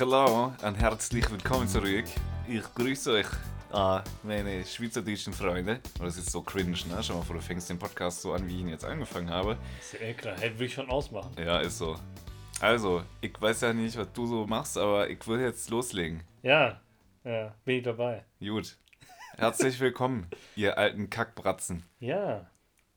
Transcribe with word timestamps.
Hallo 0.00 0.50
und 0.64 0.76
herzlich 0.76 1.30
willkommen 1.30 1.68
zurück. 1.68 2.06
Ich 2.48 2.62
grüße 2.74 3.12
euch, 3.12 3.26
ah, 3.70 4.02
meine 4.22 4.64
schweizerdeutschen 4.64 5.34
Freunde. 5.34 5.80
Das 5.98 6.16
ist 6.16 6.30
so 6.30 6.40
cringe, 6.40 6.78
ne? 6.88 7.02
Schau 7.02 7.18
mal 7.18 7.22
vor, 7.22 7.36
du 7.36 7.42
fängst 7.42 7.68
den 7.68 7.78
Podcast 7.78 8.22
so 8.22 8.32
an, 8.32 8.48
wie 8.48 8.54
ich 8.54 8.60
ihn 8.62 8.68
jetzt 8.70 8.86
angefangen 8.86 9.28
habe. 9.28 9.58
Ist 9.78 10.00
ja 10.00 10.10
klar, 10.14 10.40
hätte 10.40 10.58
will 10.58 10.68
ich 10.68 10.72
schon 10.72 10.88
ausmachen. 10.88 11.34
Ja, 11.38 11.58
ist 11.58 11.76
so. 11.76 11.96
Also, 12.62 13.02
ich 13.20 13.38
weiß 13.38 13.60
ja 13.60 13.74
nicht, 13.74 13.98
was 13.98 14.10
du 14.14 14.24
so 14.24 14.46
machst, 14.46 14.78
aber 14.78 15.10
ich 15.10 15.28
will 15.28 15.38
jetzt 15.38 15.68
loslegen. 15.68 16.22
Ja, 16.42 16.80
ja, 17.22 17.54
bin 17.66 17.76
ich 17.76 17.82
dabei. 17.82 18.24
Gut. 18.38 18.78
Herzlich 19.36 19.78
willkommen, 19.80 20.28
ihr 20.56 20.78
alten 20.78 21.10
Kackbratzen. 21.10 21.84
Ja, 21.98 22.50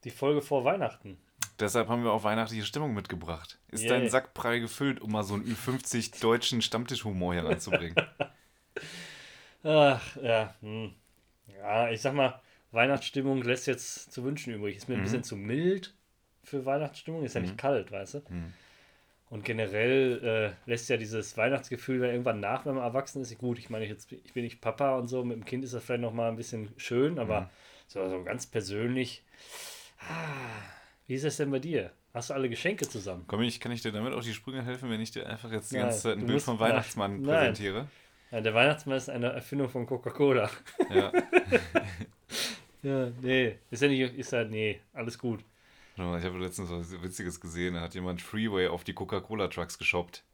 die 0.05 0.09
Folge 0.09 0.41
vor 0.41 0.63
Weihnachten. 0.63 1.17
Deshalb 1.63 1.87
haben 1.87 2.03
wir 2.03 2.11
auch 2.11 2.25
weihnachtliche 2.25 2.65
Stimmung 2.65 2.93
mitgebracht. 2.93 3.57
Ist 3.69 3.83
Yay. 3.83 3.89
dein 3.89 4.09
Sack 4.09 4.33
prall 4.33 4.59
gefüllt, 4.59 4.99
um 4.99 5.11
mal 5.13 5.23
so 5.23 5.35
einen 5.35 5.45
Ü50 5.45 6.19
deutschen 6.19 6.61
Stammtischhumor 6.61 7.33
heranzubringen? 7.35 7.97
Ach, 9.63 10.17
ja, 10.21 10.53
hm. 10.61 10.93
ja, 11.47 11.89
ich 11.89 12.01
sag 12.01 12.13
mal, 12.13 12.41
Weihnachtsstimmung 12.71 13.41
lässt 13.43 13.67
jetzt 13.67 14.11
zu 14.11 14.23
wünschen 14.23 14.53
übrig. 14.53 14.75
Ist 14.77 14.89
mir 14.89 14.95
ein 14.95 15.01
Mhm. 15.01 15.03
bisschen 15.03 15.23
zu 15.23 15.37
mild 15.37 15.93
für 16.43 16.65
Weihnachtsstimmung, 16.65 17.23
ist 17.23 17.35
ja 17.35 17.41
nicht 17.41 17.57
kalt, 17.57 17.91
weißt 17.91 18.15
du? 18.15 18.21
Mhm. 18.29 18.53
Und 19.29 19.43
generell 19.45 20.55
äh, 20.67 20.69
lässt 20.69 20.89
ja 20.89 20.97
dieses 20.97 21.37
Weihnachtsgefühl 21.37 21.99
dann 21.99 22.11
irgendwann 22.11 22.39
nach, 22.39 22.65
wenn 22.65 22.75
man 22.75 22.83
erwachsen 22.83 23.21
ist. 23.21 23.35
Gut, 23.39 23.57
ich 23.57 23.69
meine, 23.69 23.85
ich, 23.85 23.89
jetzt, 23.91 24.11
ich 24.11 24.33
bin 24.33 24.43
nicht 24.43 24.61
Papa 24.61 24.95
und 24.97 25.07
so, 25.07 25.23
mit 25.23 25.37
dem 25.37 25.45
Kind 25.45 25.63
ist 25.63 25.73
das 25.73 25.83
vielleicht 25.83 26.01
nochmal 26.01 26.29
ein 26.29 26.35
bisschen 26.35 26.69
schön, 26.77 27.17
aber 27.17 27.41
Mhm. 27.41 27.49
so, 27.87 28.09
so 28.09 28.23
ganz 28.23 28.45
persönlich. 28.45 29.23
Ah, 29.99 30.61
wie 31.13 31.17
ist 31.17 31.25
das 31.25 31.37
denn 31.37 31.51
bei 31.51 31.59
dir? 31.59 31.91
Hast 32.11 32.31
du 32.31 32.33
alle 32.33 32.49
Geschenke 32.49 32.89
zusammen? 32.89 33.25
Komm 33.27 33.43
ich, 33.43 33.59
kann 33.59 33.71
ich 33.71 33.83
dir 33.83 33.91
damit 33.91 34.13
auf 34.13 34.23
die 34.23 34.33
Sprünge 34.33 34.65
helfen, 34.65 34.89
wenn 34.89 34.99
ich 34.99 35.11
dir 35.11 35.29
einfach 35.29 35.51
jetzt 35.51 35.71
die 35.71 35.75
Nein, 35.75 35.83
ganze 35.85 36.01
Zeit 36.01 36.17
ein 36.17 36.25
Bild 36.25 36.41
vom 36.41 36.57
Weihnachtsmann 36.59 37.21
nein. 37.21 37.53
präsentiere? 37.53 37.87
Ja, 38.31 38.41
der 38.41 38.55
Weihnachtsmann 38.55 38.97
ist 38.97 39.11
eine 39.11 39.27
Erfindung 39.27 39.69
von 39.69 39.85
Coca-Cola. 39.85 40.49
Ja. 40.91 41.11
Ja, 42.81 43.09
nee, 43.21 43.59
ist 43.71 43.81
ja 43.81 43.87
nicht, 43.87 44.13
ist 44.15 44.33
ja, 44.33 44.43
nee, 44.43 44.81
alles 44.91 45.17
gut. 45.17 45.39
Ich 45.95 46.01
habe 46.01 46.37
letztens 46.37 46.69
was 46.69 47.01
Witziges 47.01 47.39
gesehen, 47.39 47.75
da 47.75 47.79
hat 47.79 47.93
jemand 47.93 48.21
Freeway 48.21 48.67
auf 48.67 48.83
die 48.83 48.91
Coca-Cola-Trucks 48.93 49.77
geshoppt. 49.77 50.25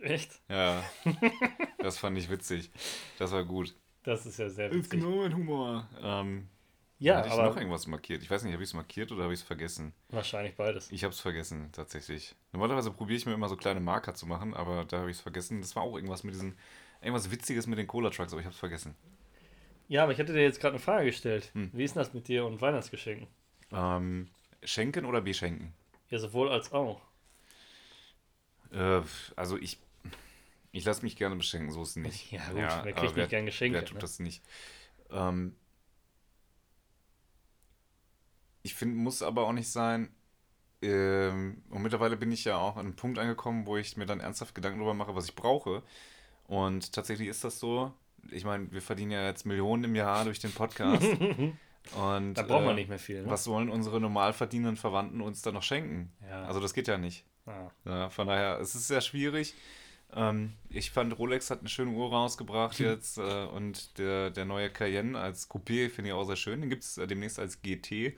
Echt? 0.00 0.40
Ja, 0.48 0.82
das 1.78 1.96
fand 1.96 2.18
ich 2.18 2.28
witzig. 2.28 2.72
Das 3.20 3.30
war 3.30 3.44
gut. 3.44 3.72
Das 4.02 4.26
ist 4.26 4.38
ja 4.40 4.48
sehr 4.48 4.68
Ist 4.72 4.78
witzig. 4.78 5.00
genau 5.00 5.22
mein 5.22 5.36
Humor. 5.36 5.88
Ähm, 6.02 6.48
Ja, 6.98 7.16
hatte 7.16 7.28
ich 7.28 7.34
aber 7.34 7.42
noch 7.44 7.56
irgendwas 7.56 7.86
markiert? 7.86 8.22
Ich 8.22 8.30
weiß 8.30 8.42
nicht, 8.42 8.52
habe 8.54 8.62
ich 8.62 8.70
es 8.70 8.74
markiert 8.74 9.12
oder 9.12 9.24
habe 9.24 9.34
ich 9.34 9.40
es 9.40 9.46
vergessen? 9.46 9.92
wahrscheinlich 10.08 10.54
beides. 10.56 10.90
Ich 10.90 11.04
habe 11.04 11.12
es 11.12 11.20
vergessen, 11.20 11.70
tatsächlich. 11.72 12.34
Normalerweise 12.52 12.90
probiere 12.90 13.18
ich 13.18 13.26
mir 13.26 13.34
immer 13.34 13.48
so 13.48 13.56
kleine 13.56 13.80
Marker 13.80 14.14
zu 14.14 14.26
machen, 14.26 14.54
aber 14.54 14.84
da 14.84 15.00
habe 15.00 15.10
ich 15.10 15.18
es 15.18 15.22
vergessen. 15.22 15.60
Das 15.60 15.76
war 15.76 15.82
auch 15.82 15.94
irgendwas 15.96 16.24
mit 16.24 16.34
diesen, 16.34 16.56
irgendwas 17.02 17.30
Witziges 17.30 17.66
mit 17.66 17.78
den 17.78 17.86
Cola-Trucks, 17.86 18.32
aber 18.32 18.40
ich 18.40 18.46
habe 18.46 18.54
es 18.54 18.58
vergessen. 18.58 18.94
Ja, 19.88 20.02
aber 20.04 20.12
ich 20.12 20.18
hatte 20.18 20.32
dir 20.32 20.42
jetzt 20.42 20.60
gerade 20.60 20.74
eine 20.74 20.82
Frage 20.82 21.06
gestellt. 21.06 21.50
Hm. 21.52 21.70
Wie 21.72 21.84
ist 21.84 21.94
denn 21.94 22.02
das 22.02 22.14
mit 22.14 22.28
dir 22.28 22.44
und 22.46 22.60
Weihnachtsgeschenken? 22.60 23.28
Ähm, 23.72 24.28
schenken 24.64 25.04
oder 25.04 25.20
beschenken? 25.20 25.74
Ja, 26.10 26.18
sowohl 26.18 26.48
als 26.50 26.72
auch. 26.72 27.02
Äh, 28.72 29.02
also 29.36 29.56
ich, 29.58 29.78
ich 30.72 30.84
lasse 30.84 31.02
mich 31.02 31.16
gerne 31.16 31.36
beschenken, 31.36 31.70
so 31.70 31.82
ist 31.82 31.90
es 31.90 31.96
nicht. 31.96 32.32
Ja, 32.32 32.40
gut, 32.48 32.56
wer 32.56 32.78
aber 32.78 32.92
kriegt 32.92 33.16
nicht 33.16 33.30
gern 33.30 33.46
Geschenke, 33.46 33.78
Wer 33.78 33.84
tut 33.84 33.94
ne? 33.94 34.00
das 34.00 34.18
nicht? 34.18 34.42
Ähm, 35.10 35.54
ich 38.66 38.74
finde, 38.74 38.96
muss 38.96 39.22
aber 39.22 39.46
auch 39.46 39.52
nicht 39.52 39.70
sein. 39.70 40.10
Ähm, 40.82 41.62
und 41.70 41.82
mittlerweile 41.82 42.16
bin 42.16 42.32
ich 42.32 42.44
ja 42.44 42.58
auch 42.58 42.76
an 42.76 42.86
einem 42.86 42.96
Punkt 42.96 43.18
angekommen, 43.18 43.64
wo 43.66 43.76
ich 43.76 43.96
mir 43.96 44.06
dann 44.06 44.20
ernsthaft 44.20 44.54
Gedanken 44.54 44.80
darüber 44.80 44.94
mache, 44.94 45.14
was 45.14 45.26
ich 45.26 45.34
brauche. 45.36 45.82
Und 46.44 46.92
tatsächlich 46.92 47.28
ist 47.28 47.44
das 47.44 47.58
so. 47.60 47.92
Ich 48.30 48.44
meine, 48.44 48.70
wir 48.72 48.82
verdienen 48.82 49.12
ja 49.12 49.24
jetzt 49.24 49.46
Millionen 49.46 49.84
im 49.84 49.94
Jahr 49.94 50.24
durch 50.24 50.40
den 50.40 50.52
Podcast. 50.52 51.04
und 51.96 52.34
Da 52.34 52.42
braucht 52.42 52.64
man 52.64 52.72
äh, 52.72 52.80
nicht 52.80 52.88
mehr 52.88 52.98
viel. 52.98 53.22
Ne? 53.22 53.30
Was 53.30 53.46
wollen 53.46 53.68
unsere 53.70 54.00
normal 54.00 54.32
verdienenden 54.32 54.76
Verwandten 54.76 55.20
uns 55.20 55.42
dann 55.42 55.54
noch 55.54 55.62
schenken? 55.62 56.12
Ja. 56.28 56.44
Also 56.44 56.60
das 56.60 56.74
geht 56.74 56.88
ja 56.88 56.98
nicht. 56.98 57.24
Ah, 57.46 57.70
Ja, 57.84 58.10
von 58.10 58.26
daher, 58.26 58.58
es 58.58 58.74
ist 58.74 58.88
sehr 58.88 59.00
schwierig. 59.00 59.54
Ähm, 60.12 60.52
ich 60.68 60.90
fand, 60.90 61.16
Rolex 61.18 61.50
hat 61.50 61.60
eine 61.60 61.68
schöne 61.68 61.92
Uhr 61.92 62.10
rausgebracht 62.10 62.78
jetzt 62.78 63.18
äh, 63.18 63.44
und 63.46 63.98
der, 63.98 64.30
der 64.30 64.44
neue 64.44 64.70
Cayenne 64.70 65.18
als 65.18 65.50
Coupé 65.50 65.88
finde 65.88 66.10
ich 66.10 66.14
auch 66.14 66.24
sehr 66.24 66.36
schön. 66.36 66.60
Den 66.60 66.70
gibt 66.70 66.84
es 66.84 66.98
äh, 66.98 67.06
demnächst 67.06 67.38
als 67.38 67.62
GT, 67.62 68.16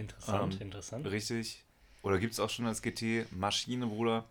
interessant, 0.00 0.54
Ähm, 0.54 0.60
interessant. 0.62 1.06
richtig. 1.06 1.64
Oder 2.02 2.18
gibt 2.18 2.32
es 2.32 2.40
auch 2.40 2.50
schon 2.50 2.66
als 2.66 2.82
GT 2.82 3.26
Maschine, 3.32 3.86
Bruder. 3.86 4.24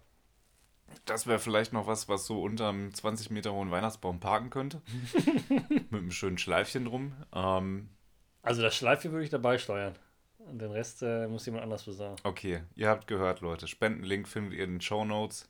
Das 1.06 1.28
wäre 1.28 1.38
vielleicht 1.40 1.72
noch 1.72 1.86
was, 1.86 2.10
was 2.10 2.26
so 2.26 2.42
unterm 2.42 2.92
20 2.94 3.30
Meter 3.30 3.54
hohen 3.54 3.70
Weihnachtsbaum 3.70 4.20
parken 4.20 4.50
könnte. 4.50 4.82
Mit 5.50 5.94
einem 5.94 6.12
schönen 6.12 6.40
Schleifchen 6.40 6.86
drum. 6.86 7.14
Ähm, 7.34 7.90
Also 8.42 8.62
das 8.64 8.76
Schleife 8.76 9.12
würde 9.12 9.24
ich 9.24 9.30
dabei 9.30 9.58
steuern. 9.60 9.94
Und 10.40 10.60
den 10.60 10.72
Rest 10.72 11.04
äh, 11.04 11.28
muss 11.28 11.46
jemand 11.46 11.64
anders 11.64 11.84
besorgen. 11.84 12.16
okay, 12.24 12.64
ihr 12.76 12.90
habt 12.90 13.06
gehört, 13.06 13.42
Leute. 13.42 13.68
Spendenlink 13.68 14.28
findet 14.28 14.54
ihr 14.54 14.64
in 14.64 14.76
den 14.76 14.82
Show 14.82 15.06
Notes. 15.06 15.48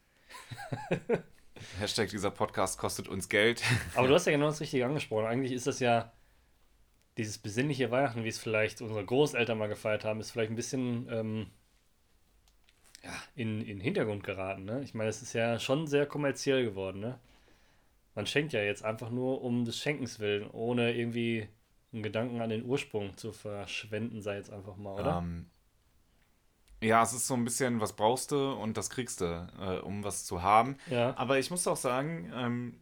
Hashtag 1.79 2.09
dieser 2.09 2.31
Podcast 2.31 2.77
kostet 2.77 3.07
uns 3.07 3.29
Geld. 3.29 3.61
Aber 3.95 4.07
du 4.07 4.13
hast 4.15 4.25
ja 4.25 4.31
genau 4.31 4.47
das 4.47 4.59
Richtige 4.61 4.85
angesprochen. 4.85 5.25
Eigentlich 5.25 5.51
ist 5.53 5.67
das 5.67 5.79
ja 5.79 6.11
dieses 7.19 7.37
besinnliche 7.37 7.91
Weihnachten, 7.91 8.23
wie 8.23 8.29
es 8.29 8.39
vielleicht 8.39 8.81
unsere 8.81 9.05
Großeltern 9.05 9.57
mal 9.57 9.67
gefeiert 9.67 10.05
haben, 10.05 10.19
ist 10.21 10.31
vielleicht 10.31 10.51
ein 10.51 10.55
bisschen 10.55 11.07
ähm, 11.11 11.47
ja, 13.03 13.11
in, 13.35 13.59
in 13.61 13.67
den 13.67 13.81
Hintergrund 13.81 14.23
geraten. 14.23 14.63
Ne? 14.63 14.81
Ich 14.83 14.93
meine, 14.93 15.09
es 15.09 15.21
ist 15.21 15.33
ja 15.33 15.59
schon 15.59 15.85
sehr 15.85 16.05
kommerziell 16.05 16.63
geworden. 16.63 17.01
Ne? 17.01 17.19
Man 18.15 18.25
schenkt 18.25 18.53
ja 18.53 18.61
jetzt 18.61 18.83
einfach 18.83 19.09
nur 19.09 19.43
um 19.43 19.65
des 19.65 19.77
Schenkens 19.77 20.19
willen, 20.19 20.49
ohne 20.49 20.93
irgendwie 20.95 21.49
einen 21.91 22.03
Gedanken 22.03 22.41
an 22.41 22.49
den 22.49 22.65
Ursprung 22.65 23.17
zu 23.17 23.31
verschwenden, 23.33 24.21
sei 24.21 24.37
jetzt 24.37 24.51
einfach 24.51 24.77
mal, 24.77 24.93
oder? 24.93 25.17
Ähm, 25.17 25.47
ja, 26.81 27.03
es 27.03 27.11
ist 27.11 27.27
so 27.27 27.33
ein 27.33 27.43
bisschen, 27.43 27.81
was 27.81 27.93
brauchst 27.93 28.31
du 28.31 28.53
und 28.53 28.77
das 28.77 28.89
kriegst 28.89 29.19
du, 29.19 29.25
äh, 29.59 29.79
um 29.79 30.05
was 30.05 30.25
zu 30.25 30.41
haben. 30.41 30.77
ja. 30.89 31.13
Aber 31.17 31.37
ich 31.37 31.51
muss 31.51 31.67
auch 31.67 31.75
sagen, 31.75 32.31
ähm, 32.33 32.79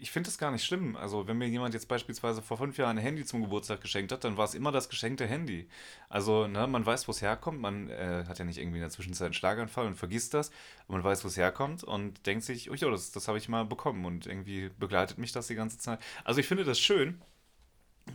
ich 0.00 0.10
finde 0.10 0.28
es 0.30 0.38
gar 0.38 0.50
nicht 0.50 0.64
schlimm. 0.64 0.96
Also, 0.96 1.26
wenn 1.28 1.38
mir 1.38 1.48
jemand 1.48 1.74
jetzt 1.74 1.88
beispielsweise 1.88 2.42
vor 2.42 2.56
fünf 2.56 2.78
Jahren 2.78 2.98
ein 2.98 3.02
Handy 3.02 3.24
zum 3.24 3.42
Geburtstag 3.42 3.80
geschenkt 3.80 4.12
hat, 4.12 4.24
dann 4.24 4.36
war 4.36 4.44
es 4.44 4.54
immer 4.54 4.72
das 4.72 4.88
geschenkte 4.88 5.26
Handy. 5.26 5.68
Also, 6.08 6.46
ne, 6.46 6.66
man 6.66 6.84
weiß, 6.84 7.06
wo 7.08 7.12
es 7.12 7.22
herkommt. 7.22 7.60
Man 7.60 7.88
äh, 7.90 8.24
hat 8.26 8.38
ja 8.38 8.44
nicht 8.44 8.58
irgendwie 8.58 8.78
in 8.78 8.82
der 8.82 8.90
Zwischenzeit 8.90 9.26
einen 9.26 9.34
Schlaganfall 9.34 9.86
und 9.86 9.96
vergisst 9.96 10.34
das. 10.34 10.50
Aber 10.86 10.98
man 10.98 11.04
weiß, 11.04 11.24
wo 11.24 11.28
es 11.28 11.36
herkommt 11.36 11.84
und 11.84 12.26
denkt 12.26 12.44
sich, 12.44 12.70
oh 12.70 12.74
ja, 12.74 12.90
das, 12.90 13.12
das 13.12 13.28
habe 13.28 13.38
ich 13.38 13.48
mal 13.48 13.64
bekommen 13.64 14.04
und 14.04 14.26
irgendwie 14.26 14.70
begleitet 14.78 15.18
mich 15.18 15.32
das 15.32 15.46
die 15.46 15.54
ganze 15.54 15.78
Zeit. 15.78 16.00
Also, 16.24 16.40
ich 16.40 16.46
finde 16.46 16.64
das 16.64 16.80
schön 16.80 17.20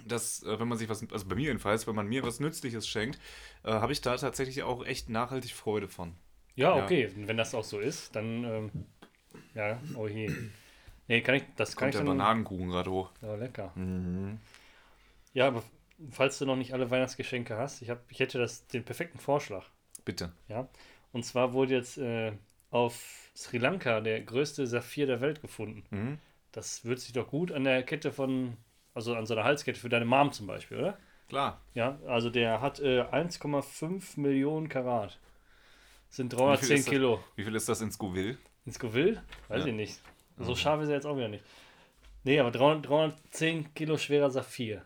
dass, 0.05 0.43
äh, 0.43 0.59
wenn 0.59 0.67
man 0.67 0.77
sich 0.77 0.89
was, 0.89 1.09
also 1.09 1.25
bei 1.25 1.35
mir 1.35 1.45
jedenfalls, 1.45 1.87
wenn 1.87 1.95
man 1.95 2.07
mir 2.07 2.23
was 2.23 2.41
Nützliches 2.41 2.85
schenkt, 2.87 3.17
äh, 3.63 3.71
habe 3.71 3.93
ich 3.93 4.01
da 4.01 4.17
tatsächlich 4.17 4.63
auch 4.63 4.85
echt 4.85 5.09
nachhaltig 5.09 5.53
Freude 5.53 5.87
von. 5.87 6.15
Ja, 6.55 6.75
Ja. 6.75 6.83
okay. 6.83 7.11
Wenn 7.15 7.37
das 7.37 7.55
auch 7.55 7.63
so 7.63 7.79
ist, 7.79 8.15
dann 8.15 8.43
ähm, 8.43 8.71
ja, 9.53 9.79
oh 9.95 10.07
je. 10.07 10.29
Nee, 11.07 11.21
kann 11.21 11.35
ich, 11.35 11.43
das 11.55 11.75
kann 11.75 11.87
Kommt 11.87 11.93
der 11.95 12.01
ich 12.01 12.07
dann. 12.07 12.17
Bananenkuchen 12.17 12.69
gerade 12.69 12.91
hoch. 12.91 13.11
Ja, 13.21 13.35
lecker. 13.35 13.71
Mhm. 13.75 14.39
Ja, 15.33 15.47
aber 15.47 15.63
falls 16.11 16.39
du 16.39 16.45
noch 16.45 16.55
nicht 16.55 16.73
alle 16.73 16.89
Weihnachtsgeschenke 16.89 17.57
hast, 17.57 17.81
ich, 17.81 17.89
hab, 17.89 17.99
ich 18.09 18.19
hätte 18.19 18.39
das, 18.39 18.65
den 18.67 18.83
perfekten 18.83 19.19
Vorschlag. 19.19 19.65
Bitte. 20.03 20.31
Ja? 20.47 20.67
Und 21.11 21.23
zwar 21.25 21.53
wurde 21.53 21.73
jetzt 21.75 21.97
äh, 21.97 22.31
auf 22.71 23.29
Sri 23.35 23.57
Lanka 23.57 24.01
der 24.01 24.21
größte 24.21 24.65
Saphir 24.67 25.05
der 25.07 25.21
Welt 25.21 25.41
gefunden. 25.41 25.83
Mhm. 25.89 26.17
Das 26.51 26.85
wird 26.85 26.99
sich 26.99 27.13
doch 27.13 27.27
gut 27.27 27.51
an 27.51 27.65
der 27.65 27.83
Kette 27.83 28.11
von, 28.11 28.57
also 28.93 29.15
an 29.15 29.25
so 29.25 29.33
einer 29.33 29.43
Halskette 29.43 29.79
für 29.79 29.89
deine 29.89 30.05
Mom 30.05 30.31
zum 30.31 30.47
Beispiel, 30.47 30.77
oder? 30.79 30.97
Klar. 31.27 31.59
Ja, 31.73 31.97
also 32.07 32.29
der 32.29 32.61
hat 32.61 32.79
äh, 32.79 33.01
1,5 33.01 34.19
Millionen 34.19 34.69
Karat. 34.69 35.19
Sind 36.09 36.31
Wie 36.33 36.37
viel 36.37 36.45
310 36.45 36.75
ist 36.77 36.85
das? 36.85 36.91
Kilo. 36.91 37.23
Wie 37.35 37.43
viel 37.43 37.55
ist 37.55 37.67
das 37.67 37.81
in 37.81 37.91
Scoville? 37.91 38.37
In 38.65 38.71
Scoville? 38.71 39.21
Weiß 39.49 39.61
Ja. 39.61 39.67
ich 39.67 39.73
nicht. 39.73 39.99
So 40.37 40.51
Mhm. 40.51 40.55
scharf 40.55 40.81
ist 40.81 40.89
er 40.89 40.95
jetzt 40.95 41.05
auch 41.05 41.15
wieder 41.17 41.27
nicht. 41.29 41.43
Nee, 42.23 42.39
aber 42.39 42.51
300, 42.51 42.87
310 42.89 43.73
Kilo 43.73 43.97
schwerer 43.97 44.29
Saphir. 44.31 44.83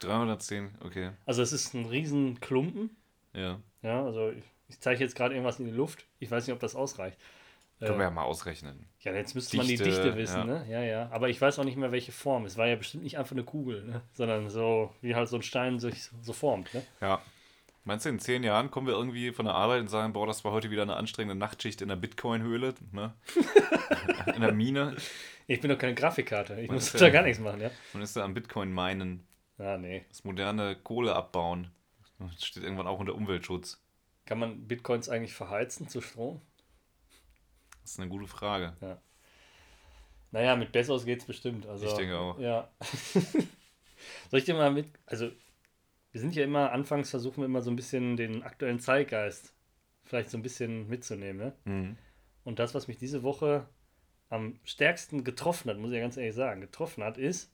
310, 0.00 0.70
okay. 0.84 1.10
Also 1.26 1.42
es 1.42 1.52
ist 1.52 1.74
ein 1.74 1.86
riesen 1.86 2.40
Klumpen. 2.40 2.96
Ja. 3.32 3.60
Ja, 3.82 4.04
also 4.04 4.30
ich, 4.30 4.44
ich 4.68 4.80
zeige 4.80 5.00
jetzt 5.04 5.14
gerade 5.14 5.34
irgendwas 5.34 5.58
in 5.58 5.66
die 5.66 5.70
Luft. 5.72 6.06
Ich 6.18 6.30
weiß 6.30 6.46
nicht, 6.46 6.54
ob 6.54 6.60
das 6.60 6.74
ausreicht. 6.74 7.18
Können 7.78 7.92
wir 7.92 8.00
Äh, 8.00 8.08
ja 8.08 8.10
mal 8.10 8.24
ausrechnen. 8.24 8.86
ja, 9.00 9.14
jetzt 9.14 9.34
müsste 9.34 9.56
man 9.56 9.66
die 9.66 9.76
Dichte, 9.76 9.84
Dichte 10.02 10.16
wissen, 10.16 10.38
ja. 10.40 10.44
ne? 10.44 10.66
Ja, 10.68 10.82
ja. 10.82 11.08
Aber 11.12 11.28
ich 11.30 11.40
weiß 11.40 11.58
auch 11.58 11.64
nicht 11.64 11.76
mehr, 11.78 11.92
welche 11.92 12.12
Form. 12.12 12.44
Es 12.44 12.56
war 12.58 12.66
ja 12.66 12.76
bestimmt 12.76 13.04
nicht 13.04 13.16
einfach 13.18 13.32
eine 13.32 13.44
Kugel, 13.44 13.84
ne? 13.84 14.02
sondern 14.12 14.50
so, 14.50 14.92
wie 15.00 15.14
halt 15.14 15.28
so 15.28 15.36
ein 15.36 15.42
Stein 15.42 15.78
sich 15.78 16.10
so 16.20 16.32
formt, 16.34 16.72
ne? 16.74 16.82
Ja. 17.00 17.22
Meinst 17.90 18.04
du, 18.06 18.10
in 18.10 18.20
zehn 18.20 18.44
Jahren 18.44 18.70
kommen 18.70 18.86
wir 18.86 18.94
irgendwie 18.94 19.32
von 19.32 19.46
der 19.46 19.56
Arbeit 19.56 19.80
und 19.80 19.88
sagen, 19.88 20.12
boah, 20.12 20.24
das 20.24 20.44
war 20.44 20.52
heute 20.52 20.70
wieder 20.70 20.82
eine 20.82 20.94
anstrengende 20.94 21.34
Nachtschicht 21.34 21.82
in 21.82 21.88
der 21.88 21.96
Bitcoin-Höhle, 21.96 22.72
ne? 22.92 23.14
in 24.32 24.42
der 24.42 24.52
Mine. 24.52 24.94
Ich 25.48 25.60
bin 25.60 25.70
doch 25.72 25.76
keine 25.78 25.96
Grafikkarte. 25.96 26.54
Ich 26.60 26.68
Man 26.68 26.76
muss 26.76 26.92
da 26.92 27.06
ja- 27.06 27.10
gar 27.10 27.24
nichts 27.24 27.40
machen, 27.42 27.60
ja? 27.60 27.68
Man 27.92 28.04
ist 28.04 28.14
da 28.14 28.22
am 28.22 28.32
Bitcoin-Minen, 28.32 29.26
Ah, 29.58 29.76
nee. 29.76 30.04
das 30.08 30.22
moderne 30.22 30.76
Kohle 30.76 31.16
abbauen. 31.16 31.72
Das 32.20 32.44
steht 32.46 32.62
irgendwann 32.62 32.86
auch 32.86 33.00
unter 33.00 33.12
Umweltschutz. 33.16 33.82
Kann 34.24 34.38
man 34.38 34.68
Bitcoins 34.68 35.08
eigentlich 35.08 35.34
verheizen 35.34 35.88
zu 35.88 36.00
Strom? 36.00 36.40
Das 37.82 37.90
ist 37.90 37.98
eine 37.98 38.08
gute 38.08 38.28
Frage. 38.28 38.72
Naja, 40.30 40.54
mit 40.54 40.70
Bezos 40.70 41.04
geht's 41.04 41.24
bestimmt. 41.24 41.66
Also, 41.66 41.86
Ich 41.86 41.94
denke 41.94 42.16
auch. 42.16 42.38
Ja. 42.38 42.68
Soll 44.30 44.38
ich 44.38 44.44
dir 44.44 44.54
mal 44.54 44.70
mit. 44.70 44.86
Also, 45.06 45.32
wir 46.12 46.20
sind 46.20 46.34
ja 46.34 46.44
immer, 46.44 46.72
anfangs 46.72 47.10
versuchen 47.10 47.38
wir 47.38 47.46
immer 47.46 47.62
so 47.62 47.70
ein 47.70 47.76
bisschen 47.76 48.16
den 48.16 48.42
aktuellen 48.42 48.80
Zeitgeist 48.80 49.54
vielleicht 50.04 50.30
so 50.30 50.38
ein 50.38 50.42
bisschen 50.42 50.88
mitzunehmen. 50.88 51.38
Ne? 51.38 51.52
Mhm. 51.64 51.96
Und 52.44 52.58
das, 52.58 52.74
was 52.74 52.88
mich 52.88 52.98
diese 52.98 53.22
Woche 53.22 53.68
am 54.28 54.58
stärksten 54.64 55.24
getroffen 55.24 55.70
hat, 55.70 55.78
muss 55.78 55.90
ich 55.90 55.96
ja 55.96 56.02
ganz 56.02 56.16
ehrlich 56.16 56.34
sagen, 56.34 56.60
getroffen 56.60 57.04
hat, 57.04 57.16
ist 57.16 57.52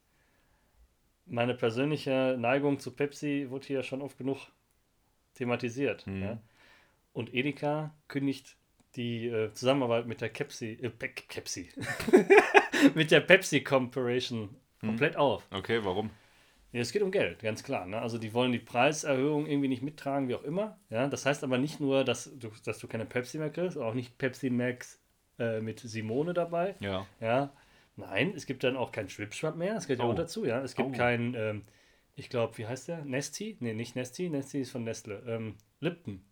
meine 1.27 1.55
persönliche 1.55 2.37
Neigung 2.39 2.79
zu 2.79 2.93
Pepsi, 2.93 3.47
wurde 3.51 3.67
hier 3.67 3.83
schon 3.83 4.01
oft 4.01 4.17
genug 4.17 4.39
thematisiert. 5.35 6.07
Mhm. 6.07 6.23
Ja? 6.23 6.43
Und 7.13 7.35
Edeka 7.35 7.95
kündigt 8.09 8.57
die 8.95 9.27
äh, 9.27 9.53
Zusammenarbeit 9.53 10.07
mit 10.07 10.21
der 10.21 10.29
Pepsi, 10.29 10.79
äh, 10.81 10.89
Pe 10.89 11.11
Pepsi, 11.29 11.69
mit 12.95 13.11
der 13.11 13.21
Pepsi 13.21 13.63
Corporation 13.63 14.57
komplett 14.81 15.17
auf. 15.17 15.47
Okay, 15.51 15.85
warum? 15.85 16.11
Ja, 16.77 16.83
es 16.83 16.93
geht 16.93 17.01
um 17.03 17.11
Geld, 17.11 17.39
ganz 17.43 17.63
klar. 17.65 17.87
Ne? 17.87 17.99
Also 17.99 18.19
die 18.19 18.35
wollen 18.35 18.53
die 18.53 18.59
Preiserhöhung 18.59 19.47
irgendwie 19.47 19.69
nicht 19.69 19.83
mittragen, 19.83 20.29
wie 20.29 20.35
auch 20.35 20.43
immer. 20.43 20.79
Ja? 20.91 21.09
Das 21.09 21.25
heißt 21.25 21.43
aber 21.43 21.57
nicht 21.57 21.81
nur, 21.81 22.05
dass 22.05 22.31
du, 22.39 22.51
dass 22.65 22.79
du 22.79 22.87
keine 22.87 23.07
Pepsi 23.07 23.39
mehr 23.39 23.49
kriegst, 23.51 23.79
auch 23.79 23.95
nicht 23.95 24.19
Pepsi 24.19 24.51
Max 24.51 25.01
äh, 25.39 25.61
mit 25.61 25.81
Simone 25.81 26.35
dabei. 26.35 26.75
Ja. 26.81 27.07
Ja, 27.21 27.51
nein, 27.97 28.35
es 28.37 28.45
gibt 28.45 28.63
dann 28.63 28.77
auch 28.77 28.93
kein 28.93 29.09
Schwipschwapp 29.09 29.57
mehr, 29.57 29.73
das 29.75 29.87
gehört 29.87 30.01
ja 30.01 30.07
Oh. 30.07 30.11
auch 30.13 30.17
dazu, 30.17 30.45
ja. 30.45 30.61
Es 30.61 30.75
gibt 30.77 30.91
Oh. 30.91 30.93
kein, 30.97 31.35
ähm, 31.35 31.63
ich 32.15 32.29
glaube, 32.29 32.59
wie 32.59 32.67
heißt 32.67 32.89
der? 32.89 33.05
Nesti? 33.07 33.57
Nee, 33.61 33.73
nicht 33.73 33.97
Nesti, 33.97 34.29
Nesti 34.29 34.61
ist 34.61 34.71
von 34.71 34.85
Nestle. 34.85 35.23
Ähm, 35.27 35.55
Lipton. 35.81 36.25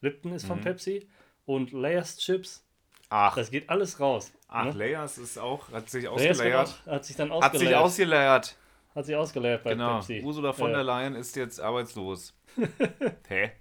Lipton 0.00 0.32
ist 0.32 0.46
von 0.46 0.58
Mhm. 0.60 0.62
Pepsi 0.62 1.08
und 1.44 1.72
Layers 1.72 2.16
Chips, 2.16 2.66
Ach, 3.10 3.34
das 3.34 3.50
geht 3.50 3.68
alles 3.68 4.00
raus. 4.00 4.32
ach 4.48 4.66
ne? 4.66 4.70
Layers 4.72 5.18
ist 5.18 5.36
auch, 5.36 5.70
hat 5.72 5.90
sich 5.90 6.08
ausgelayert. 6.08 6.80
auch, 6.86 6.92
hat 6.92 7.04
sich 7.04 7.16
dann 7.16 7.32
Hat 7.32 7.56
sich 7.58 7.74
ausgeleiert. 7.76 8.56
Hat 8.94 9.06
sich 9.06 9.14
ausgeleiert 9.16 9.62
bei 9.64 9.70
Genau. 9.72 9.96
Pepsi. 9.96 10.22
Ursula 10.24 10.52
von 10.52 10.70
Äh, 10.70 10.74
der 10.74 10.84
Leyen 10.84 11.14
ist 11.14 11.36
jetzt 11.36 11.60
arbeitslos. 11.60 12.34
Hä? 13.28 13.52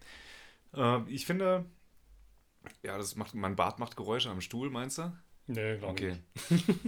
Äh, 0.76 1.00
ich 1.08 1.26
finde, 1.26 1.66
ja, 2.84 2.98
das 2.98 3.16
macht, 3.16 3.34
mein 3.36 3.56
Bart 3.56 3.80
macht 3.80 3.96
Geräusche 3.96 4.30
am 4.30 4.42
Stuhl, 4.42 4.70
meinst 4.70 4.98
du? 4.98 5.12
Nö, 5.48 5.78
glaube 5.78 5.94
Okay. 5.94 6.16
ich 6.36 6.52
nicht. 6.52 6.66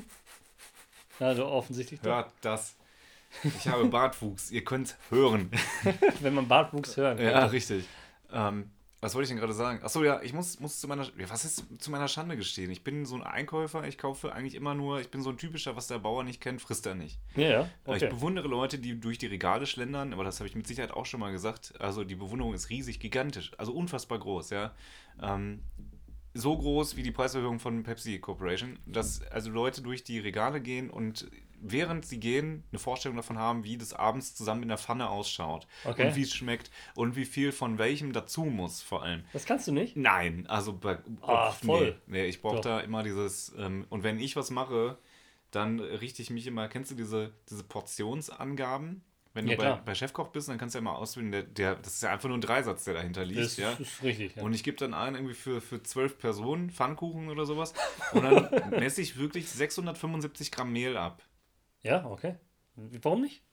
Also 1.19 1.45
offensichtlich 1.45 1.99
doch. 1.99 2.09
Hört 2.09 2.31
das. 2.41 2.75
Ich 3.43 3.67
habe 3.67 3.85
Bartwuchs. 3.85 4.49
Ihr 4.49 4.63
könnt 4.63 4.97
hören. 5.11 5.51
Wenn 6.19 6.33
man 6.33 6.47
Bartwuchs 6.47 6.97
hören 6.97 7.17
kann. 7.17 7.25
Ja, 7.27 7.45
richtig. 7.45 7.85
Ähm, 8.33 8.71
was 9.01 9.15
wollte 9.15 9.23
ich 9.23 9.29
denn 9.29 9.39
gerade 9.39 9.53
sagen? 9.53 9.83
Achso, 9.83 10.03
ja, 10.03 10.21
ich 10.21 10.31
muss, 10.31 10.59
muss 10.59 10.79
zu 10.79 10.87
meiner, 10.87 11.07
was 11.27 11.43
ist 11.43 11.65
zu 11.79 11.89
meiner 11.89 12.07
Schande 12.07 12.37
gestehen? 12.37 12.69
Ich 12.69 12.83
bin 12.83 13.05
so 13.05 13.15
ein 13.15 13.23
Einkäufer, 13.23 13.87
ich 13.87 13.97
kaufe 13.97 14.31
eigentlich 14.31 14.53
immer 14.53 14.75
nur, 14.75 15.01
ich 15.01 15.09
bin 15.09 15.21
so 15.23 15.31
ein 15.31 15.37
typischer, 15.37 15.75
was 15.75 15.87
der 15.87 15.97
Bauer 15.99 16.23
nicht 16.23 16.39
kennt, 16.39 16.61
frisst 16.61 16.85
er 16.85 16.93
nicht. 16.93 17.19
Ja, 17.35 17.47
ja. 17.49 17.61
Äh, 17.61 17.65
Ich 17.97 18.03
Okay. 18.03 18.09
bewundere 18.09 18.47
Leute, 18.47 18.77
die 18.77 18.99
durch 18.99 19.17
die 19.17 19.25
Regale 19.25 19.65
schlendern, 19.65 20.13
aber 20.13 20.23
das 20.23 20.39
habe 20.39 20.47
ich 20.47 20.55
mit 20.55 20.67
Sicherheit 20.67 20.91
auch 20.91 21.05
schon 21.07 21.19
mal 21.19 21.31
gesagt. 21.31 21.73
Also 21.81 22.03
die 22.03 22.15
Bewunderung 22.15 22.53
ist 22.53 22.69
riesig, 22.69 22.99
gigantisch, 22.99 23.51
also 23.57 23.73
unfassbar 23.73 24.19
groß, 24.19 24.51
ja. 24.51 24.73
Ähm, 25.21 25.63
so 26.33 26.57
groß 26.57 26.95
wie 26.95 27.03
die 27.03 27.11
Preiserhöhung 27.11 27.59
von 27.59 27.83
Pepsi 27.83 28.19
Corporation, 28.19 28.79
dass 28.85 29.21
also 29.31 29.49
Leute 29.49 29.81
durch 29.81 30.03
die 30.03 30.19
Regale 30.19 30.61
gehen 30.61 30.89
und 30.89 31.29
während 31.61 32.05
sie 32.05 32.19
gehen 32.19 32.63
eine 32.71 32.79
Vorstellung 32.79 33.15
davon 33.17 33.37
haben, 33.37 33.63
wie 33.63 33.77
das 33.77 33.93
abends 33.93 34.35
zusammen 34.35 34.63
in 34.63 34.69
der 34.69 34.77
Pfanne 34.77 35.09
ausschaut 35.09 35.67
Okay. 35.85 36.07
und 36.07 36.15
wie 36.15 36.21
es 36.23 36.33
schmeckt 36.33 36.69
und 36.95 37.15
wie 37.15 37.25
viel 37.25 37.51
von 37.51 37.77
welchem 37.77 38.13
dazu 38.13 38.43
muss 38.45 38.81
vor 38.81 39.03
allem. 39.03 39.23
Das 39.33 39.45
kannst 39.45 39.67
du 39.67 39.71
nicht? 39.71 39.95
Nein, 39.97 40.45
also 40.47 40.73
bei, 40.73 40.97
Ah, 41.21 41.49
Uff, 41.49 41.59
voll. 41.59 41.95
Nee, 42.07 42.19
nee 42.23 42.25
ich 42.25 42.41
brauche 42.41 42.61
da 42.61 42.79
immer 42.79 43.03
dieses, 43.03 43.53
ähm, 43.57 43.85
und 43.89 44.03
wenn 44.03 44.19
ich 44.19 44.35
was 44.35 44.49
mache, 44.51 44.97
dann 45.51 45.79
richte 45.79 46.21
ich 46.21 46.29
mich 46.29 46.47
immer, 46.47 46.67
kennst 46.67 46.91
du 46.91 46.95
diese, 46.95 47.33
diese 47.49 47.63
Portionsangaben? 47.63 49.03
Wenn 49.33 49.45
du 49.45 49.51
Ja, 49.53 49.57
bei, 49.57 49.63
klar. 49.63 49.81
bei 49.85 49.95
Chefkoch 49.95 50.27
bist, 50.27 50.49
dann 50.49 50.57
kannst 50.57 50.75
du 50.75 50.79
ja 50.79 50.83
mal 50.83 50.93
auswählen, 50.95 51.31
der, 51.31 51.43
der, 51.43 51.75
das 51.75 51.93
ist 51.93 52.03
ja 52.03 52.11
einfach 52.11 52.27
nur 52.27 52.37
ein 52.37 52.41
Dreisatz, 52.41 52.83
der 52.83 52.95
dahinter 52.95 53.23
liegt, 53.23 53.39
Das 53.39 53.55
ja. 53.57 53.71
ist 53.71 54.03
richtig. 54.03 54.35
Ja. 54.35 54.43
Und 54.43 54.53
ich 54.53 54.61
gebe 54.61 54.75
dann 54.75 54.93
ein 54.93 55.15
irgendwie 55.15 55.33
für, 55.35 55.61
für 55.61 55.81
zwölf 55.83 56.17
Personen 56.17 56.69
Pfannkuchen 56.69 57.29
oder 57.29 57.45
sowas. 57.45 57.73
Und 58.11 58.23
dann 58.23 58.49
messe 58.71 59.01
ich 59.01 59.17
wirklich 59.17 59.49
675 59.49 60.51
Gramm 60.51 60.73
Mehl 60.73 60.97
ab. 60.97 61.21
Ja, 61.83 62.05
okay. 62.05 62.35
Warum 62.75 63.21
nicht? 63.21 63.43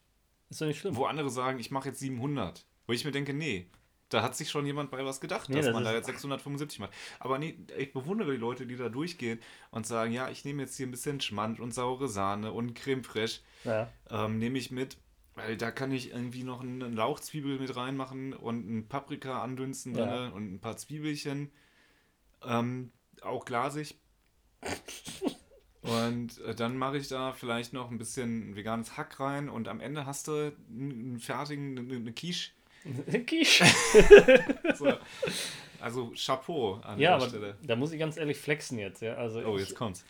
Ist 0.50 0.60
doch 0.60 0.66
nicht 0.66 0.78
schlimm. 0.80 0.96
Wo 0.96 1.04
andere 1.04 1.30
sagen, 1.30 1.58
ich 1.58 1.70
mache 1.70 1.88
jetzt 1.88 2.00
700. 2.00 2.64
Wo 2.86 2.92
ich 2.92 3.04
mir 3.04 3.10
denke, 3.10 3.34
nee, 3.34 3.68
da 4.08 4.22
hat 4.22 4.34
sich 4.36 4.48
schon 4.50 4.64
jemand 4.64 4.90
bei 4.90 5.04
was 5.04 5.20
gedacht, 5.20 5.50
Nee, 5.50 5.56
dass 5.56 5.66
das 5.66 5.74
man 5.74 5.84
da 5.84 5.92
jetzt 5.92 6.06
675 6.06 6.78
macht. 6.78 6.92
Aber 7.20 7.38
nee, 7.38 7.58
ich 7.76 7.92
bewundere 7.92 8.30
die 8.32 8.38
Leute, 8.38 8.66
die 8.66 8.76
da 8.76 8.88
durchgehen 8.88 9.40
und 9.70 9.86
sagen, 9.86 10.12
ja, 10.12 10.30
ich 10.30 10.44
nehme 10.46 10.62
jetzt 10.62 10.76
hier 10.76 10.86
ein 10.86 10.90
bisschen 10.90 11.20
Schmand 11.20 11.60
und 11.60 11.74
saure 11.74 12.08
Sahne 12.08 12.52
und 12.52 12.74
Creme 12.74 13.04
fraiche, 13.04 13.40
Ja. 13.64 13.90
ähm, 14.10 14.38
nehme 14.38 14.56
ich 14.58 14.70
mit, 14.70 14.96
weil 15.34 15.58
da 15.58 15.70
kann 15.70 15.92
ich 15.92 16.10
irgendwie 16.12 16.44
noch 16.44 16.62
eine 16.62 16.88
Lauchzwiebel 16.88 17.58
mit 17.58 17.76
reinmachen 17.76 18.32
und 18.32 18.66
ein 18.70 18.88
Paprika 18.88 19.42
andünsten 19.42 19.94
Ja. 19.94 20.28
und 20.28 20.54
ein 20.54 20.60
paar 20.60 20.78
Zwiebelchen, 20.78 21.52
ähm, 22.46 22.92
auch 23.20 23.44
glasig. 23.44 23.98
Und 25.88 26.40
äh, 26.46 26.54
dann 26.54 26.76
mache 26.76 26.98
ich 26.98 27.08
da 27.08 27.32
vielleicht 27.32 27.72
noch 27.72 27.90
ein 27.90 27.98
bisschen 27.98 28.54
veganes 28.56 28.96
Hack 28.96 29.18
rein 29.20 29.48
und 29.48 29.68
am 29.68 29.80
Ende 29.80 30.06
hast 30.06 30.28
du 30.28 30.52
einen 30.70 31.18
fertigen, 31.20 31.78
eine, 31.78 31.94
eine 31.96 32.12
Quiche. 32.12 32.50
Quiche. 33.26 33.64
So. 34.76 34.92
Also 35.80 36.12
Chapeau 36.16 36.74
an 36.82 36.98
Ja, 36.98 37.10
der 37.10 37.16
aber 37.16 37.28
Stelle. 37.28 37.56
da 37.62 37.76
muss 37.76 37.92
ich 37.92 37.98
ganz 37.98 38.16
ehrlich 38.16 38.36
flexen 38.38 38.78
jetzt. 38.78 39.00
Ja? 39.02 39.14
Also 39.14 39.40
Oh, 39.40 39.54
ich, 39.56 39.60
jetzt 39.62 39.74
kommt's. 39.76 40.04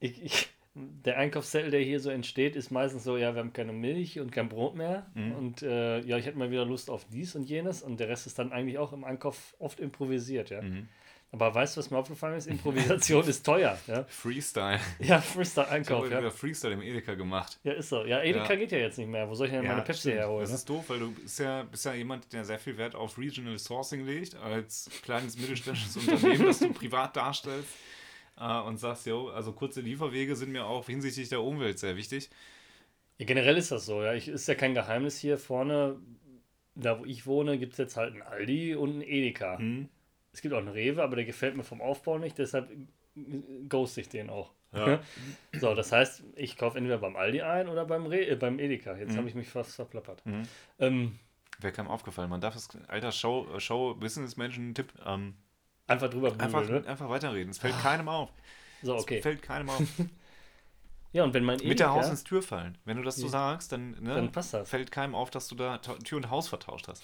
ich, 0.00 0.22
ich, 0.22 0.48
der 0.74 1.18
Einkaufszettel, 1.18 1.70
der 1.70 1.80
hier 1.80 2.00
so 2.00 2.10
entsteht, 2.10 2.54
ist 2.56 2.70
meistens 2.70 3.04
so, 3.04 3.16
ja, 3.16 3.34
wir 3.34 3.40
haben 3.40 3.52
keine 3.52 3.72
Milch 3.72 4.20
und 4.20 4.30
kein 4.30 4.48
Brot 4.48 4.74
mehr. 4.76 5.06
Mhm. 5.14 5.32
Und 5.32 5.62
äh, 5.62 6.00
ja, 6.00 6.16
ich 6.16 6.26
hätte 6.26 6.38
mal 6.38 6.50
wieder 6.50 6.64
Lust 6.64 6.90
auf 6.90 7.04
dies 7.12 7.34
und 7.34 7.44
jenes. 7.48 7.82
Und 7.82 7.98
der 8.00 8.08
Rest 8.08 8.26
ist 8.26 8.38
dann 8.38 8.52
eigentlich 8.52 8.78
auch 8.78 8.92
im 8.92 9.04
Einkauf 9.04 9.54
oft 9.58 9.80
improvisiert, 9.80 10.50
ja. 10.50 10.62
Mhm. 10.62 10.88
Aber 11.34 11.54
weißt 11.54 11.76
du, 11.76 11.78
was 11.80 11.90
mir 11.90 11.96
aufgefallen 11.96 12.36
ist? 12.36 12.46
Improvisation 12.46 13.24
ist 13.26 13.42
teuer, 13.44 13.78
ja. 13.86 14.04
Freestyle. 14.04 14.78
Ja, 14.98 15.18
Ich 15.18 15.24
Freestyle-Einkauf, 15.24 16.04
habe 16.04 16.10
ja. 16.12 16.18
wieder 16.20 16.30
Freestyle 16.30 16.74
im 16.74 16.82
Edeka 16.82 17.14
gemacht. 17.14 17.58
Ja, 17.64 17.72
ist 17.72 17.88
so. 17.88 18.04
Ja, 18.04 18.22
Edeka 18.22 18.50
Ja. 18.52 18.56
geht 18.56 18.70
ja 18.72 18.78
jetzt 18.78 18.98
nicht 18.98 19.08
mehr. 19.08 19.26
Wo 19.30 19.34
soll 19.34 19.46
ich 19.46 19.52
denn 19.54 19.64
meine 19.66 19.80
Pepsi 19.80 20.10
herholen? 20.12 20.42
Das 20.42 20.50
Ne? 20.50 20.56
ist 20.56 20.68
doof, 20.68 20.84
weil 20.88 20.98
du 20.98 21.10
bist 21.12 21.38
ja, 21.38 21.62
bist 21.62 21.86
ja 21.86 21.94
jemand, 21.94 22.30
der 22.34 22.44
sehr 22.44 22.58
viel 22.58 22.76
Wert 22.76 22.94
auf 22.94 23.16
Regional 23.16 23.58
Sourcing 23.58 24.04
legt, 24.04 24.34
als 24.34 24.90
kleines 25.02 25.38
mittelständisches 25.38 25.96
Unternehmen, 26.06 26.44
das 26.44 26.58
du 26.58 26.70
privat 26.74 27.16
darstellst 27.16 27.70
äh, 28.38 28.60
und 28.60 28.76
sagst, 28.76 29.06
jo, 29.06 29.28
also 29.30 29.52
kurze 29.52 29.80
Lieferwege 29.80 30.36
sind 30.36 30.52
mir 30.52 30.66
auch 30.66 30.84
hinsichtlich 30.84 31.30
der 31.30 31.40
Umwelt 31.40 31.78
sehr 31.78 31.96
wichtig. 31.96 32.28
Ja, 33.16 33.24
generell 33.24 33.56
ist 33.56 33.72
das 33.72 33.86
so, 33.86 34.02
ja. 34.02 34.12
Ich, 34.12 34.28
ist 34.28 34.48
ja 34.48 34.54
kein 34.54 34.74
Geheimnis 34.74 35.18
hier 35.18 35.38
vorne, 35.38 35.96
da 36.74 36.98
wo 37.00 37.06
ich 37.06 37.24
wohne, 37.26 37.56
gibt 37.58 37.72
es 37.72 37.78
jetzt 37.78 37.96
halt 37.96 38.12
einen 38.12 38.22
Aldi 38.22 38.74
und 38.74 38.90
einen 38.90 39.02
Edeka. 39.02 39.56
Hm? 39.56 39.88
Es 40.32 40.40
gibt 40.40 40.54
auch 40.54 40.58
einen 40.58 40.68
Rewe, 40.68 41.02
aber 41.02 41.16
der 41.16 41.24
gefällt 41.24 41.56
mir 41.56 41.64
vom 41.64 41.80
Aufbau 41.80 42.18
nicht, 42.18 42.38
deshalb 42.38 42.70
ghost 43.68 43.98
ich 43.98 44.08
den 44.08 44.30
auch. 44.30 44.52
Ja. 44.72 45.00
So, 45.60 45.74
das 45.74 45.92
heißt, 45.92 46.22
ich 46.34 46.56
kaufe 46.56 46.78
entweder 46.78 46.96
beim 46.98 47.14
Aldi 47.16 47.42
ein 47.42 47.68
oder 47.68 47.84
beim, 47.84 48.06
Re 48.06 48.26
äh, 48.26 48.36
beim 48.36 48.58
Edeka. 48.58 48.96
Jetzt 48.96 49.12
Mhm. 49.12 49.18
habe 49.18 49.28
ich 49.28 49.34
mich 49.34 49.48
fast 49.48 49.74
verplappert. 49.74 50.24
Mhm. 50.24 50.42
Ähm, 50.78 51.18
Wäre 51.60 51.72
keinem 51.74 51.88
aufgefallen. 51.88 52.30
Man 52.30 52.40
darf 52.40 52.56
es, 52.56 52.68
alter 52.88 53.12
Show, 53.12 53.46
Show 53.58 53.94
Businessmenschen-Tipp, 53.94 54.92
ähm, 55.04 55.34
einfach 55.86 56.08
drüber 56.08 56.30
bügeln, 56.30 56.40
einfach, 56.54 56.68
ne? 56.68 56.82
einfach 56.86 57.08
weiterreden. 57.10 57.50
Es 57.50 57.58
fällt 57.58 57.78
keinem 57.80 58.08
auf. 58.08 58.32
So, 58.82 58.96
Es 58.96 59.02
okay. 59.02 59.20
fällt 59.20 59.42
keinem 59.42 59.68
auf. 59.68 59.82
Ja, 61.14 61.24
und 61.24 61.34
wenn 61.34 61.44
mein 61.44 61.56
Edeka... 61.56 61.68
Mit 61.68 61.80
der 61.80 61.90
Haus 61.92 62.08
ins 62.08 62.24
Tür 62.24 62.42
fallen. 62.42 62.78
Wenn 62.86 62.96
du 62.96 63.02
das 63.02 63.16
so 63.16 63.28
sagst, 63.28 63.70
dann, 63.72 63.90
ne, 64.00 64.14
Dann 64.14 64.32
passt 64.32 64.54
das. 64.54 64.70
fällt 64.70 64.90
keinem 64.90 65.14
auf, 65.14 65.28
dass 65.30 65.46
du 65.46 65.54
da 65.54 65.76
Tür 65.76 66.16
und 66.16 66.30
Haus 66.30 66.48
vertauscht 66.48 66.88
hast. 66.88 67.02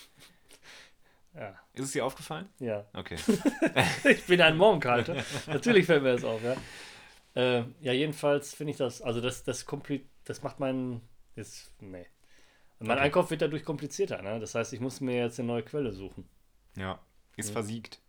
Ja, 1.35 1.59
Ist 1.75 1.85
es 1.85 1.93
dir 1.93 2.05
aufgefallen? 2.05 2.49
ja. 2.59 2.87
Okay. 2.95 3.17
ich 4.05 4.25
bin 4.27 4.41
ein 4.41 4.57
Morgenkater. 4.57 5.17
Natürlich 5.47 5.87
fällt 5.87 6.03
mir 6.03 6.13
das 6.15 6.25
auf, 6.25 6.41
ja. 6.43 6.57
Äh, 7.35 7.65
ja, 7.81 7.93
jedenfalls 7.93 8.55
finde 8.55 8.73
ich 8.73 8.77
das, 8.77 9.03
also 9.03 9.21
das, 9.21 9.45
das, 9.45 9.65
das 10.25 10.43
macht 10.43 10.59
meinen, 10.59 11.01
jetzt, 11.37 11.71
nee. 11.81 12.07
Mein 12.81 12.93
Okay. 12.93 13.01
Einkauf 13.01 13.31
wird 13.31 13.43
dadurch 13.43 13.65
komplizierter, 13.65 14.23
ne? 14.23 14.39
Das 14.41 14.55
heißt, 14.55 14.73
ich 14.73 14.81
muss 14.81 15.01
mir 15.01 15.17
jetzt 15.17 15.39
eine 15.39 15.49
neue 15.49 15.63
Quelle 15.63 15.93
suchen. 15.93 16.29
Ja. 16.77 17.01
Ist 17.37 17.49
Ja. 17.49 17.53
versiegt. 17.55 18.01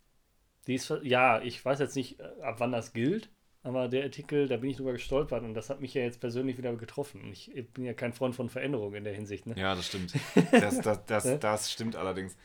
Die 0.66 0.74
ist, 0.74 0.92
ja, 1.02 1.40
ich 1.40 1.64
weiß 1.64 1.78
jetzt 1.80 1.96
nicht, 1.96 2.20
äh, 2.20 2.24
ab 2.42 2.56
wann 2.58 2.72
das 2.72 2.92
gilt, 2.92 3.30
aber 3.62 3.88
der 3.88 4.04
Artikel, 4.04 4.46
da 4.48 4.56
bin 4.56 4.70
ich 4.70 4.76
drüber 4.76 4.92
gestolpert 4.92 5.42
und 5.42 5.54
das 5.54 5.70
hat 5.70 5.80
mich 5.80 5.94
ja 5.94 6.02
jetzt 6.02 6.20
persönlich 6.20 6.56
wieder 6.58 6.74
getroffen. 6.76 7.22
Und 7.22 7.32
ich 7.32 7.50
bin 7.72 7.84
ja 7.84 7.94
kein 7.94 8.12
Freund 8.12 8.34
von 8.34 8.48
Veränderungen 8.48 8.94
in 8.96 9.04
der 9.04 9.14
Hinsicht, 9.14 9.46
ne? 9.46 9.54
Ja, 9.56 9.74
das 9.74 9.86
stimmt. 9.86 10.12
Das, 10.52 10.80
das, 10.80 11.04
das, 11.06 11.40
das 11.40 11.72
stimmt 11.72 11.96
allerdings. 11.96 12.36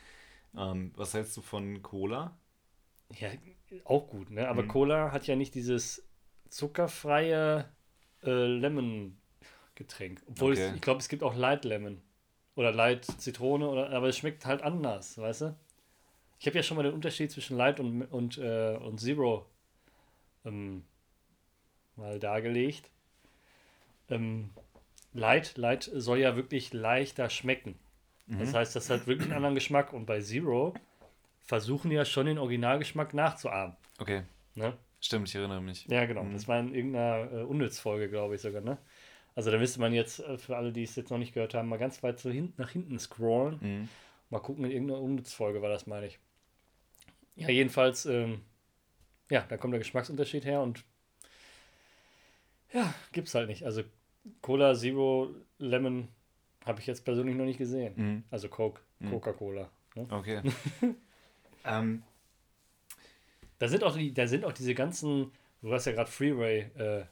Ähm, 0.56 0.92
was 0.96 1.14
hältst 1.14 1.36
du 1.36 1.42
von 1.42 1.82
Cola? 1.82 2.36
Ja, 3.18 3.30
auch 3.84 4.08
gut, 4.08 4.30
ne? 4.30 4.48
Aber 4.48 4.62
Mhm. 4.62 4.68
Cola 4.68 5.12
hat 5.12 5.26
ja 5.26 5.36
nicht 5.36 5.54
dieses 5.54 6.02
zuckerfreie 6.48 7.68
äh, 8.22 8.30
Lemon-Getränk. 8.46 10.22
Obwohl 10.28 10.52
Okay. 10.52 10.68
es, 10.68 10.74
ich 10.74 10.80
glaube, 10.82 11.00
es 11.00 11.08
gibt 11.08 11.22
auch 11.22 11.34
Light 11.34 11.64
Lemon. 11.64 12.02
Oder 12.56 12.72
Light 12.72 13.04
Zitrone, 13.04 13.68
oder, 13.68 13.90
aber 13.90 14.08
es 14.08 14.16
schmeckt 14.18 14.46
halt 14.46 14.62
anders, 14.62 15.18
weißt 15.18 15.42
du? 15.42 15.56
Ich 16.40 16.46
habe 16.46 16.56
ja 16.56 16.62
schon 16.62 16.76
mal 16.76 16.84
den 16.84 16.94
Unterschied 16.94 17.30
zwischen 17.30 17.56
Light 17.56 17.80
und, 17.80 18.02
und, 18.04 18.38
äh, 18.38 18.76
und 18.76 18.98
Zero 19.00 19.46
ähm, 20.44 20.84
mal 21.96 22.18
dargelegt. 22.18 22.90
Ähm, 24.08 24.50
Light, 25.12 25.56
Light 25.56 25.90
soll 25.94 26.18
ja 26.18 26.36
wirklich 26.36 26.72
leichter 26.72 27.30
schmecken. 27.30 27.78
Das 28.28 28.52
heißt, 28.54 28.74
das 28.74 28.90
hat 28.90 29.06
wirklich 29.06 29.26
einen 29.28 29.36
anderen 29.36 29.54
Geschmack. 29.54 29.92
Und 29.92 30.04
bei 30.06 30.20
Zero 30.20 30.74
versuchen 31.44 31.90
die 31.90 31.96
ja 31.96 32.04
schon 32.04 32.26
den 32.26 32.38
Originalgeschmack 32.38 33.14
nachzuahmen. 33.14 33.76
Okay, 33.98 34.22
Ne? 34.56 34.72
stimmt, 35.00 35.28
ich 35.28 35.34
erinnere 35.36 35.60
mich. 35.60 35.86
Ja, 35.86 36.06
genau. 36.06 36.26
Das 36.32 36.48
war 36.48 36.58
in 36.58 36.74
irgendeiner 36.74 37.30
äh, 37.30 37.42
Unnützfolge, 37.44 38.08
glaube 38.08 38.34
ich 38.34 38.40
sogar, 38.40 38.62
ne? 38.62 38.78
Also 39.36 39.50
da 39.50 39.58
müsste 39.58 39.80
man 39.80 39.92
jetzt, 39.92 40.18
äh, 40.20 40.38
für 40.38 40.56
alle, 40.56 40.72
die 40.72 40.82
es 40.82 40.96
jetzt 40.96 41.10
noch 41.10 41.18
nicht 41.18 41.34
gehört 41.34 41.54
haben, 41.54 41.68
mal 41.68 41.78
ganz 41.78 42.02
weit 42.02 42.18
so 42.18 42.30
hin, 42.30 42.52
nach 42.56 42.70
hinten 42.70 42.98
scrollen. 42.98 43.58
Mhm. 43.60 43.88
Mal 44.30 44.40
gucken, 44.40 44.64
in 44.64 44.70
irgendeiner 44.72 45.00
Unnützfolge 45.00 45.62
war 45.62 45.68
das, 45.68 45.86
meine 45.86 46.06
ich. 46.06 46.18
Ja, 47.36 47.48
jedenfalls, 47.50 48.06
ähm, 48.06 48.40
ja, 49.30 49.44
da 49.48 49.56
kommt 49.58 49.72
der 49.74 49.78
Geschmacksunterschied 49.78 50.44
her 50.44 50.62
und 50.62 50.82
ja, 52.72 52.92
gibt's 53.12 53.34
halt 53.34 53.48
nicht. 53.48 53.64
Also 53.64 53.82
Cola 54.40 54.74
Zero 54.74 55.30
Lemon 55.58 56.08
habe 56.66 56.80
ich 56.80 56.86
jetzt 56.86 57.04
persönlich 57.04 57.36
noch 57.36 57.44
nicht 57.46 57.58
gesehen. 57.58 57.94
Mhm. 57.96 58.24
Also 58.30 58.48
Coke, 58.48 58.80
Coca-Cola. 59.08 59.70
Ne? 59.94 60.06
Okay. 60.10 60.42
ähm, 61.64 62.02
Da 63.58 63.68
sind 63.68 63.82
auch 63.84 63.96
die, 63.96 64.12
da 64.12 64.26
sind 64.26 64.44
auch 64.44 64.52
diese 64.52 64.74
ganzen, 64.74 65.32
du 65.62 65.72
hast 65.72 65.86
ja 65.86 65.92
gerade 65.92 66.10
Freeway 66.10 66.70
äh, 66.76 67.04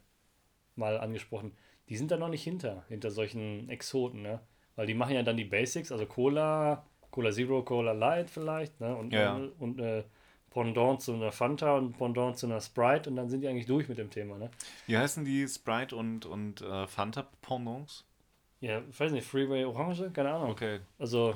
mal 0.77 0.99
angesprochen, 0.99 1.53
die 1.89 1.97
sind 1.97 2.11
da 2.11 2.17
noch 2.17 2.29
nicht 2.29 2.43
hinter, 2.45 2.85
hinter 2.89 3.11
solchen 3.11 3.69
Exoten, 3.71 4.23
ne? 4.23 4.41
Weil 4.77 4.87
die 4.87 4.95
machen 4.95 5.15
ja 5.15 5.23
dann 5.23 5.37
die 5.37 5.45
Basics, 5.45 5.93
also 5.93 6.05
Cola, 6.07 6.85
Cola 7.11 7.31
Zero, 7.31 7.63
Cola 7.63 7.93
Light 7.93 8.29
vielleicht, 8.29 8.81
ne? 8.81 8.95
Und, 8.97 9.13
Ja. 9.13 9.35
und, 9.37 9.51
und 9.61 9.81
äh, 9.81 10.03
Pendant 10.51 11.01
zu 11.03 11.13
einer 11.15 11.33
Fanta 11.33 11.77
und 11.77 11.97
Pendant 11.99 12.39
zu 12.39 12.47
einer 12.47 12.61
Sprite 12.61 13.11
und 13.11 13.17
dann 13.17 13.29
sind 13.29 13.41
die 13.41 13.49
eigentlich 13.49 13.67
durch 13.67 13.89
mit 13.89 13.99
dem 13.99 14.09
Thema, 14.11 14.39
ne? 14.39 14.51
wie 14.87 14.97
heißen 14.97 15.25
die 15.25 15.49
Sprite 15.49 15.97
und, 15.97 16.27
und 16.27 16.61
äh, 16.61 16.87
Fanta 16.87 17.27
Pendants? 17.43 18.05
Ja, 18.61 18.83
ich 18.89 18.99
weiß 18.99 19.13
nicht, 19.13 19.27
Freeway 19.27 19.65
Orange? 19.65 20.11
Keine 20.13 20.33
Ahnung. 20.33 20.51
Okay. 20.51 20.81
Also, 20.99 21.35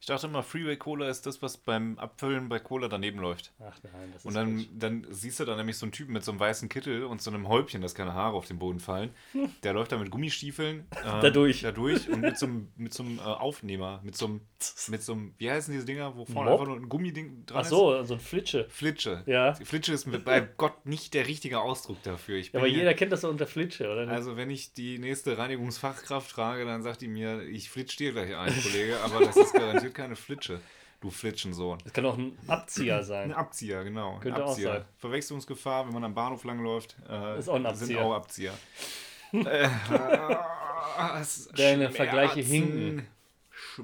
Ich 0.00 0.06
dachte 0.06 0.26
immer, 0.28 0.42
Freeway 0.42 0.76
Cola 0.78 1.10
ist 1.10 1.26
das, 1.26 1.42
was 1.42 1.58
beim 1.58 1.98
Abfüllen 1.98 2.48
bei 2.48 2.58
Cola 2.58 2.88
daneben 2.88 3.18
läuft. 3.20 3.52
ach 3.60 3.78
nein, 3.82 4.10
das 4.14 4.24
Und 4.24 4.30
ist 4.30 4.36
dann, 4.36 4.56
Quatsch. 4.56 4.66
dann 4.72 5.06
siehst 5.10 5.40
du 5.40 5.44
da 5.44 5.56
nämlich 5.56 5.76
so 5.76 5.84
einen 5.84 5.92
Typen 5.92 6.12
mit 6.14 6.24
so 6.24 6.30
einem 6.32 6.40
weißen 6.40 6.70
Kittel 6.70 7.04
und 7.04 7.20
so 7.20 7.30
einem 7.30 7.48
Häubchen, 7.48 7.82
dass 7.82 7.94
keine 7.94 8.14
Haare 8.14 8.34
auf 8.34 8.46
den 8.46 8.58
Boden 8.58 8.80
fallen. 8.80 9.10
Der 9.62 9.74
läuft 9.74 9.92
da 9.92 9.98
mit 9.98 10.10
Gummistiefeln. 10.10 10.86
Äh, 11.04 11.20
Da 11.20 11.28
durch. 11.30 11.60
Da 11.60 11.72
durch 11.72 12.08
und 12.08 12.22
mit 12.22 12.38
so 12.38 12.46
einem, 12.46 12.72
mit 12.76 12.94
so 12.94 13.02
einem 13.02 13.18
äh, 13.18 13.22
Aufnehmer, 13.22 14.00
mit 14.02 14.16
so 14.16 14.24
einem, 14.26 14.40
mit 14.88 15.02
so 15.02 15.12
einem, 15.12 15.34
wie 15.38 15.50
heißen 15.50 15.72
diese 15.72 15.84
Dinger, 15.84 16.16
wo 16.16 16.24
vorne 16.24 16.50
Mob? 16.50 16.60
einfach 16.60 16.72
nur 16.72 16.76
ein 16.82 16.88
Gummiding 16.88 17.44
dran 17.46 17.62
Ach 17.62 17.64
so, 17.64 18.02
so 18.04 18.14
ein 18.14 18.20
Flitsche. 18.20 18.60
ist? 18.60 18.72
Flitsche. 18.72 19.22
Ja. 19.26 19.54
Flitsche 19.54 19.92
ist 19.92 20.06
mit- 20.06 20.24
bei 20.24 20.40
Gott 20.40 20.86
nicht 20.86 21.14
der 21.14 21.26
richtige 21.26 21.60
Ausdruck 21.60 22.02
dafür. 22.02 22.36
Ich 22.36 22.52
Ja, 22.52 22.60
aber 22.60 22.68
jeder 22.68 22.94
kennt 22.94 23.12
das 23.12 23.22
so 23.22 23.28
unter 23.28 23.46
Flitsche, 23.46 23.90
oder? 23.90 24.06
nicht? 24.06 24.14
also 24.14 24.36
wenn 24.36 24.50
ich 24.50 24.72
die 24.72 24.98
nächste 24.98 25.38
Reinigungsfachkraft 25.38 26.30
frage, 26.30 26.64
dann 26.64 26.82
sagt 26.82 27.00
die 27.00 27.08
mir, 27.08 27.42
ich 27.42 27.70
flitsch 27.70 27.98
dir 27.98 28.12
gleich 28.12 28.34
ein, 28.36 28.52
Kollege, 28.62 28.98
aber 29.04 29.24
das 29.24 29.36
ist 29.36 29.52
garantiert 29.52 29.94
keine 29.94 30.16
Flitsche, 30.16 30.60
du 31.00 31.10
Flitschensohn. 31.10 31.78
Das 31.84 31.92
kann 31.92 32.04
auch 32.06 32.18
ein 32.18 32.36
Abzieher 32.46 32.98
Ein 32.98 33.04
sein. 33.04 33.32
Abzieher, 33.32 33.84
genau. 33.84 34.14
ein 34.16 34.20
Könnte 34.20 34.44
auch 34.44 34.50
Abzieher. 34.50 34.72
sein. 34.74 34.84
Verwechslungsgefahr, 34.98 35.86
wenn 35.86 35.94
man 35.94 36.04
am 36.04 36.14
Bahnhof 36.14 36.44
langläuft, 36.44 36.96
äh, 37.08 37.38
Ist 37.38 37.48
auch 37.48 37.54
ein 37.54 37.62
sind 37.74 37.96
Abzieher. 37.96 38.00
auch 38.04 38.14
Abzieher. 38.14 38.52
äh, 39.32 39.68
es- 41.20 41.48
Deine 41.56 41.90
Vergleiche 41.90 42.42
Schmerzen, 42.44 42.50
hinken. 42.52 43.06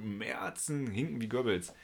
Schmerzen, 0.00 0.86
hinken 0.88 1.20
wie 1.20 1.28
Goebbels. 1.28 1.74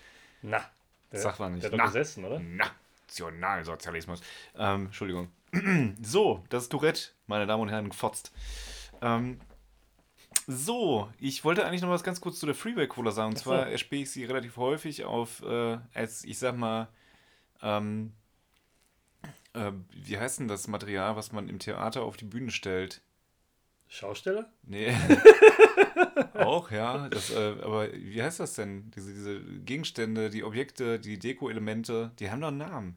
Na, 0.42 0.64
der, 1.10 1.20
Sag 1.20 1.38
mal 1.38 1.50
nicht. 1.50 1.62
Der 1.64 1.70
hat 1.70 1.78
Na. 1.78 1.86
gesessen, 1.86 2.24
oder? 2.24 2.40
Nationalsozialismus. 2.40 4.20
Ähm, 4.56 4.86
Entschuldigung. 4.86 5.28
so, 6.02 6.42
das 6.48 6.68
Tourette, 6.68 7.10
meine 7.26 7.46
Damen 7.46 7.62
und 7.62 7.68
Herren, 7.68 7.90
gefotzt. 7.90 8.32
Ähm, 9.00 9.40
so, 10.46 11.10
ich 11.18 11.44
wollte 11.44 11.64
eigentlich 11.64 11.82
noch 11.82 11.90
was 11.90 12.02
ganz 12.02 12.20
kurz 12.20 12.38
zu 12.40 12.46
der 12.46 12.54
Freeway 12.54 12.86
Cola 12.86 13.10
sagen. 13.10 13.30
Und 13.30 13.36
zwar 13.38 13.68
erspiele 13.68 14.02
ich 14.02 14.10
sie 14.10 14.24
relativ 14.24 14.56
häufig 14.56 15.04
auf, 15.04 15.42
äh, 15.42 15.78
als 15.94 16.24
ich 16.24 16.38
sag 16.38 16.56
mal, 16.56 16.88
ähm, 17.62 18.12
äh, 19.52 19.72
wie 19.90 20.18
heißt 20.18 20.40
denn 20.40 20.48
das 20.48 20.66
Material, 20.66 21.14
was 21.16 21.32
man 21.32 21.48
im 21.48 21.58
Theater 21.58 22.02
auf 22.02 22.16
die 22.16 22.24
Bühne 22.24 22.50
stellt? 22.50 23.02
Schausteller? 23.92 24.50
Nee. 24.62 24.90
Auch, 26.34 26.70
ja. 26.70 27.10
Das, 27.10 27.30
äh, 27.30 27.56
aber 27.62 27.92
wie 27.92 28.22
heißt 28.22 28.40
das 28.40 28.54
denn? 28.54 28.90
Diese, 28.90 29.12
diese 29.12 29.40
Gegenstände, 29.60 30.30
die 30.30 30.44
Objekte, 30.44 30.98
die 30.98 31.18
Deko-Elemente, 31.18 32.10
die 32.18 32.30
haben 32.30 32.40
doch 32.40 32.48
einen 32.48 32.56
Namen. 32.56 32.96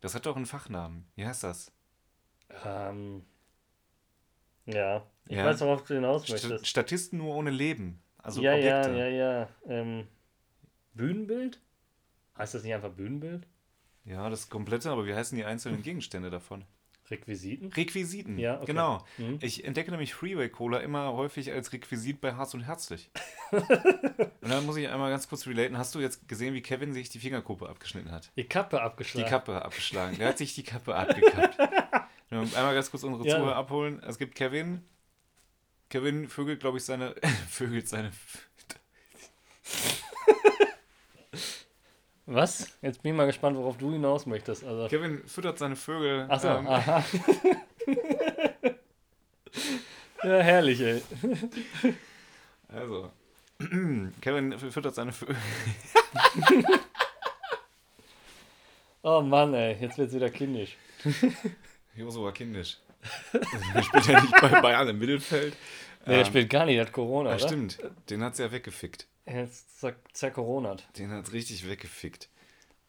Das 0.00 0.16
hat 0.16 0.26
doch 0.26 0.34
einen 0.34 0.46
Fachnamen. 0.46 1.06
Wie 1.14 1.24
heißt 1.24 1.44
das? 1.44 1.70
Ähm, 2.64 3.24
ja, 4.66 5.06
ich 5.28 5.36
Ja. 5.36 5.44
weiß, 5.44 5.60
worauf 5.60 5.84
du 5.84 5.94
hinaus 5.94 6.24
St 6.24 6.30
möchtest. 6.32 6.66
Statisten 6.66 7.18
nur 7.18 7.36
ohne 7.36 7.50
Leben. 7.50 8.02
Also 8.18 8.42
ja, 8.42 8.54
Objekte. 8.54 8.90
ja, 8.90 9.06
ja, 9.06 9.32
ja. 9.40 9.48
Ähm, 9.68 10.08
Bühnenbild? 10.94 11.60
Heißt 12.36 12.54
das 12.54 12.64
nicht 12.64 12.74
einfach 12.74 12.90
Bühnenbild? 12.90 13.46
Ja, 14.04 14.28
das 14.30 14.48
komplette, 14.50 14.90
aber 14.90 15.06
wie 15.06 15.14
heißen 15.14 15.38
die 15.38 15.44
einzelnen 15.44 15.82
Gegenstände 15.82 16.30
davon? 16.30 16.64
Requisiten? 17.10 17.72
Requisiten. 17.72 18.38
Ja, 18.38 18.56
okay. 18.56 18.66
Genau. 18.66 19.04
Mhm. 19.16 19.38
Ich 19.40 19.64
entdecke 19.64 19.90
nämlich 19.90 20.14
Freeway 20.14 20.48
Cola 20.48 20.78
immer 20.78 21.12
häufig 21.12 21.52
als 21.52 21.72
Requisit 21.72 22.20
bei 22.20 22.34
Harz 22.34 22.54
und 22.54 22.62
Herzlich. 22.62 23.10
und 23.50 24.48
dann 24.50 24.66
muss 24.66 24.76
ich 24.76 24.88
einmal 24.88 25.10
ganz 25.10 25.28
kurz 25.28 25.46
relaten. 25.46 25.78
Hast 25.78 25.94
du 25.94 26.00
jetzt 26.00 26.28
gesehen, 26.28 26.54
wie 26.54 26.62
Kevin 26.62 26.92
sich 26.92 27.08
die 27.08 27.18
Fingerkuppe 27.18 27.68
abgeschnitten 27.68 28.10
hat? 28.10 28.30
Die 28.36 28.44
Kappe 28.44 28.76
Die 28.76 28.82
abgeschlagen. 28.82 29.28
Kappe 29.28 29.62
abgeschlagen. 29.62 30.18
Der 30.18 30.28
hat 30.28 30.38
sich 30.38 30.54
die 30.54 30.62
Kappe 30.62 30.94
abgekappt. 30.94 31.58
Einmal 32.30 32.74
ganz 32.74 32.90
kurz 32.90 33.04
unsere 33.04 33.26
Ja. 33.26 33.36
Zuhörer 33.36 33.56
abholen. 33.56 34.02
Es 34.02 34.18
gibt 34.18 34.34
Kevin. 34.34 34.82
Kevin 35.88 36.28
vögelt, 36.28 36.60
glaube 36.60 36.78
ich, 36.78 36.84
seine. 36.84 37.14
vögelt 37.48 37.88
seine. 37.88 38.12
Was? 42.30 42.68
Jetzt 42.82 43.02
bin 43.02 43.12
ich 43.12 43.16
mal 43.16 43.26
gespannt, 43.26 43.56
worauf 43.56 43.78
du 43.78 43.90
hinaus 43.90 44.26
möchtest. 44.26 44.62
Also, 44.62 44.86
Kevin 44.88 45.26
füttert 45.26 45.58
seine 45.58 45.76
Vögel. 45.76 46.26
Achso, 46.28 46.48
ähm, 46.48 46.66
aha. 46.66 47.02
ja, 50.22 50.38
herrlich, 50.40 50.78
ey. 50.78 51.02
Also. 52.68 53.10
Kevin 54.20 54.58
füttert 54.58 54.94
seine 54.94 55.12
Vögel. 55.12 55.36
Oh 59.02 59.22
Mann, 59.22 59.54
ey, 59.54 59.76
jetzt 59.80 59.96
wird's 59.96 60.12
wieder 60.12 60.28
kindisch. 60.28 60.76
Joso 61.94 62.24
war 62.24 62.32
kindisch. 62.32 62.78
Er 63.74 63.82
spielt 63.82 64.06
ja 64.06 64.20
nicht 64.20 64.40
bei 64.40 64.60
Bayern 64.60 64.88
im 64.88 64.98
Mittelfeld. 64.98 65.54
Nee, 66.08 66.14
der 66.14 66.18
Ähm, 66.20 66.26
spielt 66.26 66.50
gar 66.50 66.64
nicht, 66.66 66.76
der 66.76 66.86
hat 66.86 66.92
Corona, 66.92 67.30
Ja, 67.30 67.36
oder? 67.36 67.46
stimmt. 67.46 67.78
Den 68.10 68.22
hat 68.22 68.36
sie 68.36 68.42
ja 68.42 68.50
weggefickt. 68.52 69.06
Jetzt 69.26 69.78
zer 69.80 69.94
zercoronat. 70.12 70.88
Den 70.98 71.10
hat 71.10 71.32
richtig 71.32 71.68
weggefickt. 71.68 72.28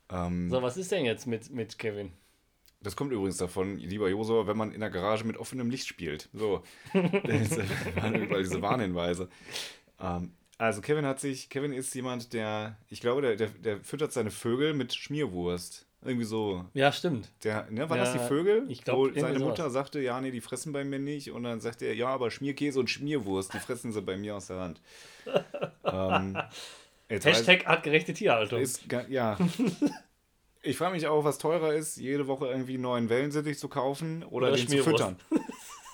Ähm, 0.10 0.50
So, 0.50 0.62
was 0.62 0.78
ist 0.78 0.92
denn 0.92 1.06
jetzt 1.06 1.28
mit, 1.28 1.50
mit 1.52 1.78
Kevin? 1.78 2.14
Das 2.82 2.96
kommt 2.96 3.12
übrigens 3.12 3.36
davon, 3.36 3.78
lieber 3.78 4.08
Josua, 4.10 4.48
wenn 4.48 4.56
man 4.56 4.72
in 4.72 4.80
der 4.80 4.90
Garage 4.90 5.26
mit 5.26 5.36
offenem 5.36 5.70
Licht 5.70 5.88
spielt. 5.88 6.30
So. 6.34 6.64
Das 6.94 7.58
waren 7.98 8.16
überall 8.16 8.44
diese 8.44 8.62
Warnhinweise. 8.62 9.28
Ähm, 10.00 10.32
also 10.58 10.80
Kevin 10.82 11.06
hat 11.06 11.20
sich, 11.20 11.50
Kevin 11.50 11.74
ist 11.74 11.94
jemand, 11.94 12.32
der, 12.32 12.78
ich 12.88 13.02
glaube, 13.02 13.22
der, 13.22 13.36
der, 13.36 13.50
der 13.50 13.80
füttert 13.82 14.14
seine 14.14 14.32
Vögel 14.32 14.74
mit 14.74 14.94
Schmierwurst. 14.94 15.86
Irgendwie 16.02 16.26
so. 16.26 16.66
Ja, 16.74 16.92
stimmt. 16.94 17.30
Der, 17.44 17.70
ne, 17.70 17.90
waren 17.90 18.00
das 18.00 18.14
Ja, 18.14 18.22
die 18.22 18.28
Vögel? 18.28 18.66
ich 18.70 18.84
glaub, 18.84 18.98
Wo 18.98 19.06
irgendwie 19.06 19.20
seine 19.20 19.40
sowas. 19.40 19.50
Mutter 19.50 19.70
sagte, 19.70 20.00
ja, 20.00 20.20
nee, 20.22 20.32
die 20.32 20.40
fressen 20.40 20.72
bei 20.72 20.86
mir 20.86 21.00
nicht. 21.00 21.32
Und 21.32 21.44
dann 21.44 21.60
sagt 21.60 21.82
er, 21.82 21.94
ja, 21.94 22.08
aber 22.08 22.32
Schmierkäse 22.32 22.80
und 22.80 22.90
Schmierwurst, 22.90 23.54
die 23.54 23.60
fressen 23.60 23.92
sie 23.92 24.02
bei 24.02 24.16
mir 24.16 24.38
aus 24.38 24.48
der 24.48 24.60
Hand. 24.60 24.82
ähm, 25.84 26.38
Hashtag 27.10 27.68
artgerechte 27.68 28.14
Tierhaltung. 28.14 28.62
ist, 28.62 28.84
ja. 29.10 29.38
Ich 30.62 30.78
frage 30.78 30.94
mich 30.94 31.08
auch, 31.08 31.24
was 31.24 31.38
teurer 31.38 31.74
ist, 31.74 31.98
jede 31.98 32.28
Woche 32.28 32.48
irgendwie 32.48 32.74
einen 32.74 32.84
neuen 32.84 33.10
Wellensittich 33.10 33.58
zu 33.58 33.68
kaufen 33.70 34.24
oder, 34.24 34.50
Oder 34.50 34.58
den 34.58 34.68
zu 34.68 34.84
füttern. 34.84 35.18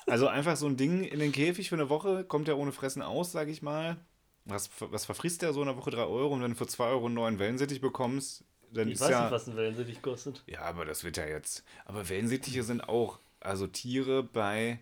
Also 0.07 0.27
einfach 0.27 0.55
so 0.55 0.67
ein 0.67 0.77
Ding 0.77 1.03
in 1.03 1.19
den 1.19 1.31
Käfig 1.31 1.69
für 1.69 1.75
eine 1.75 1.89
Woche, 1.89 2.23
kommt 2.23 2.47
der 2.47 2.57
ohne 2.57 2.71
Fressen 2.71 3.01
aus, 3.01 3.31
sage 3.31 3.51
ich 3.51 3.61
mal. 3.61 3.97
Was, 4.45 4.69
was 4.79 5.05
verfrisst 5.05 5.41
der 5.41 5.53
so 5.53 5.63
in 5.63 5.67
einer 5.67 5.77
Woche 5.77 5.89
3 5.89 6.03
Euro 6.03 6.33
und 6.35 6.43
wenn 6.43 6.51
du 6.51 6.57
für 6.57 6.67
2 6.67 6.85
Euro 6.85 7.05
einen 7.07 7.15
neuen 7.15 7.39
Wellensittich 7.39 7.81
bekommst, 7.81 8.43
dann 8.71 8.89
ich 8.89 8.99
weiß 8.99 9.09
ja. 9.09 9.21
nicht, 9.23 9.31
was 9.31 9.47
ein 9.47 9.55
Wellensittich 9.55 10.01
kostet. 10.01 10.43
Ja, 10.47 10.61
aber 10.61 10.85
das 10.85 11.03
wird 11.03 11.17
ja 11.17 11.25
jetzt. 11.25 11.63
Aber 11.85 12.07
Wellensittiche 12.09 12.63
sind 12.63 12.81
auch, 12.87 13.19
also 13.39 13.67
Tiere 13.67 14.23
bei. 14.23 14.79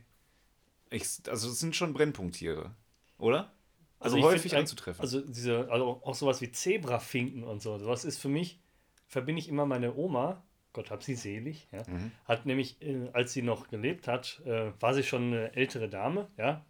Ich, 0.90 1.04
also 1.28 1.50
das 1.50 1.60
sind 1.60 1.75
schon 1.75 1.94
Brennpunkttiere, 1.94 2.72
oder? 3.18 3.52
Also, 4.00 4.18
ich 4.18 4.24
häufig 4.24 4.52
find, 4.52 4.62
anzutreffen. 4.62 5.02
Also 5.02 5.22
diese, 5.22 5.70
also 5.72 6.02
auch 6.04 6.13
sowas 6.13 6.42
wie 6.42 6.52
Zebrafinken 6.52 7.44
und 7.44 7.62
so. 7.62 7.78
Sowas 7.80 8.04
ist 8.04 8.18
für 8.20 8.28
mich, 8.28 8.60
verbinde 9.08 9.40
ich 9.40 9.48
immer 9.48 9.66
meine 9.66 9.96
Oma, 9.96 10.44
Gott 10.74 10.92
hab 10.92 11.04
sie 11.04 11.16
selig, 11.16 11.68
ja, 11.72 11.84
Mhm. 11.88 12.12
hat 12.25 12.46
nämlich, 12.46 12.82
äh, 12.82 13.10
als 13.13 13.32
sie 13.32 13.44
noch 13.44 13.70
gelebt 13.70 14.08
hat, 14.08 14.42
äh, 14.46 14.72
war 14.80 14.94
sie 14.94 15.04
schon 15.04 15.28
eine 15.28 15.56
ältere 15.56 15.88
Dame, 15.88 16.28
ja, 16.38 16.66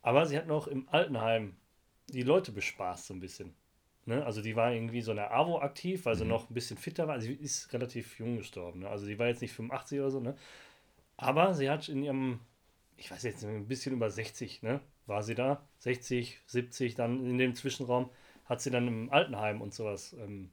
aber 0.00 0.26
sie 0.26 0.38
hat 0.38 0.46
noch 0.46 0.66
im 0.66 0.88
Altenheim 0.88 1.56
die 2.08 2.22
Leute 2.22 2.52
bespaßt 2.52 3.06
so 3.06 3.14
ein 3.14 3.20
bisschen. 3.20 3.54
Ne? 4.08 4.24
Also 4.26 4.42
die 4.42 4.56
war 4.56 4.72
irgendwie 4.72 5.02
so 5.02 5.12
eine 5.12 5.30
AWO 5.30 5.60
aktiv, 5.60 6.06
weil 6.06 6.16
sie 6.16 6.24
Mhm. 6.24 6.30
noch 6.30 6.50
ein 6.50 6.54
bisschen 6.54 6.78
fitter 6.78 7.08
war. 7.08 7.20
Sie 7.20 7.32
ist 7.34 7.72
relativ 7.72 8.18
jung 8.18 8.38
gestorben. 8.38 8.80
Ne? 8.80 8.88
Also 8.90 9.06
sie 9.06 9.18
war 9.18 9.28
jetzt 9.28 9.42
nicht 9.42 9.52
85 9.52 10.00
oder 10.00 10.10
so, 10.10 10.20
ne? 10.20 10.36
Aber 11.16 11.54
sie 11.54 11.70
hat 11.70 11.88
in 11.88 12.02
ihrem, 12.02 12.40
ich 12.96 13.10
weiß 13.10 13.22
jetzt 13.24 13.44
ein 13.44 13.68
bisschen 13.68 13.94
über 13.94 14.10
60, 14.10 14.62
ne? 14.62 14.80
War 15.06 15.22
sie 15.22 15.34
da? 15.34 15.62
60, 15.80 16.40
70, 16.46 16.94
dann 16.96 17.24
in 17.26 17.38
dem 17.38 17.54
Zwischenraum 17.54 18.10
hat 18.46 18.60
sie 18.62 18.70
dann 18.70 18.88
im 18.88 19.10
Altenheim 19.12 19.60
und 19.62 19.74
sowas, 19.74 20.14
ähm, 20.14 20.50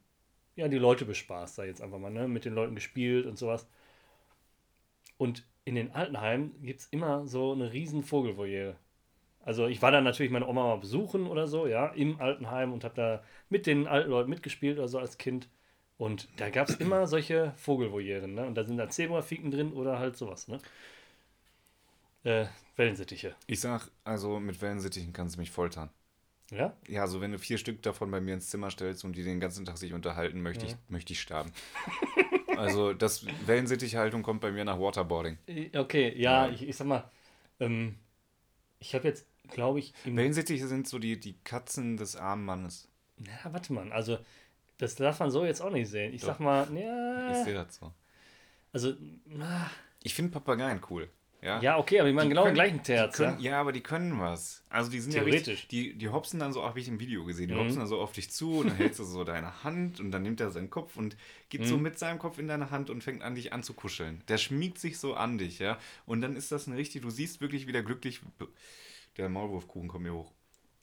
ja, 0.56 0.68
die 0.70 0.78
Leute 0.78 1.06
bespaßt, 1.06 1.58
da 1.60 1.66
jetzt 1.66 1.82
einfach 1.82 2.00
mal, 2.00 2.12
ne? 2.12 2.28
Mit 2.28 2.46
den 2.46 2.54
Leuten 2.56 2.76
gespielt 2.76 3.26
und 3.26 3.38
sowas. 3.38 3.68
Und 5.18 5.46
in 5.66 5.76
den 5.76 5.92
Altenheimen 5.92 6.62
gibt 6.64 6.80
es 6.82 6.86
immer 6.88 7.28
so 7.28 7.52
eine 7.52 7.74
riesen 7.74 8.02
Vogelvoyere. 8.04 8.78
Also 9.46 9.68
ich 9.68 9.82
war 9.82 9.92
dann 9.92 10.04
natürlich 10.04 10.32
meine 10.32 10.48
Oma 10.48 10.64
mal 10.64 10.80
besuchen 10.80 11.28
oder 11.28 11.48
so, 11.48 11.68
ja, 11.68 11.88
im 11.90 12.20
Altenheim 12.20 12.74
und 12.74 12.84
habe 12.84 12.96
da 12.96 13.24
mit 13.50 13.68
den 13.68 13.88
alten 13.88 14.10
Leuten 14.10 14.30
mitgespielt 14.30 14.78
oder 14.80 14.88
so 14.88 14.98
als 15.00 15.18
Kind. 15.20 15.48
Und 15.98 16.28
da 16.38 16.50
gab 16.50 16.68
es 16.68 16.76
immer 16.82 17.06
solche 17.08 17.54
Vogelvoyeren, 17.56 18.34
ne? 18.34 18.46
Und 18.48 18.56
da 18.56 18.64
sind 18.64 18.78
dann 18.78 18.90
Zebrafiken 18.90 19.52
drin 19.52 19.72
oder 19.72 20.00
halt 20.00 20.18
sowas, 20.18 20.48
ne? 20.48 20.60
Äh, 22.24 22.48
Wellensittiche. 22.76 23.36
Ich 23.46 23.60
sag, 23.60 23.90
also 24.04 24.40
mit 24.40 24.62
Wellensittichen 24.62 25.14
kannst 25.14 25.36
du 25.36 25.40
mich 25.40 25.52
foltern. 25.52 25.90
Ja? 26.52 26.76
Ja, 26.88 27.02
also 27.02 27.22
wenn 27.22 27.32
du 27.32 27.38
vier 27.40 27.60
Stück 27.60 27.82
davon 27.84 28.10
bei 28.10 28.20
mir 28.20 28.34
ins 28.34 28.50
Zimmer 28.50 28.72
stellst 28.72 29.06
und 29.06 29.16
die 29.16 29.24
den 29.24 29.40
ganzen 29.40 29.64
Tag 29.66 29.78
sich 29.78 29.94
unterhalten, 29.94 30.42
möchte, 30.42 30.66
Ja. 30.66 30.72
ich, 30.72 30.78
möchte 30.90 31.14
ich 31.14 31.22
sterben. 31.22 31.52
also 32.58 32.94
das 32.94 33.26
Wellensittichhaltung 33.46 34.24
kommt 34.24 34.42
bei 34.42 34.52
mir 34.52 34.66
nach 34.66 34.80
Waterboarding. 34.80 35.38
Okay, 35.76 36.14
ja, 36.20 36.48
Ja. 36.48 36.52
ich, 36.52 36.68
ich 36.68 36.76
sag 36.76 36.88
mal, 36.88 37.10
ähm, 37.60 37.96
ich 38.86 38.94
habe 38.96 39.08
jetzt, 39.08 39.26
glaube 39.50 39.80
ich, 39.80 39.94
im 40.06 40.16
Wellensittiche 40.16 40.68
sind 40.68 40.88
so 40.88 41.00
die, 41.00 41.20
die 41.20 41.34
Katzen 41.44 41.98
des 41.98 42.16
armen 42.16 42.46
Mannes. 42.46 42.88
Na, 43.18 43.52
warte 43.52 43.74
mal, 43.74 43.92
also 43.92 44.18
das 44.78 44.96
darf 44.96 45.20
man 45.20 45.32
so 45.32 45.44
jetzt 45.46 45.62
auch 45.62 45.72
nicht 45.72 45.90
sehen. 45.90 46.14
Ich 46.14 46.22
Doch. 46.22 46.28
sag 46.28 46.40
mal, 46.40 46.68
Ich 46.72 46.82
ja, 46.82 47.44
sehe 47.44 47.54
das 47.54 47.76
so. 47.76 47.92
also, 48.74 48.94
ah, 49.40 49.70
Ich 50.04 50.14
finde 50.14 50.32
Papageien 50.32 50.82
cool. 50.90 51.10
Ja, 51.46 51.62
ja, 51.62 51.78
okay, 51.78 52.00
aber 52.00 52.10
ich 52.10 52.16
meine 52.16 52.30
genau 52.30 52.46
den 52.46 52.56
gleichen 52.56 52.82
Terz, 52.82 53.18
können, 53.18 53.40
ja. 53.40 53.52
ja, 53.52 53.62
aber 53.62 53.72
die 53.72 53.82
können 53.82 54.20
was. 54.20 54.64
Also 54.70 54.90
die 54.90 55.00
sind 55.00 55.12
Theoretisch. 55.12 55.46
ja 55.46 55.52
richtig, 55.54 55.68
die, 55.68 55.94
die 55.96 56.10
hopsen 56.10 56.40
dann 56.40 56.52
so, 56.54 56.64
habe 56.64 56.80
ich 56.80 56.88
im 56.88 57.00
Video 57.00 57.24
gesehen, 57.24 57.50
die 57.50 57.54
Mhm. 57.54 57.60
hopsen 57.60 57.78
dann 57.80 57.88
so 57.88 58.00
auf 58.02 58.14
dich 58.14 58.32
zu 58.32 58.58
und 58.60 58.68
dann 58.70 58.76
hältst 58.78 59.00
du 59.00 59.04
so 59.04 59.24
deine 59.24 59.64
Hand 59.64 60.00
und 60.00 60.10
dann 60.12 60.24
nimmt 60.24 60.42
er 60.42 60.50
seinen 60.50 60.72
Kopf 60.72 60.98
und 60.98 61.16
geht 61.50 61.62
Mhm. 61.62 61.66
so 61.66 61.78
mit 61.78 62.00
seinem 62.00 62.18
Kopf 62.18 62.40
in 62.40 62.48
deine 62.48 62.72
Hand 62.72 62.90
und 62.90 63.04
fängt 63.04 63.22
an, 63.22 63.36
dich 63.36 63.54
anzukuscheln. 63.54 64.24
Der 64.28 64.38
schmiegt 64.40 64.80
sich 64.80 64.98
so 64.98 65.14
an 65.14 65.38
dich, 65.38 65.60
ja. 65.60 65.78
Und 66.08 66.22
dann 66.22 66.36
ist 66.36 66.52
das 66.52 66.66
ein 66.66 66.74
richtig, 66.74 67.04
du 67.04 67.12
siehst 67.12 67.42
wirklich 67.42 67.68
wieder 67.68 67.84
glücklich, 67.84 68.22
der 69.18 69.30
Maulwurfkuchen 69.30 69.88
kommt 69.88 70.04
mir 70.04 70.14
hoch. 70.14 70.32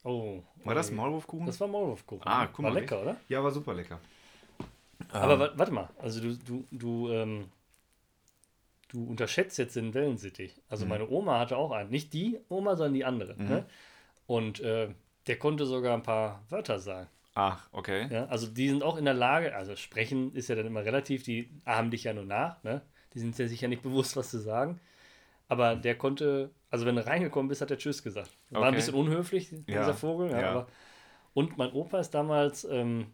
Oh. 0.05 0.43
War 0.65 0.75
das 0.75 0.87
okay. 0.89 0.97
Maulwurfkuchen? 0.97 1.47
Das 1.47 1.61
war 1.61 1.69
Maulwurfkuchen. 1.69 2.27
Ah, 2.27 2.47
guck 2.47 2.65
War 2.65 2.71
mal, 2.73 2.79
lecker, 2.81 3.03
oder? 3.03 3.17
ja, 3.29 3.43
war 3.43 3.51
super 3.51 3.75
lecker. 3.75 3.99
Aber 5.11 5.35
Ähm, 5.35 5.41
wa- 5.41 5.53
warte 5.57 5.73
mal, 5.73 5.89
also 5.99 6.21
du, 6.21 6.37
du, 6.37 6.65
du, 6.71 7.11
ähm, 7.11 7.47
du 8.93 9.05
unterschätzt 9.05 9.59
jetzt 9.59 9.77
den 9.77 9.95
Wellensittich. 9.95 10.61
Also 10.69 10.85
Mhm. 10.85 10.91
meine 10.91 11.09
Oma 11.09 11.39
hatte 11.41 11.57
auch 11.57 11.71
einen. 11.73 11.91
Nicht 11.91 12.13
die 12.13 12.39
Oma, 12.49 12.77
sondern 12.77 12.95
die 12.95 13.05
andere. 13.05 13.35
Mhm. 13.35 13.49
Ne? 13.49 13.67
Und 14.27 14.61
äh, 14.61 14.89
der 15.27 15.39
konnte 15.39 15.67
sogar 15.67 15.95
ein 15.95 16.03
paar 16.03 16.43
Wörter 16.49 16.79
sagen. 16.79 17.09
Ach, 17.35 17.67
okay. 17.73 18.09
Ja? 18.11 18.27
Also 18.27 18.47
die 18.47 18.69
sind 18.69 18.83
auch 18.83 18.97
in 18.99 19.05
der 19.07 19.15
Lage, 19.15 19.55
also 19.55 19.75
sprechen 19.77 20.35
ist 20.35 20.49
ja 20.49 20.55
dann 20.55 20.67
immer 20.67 20.85
relativ, 20.85 21.23
die 21.23 21.49
ahmen 21.65 21.91
dich 21.91 22.05
ja 22.05 22.13
nur 22.13 22.25
nach. 22.25 22.63
Ne? 22.63 22.83
Die 23.15 23.19
sind 23.21 23.39
ja 23.39 23.49
sicher 23.49 23.69
nicht 23.69 23.83
bewusst, 23.83 24.17
was 24.17 24.31
zu 24.31 24.39
sagen. 24.39 24.79
Aber 25.49 25.77
der 25.77 25.97
konnte, 25.97 26.51
also 26.71 26.87
wenn 26.87 26.97
du 26.97 27.07
reingekommen 27.07 27.49
bist, 27.49 27.61
hat 27.61 27.71
er 27.71 27.79
Tschüss 27.79 28.03
gesagt. 28.03 28.31
War 28.51 28.63
ein 28.63 28.69
Okay. 28.69 28.77
bisschen 28.77 28.95
unhöflich, 28.95 29.51
Ja, 29.53 29.81
dieser 29.81 29.95
Vogel. 29.95 30.31
Ja, 30.31 30.41
ja. 30.41 30.51
Aber, 30.51 30.67
und 31.35 31.57
mein 31.59 31.73
Opa 31.73 31.99
ist 32.01 32.11
damals, 32.11 32.65
ähm, 32.65 33.07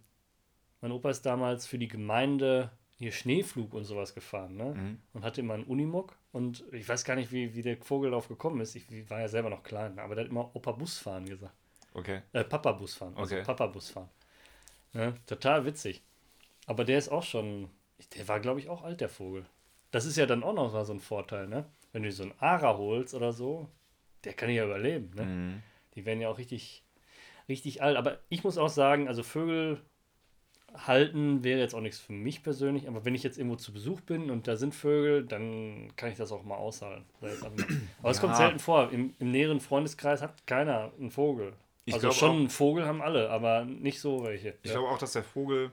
mein 0.81 0.93
Opa 0.93 1.11
ist 1.11 1.23
damals 1.27 1.67
für 1.67 1.79
die 1.79 1.89
Gemeinde 1.89 2.71
hier 2.99 3.13
Schneeflug 3.13 3.75
und 3.75 3.85
sowas 3.85 4.15
gefahren, 4.15 4.57
ne? 4.57 4.75
Mhm. 4.75 4.99
Und 5.13 5.25
hatte 5.25 5.41
immer 5.41 5.55
einen 5.55 5.65
Unimog 5.65 6.17
und 6.33 6.65
ich 6.73 6.89
weiß 6.89 7.05
gar 7.05 7.15
nicht, 7.15 7.31
wie, 7.31 7.55
wie 7.55 7.63
der 7.63 7.77
Vogel 7.77 8.11
darauf 8.11 8.29
gekommen 8.29 8.61
ist. 8.61 8.75
Ich, 8.75 9.09
war 9.09 9.21
ja 9.21 9.29
selber 9.29 9.51
noch 9.51 9.63
klein, 9.63 9.99
aber 9.99 10.17
der 10.17 10.25
hat 10.25 10.31
immer 10.31 10.55
Opa 10.55 10.73
Busfahren 10.73 11.25
gesagt. 11.25 11.55
Okay. 11.95 12.23
Äh, 12.33 12.45
Papa 12.45 12.73
Busfahren. 12.73 13.17
Also 13.17 13.37
Okay. 13.37 13.45
Papa 13.45 13.67
Busfahren. 13.69 14.09
Ja, 14.95 15.13
total 15.27 15.65
witzig. 15.65 16.03
Aber 16.67 16.85
der 16.85 16.99
ist 16.99 17.09
auch 17.09 17.23
schon, 17.23 17.71
der 18.17 18.27
war 18.27 18.41
glaube 18.41 18.61
ich 18.61 18.69
auch 18.69 18.83
alt, 18.83 19.01
der 19.01 19.09
Vogel. 19.09 19.47
Das 19.91 20.05
ist 20.05 20.17
ja 20.17 20.27
dann 20.27 20.43
auch 20.43 20.53
noch 20.53 20.73
mal 20.73 20.85
so 20.85 20.93
ein 20.93 21.01
Vorteil, 21.01 21.47
ne? 21.47 21.67
Wenn 21.93 22.03
du 22.03 22.13
so 22.13 22.25
einen 22.25 22.35
Ara 22.39 22.77
holst 22.77 23.15
oder 23.15 23.33
so, 23.33 23.69
der 24.25 24.35
kann 24.35 24.51
ja 24.51 24.65
überleben, 24.65 25.13
ne? 25.15 25.25
Mhm. 25.25 25.63
Die 25.95 26.05
werden 26.05 26.21
ja 26.21 26.29
auch 26.29 26.39
richtig, 26.39 26.83
richtig 27.49 27.81
alt. 27.81 27.97
Aber 27.97 28.19
ich 28.29 28.43
muss 28.43 28.59
auch 28.59 28.69
sagen, 28.69 29.07
also 29.07 29.23
Vögel 29.23 29.83
halten 30.75 31.43
wäre 31.45 31.59
jetzt 31.61 31.75
auch 31.75 31.81
nichts 31.81 31.99
für 31.99 32.13
mich 32.13 32.43
persönlich. 32.43 32.87
Aber 32.89 33.05
wenn 33.05 33.15
ich 33.15 33.23
jetzt 33.23 33.39
irgendwo 33.39 33.57
zu 33.57 33.73
Besuch 33.73 34.01
bin 34.03 34.31
und 34.31 34.47
da 34.47 34.57
sind 34.57 34.75
Vögel, 34.75 35.25
dann 35.25 35.93
kann 35.97 36.11
ich 36.11 36.17
das 36.19 36.31
auch 36.33 36.45
mal 36.45 36.57
aushalten. 36.57 37.05
Aber 38.01 38.11
es 38.11 38.21
kommt 38.21 38.33
Ja. 38.35 38.37
selten 38.39 38.59
vor. 38.59 38.91
Im, 38.93 39.15
Im 39.19 39.31
näheren 39.31 39.61
Freundeskreis 39.61 40.23
hat 40.23 40.47
keiner 40.47 40.93
einen 40.99 41.11
Vogel. 41.11 41.53
Ich 41.85 41.95
also 41.95 42.11
schon 42.13 42.31
auch- 42.31 42.35
einen 42.37 42.51
Vogel 42.51 42.85
haben 42.87 43.01
alle, 43.01 43.31
aber 43.31 43.65
nicht 43.65 44.01
so 44.01 44.23
welche. 44.25 44.55
Ich 44.63 44.71
ja. 44.71 44.77
glaube 44.79 44.89
auch, 44.93 44.99
dass 44.99 45.13
der 45.15 45.25
Vogel 45.25 45.71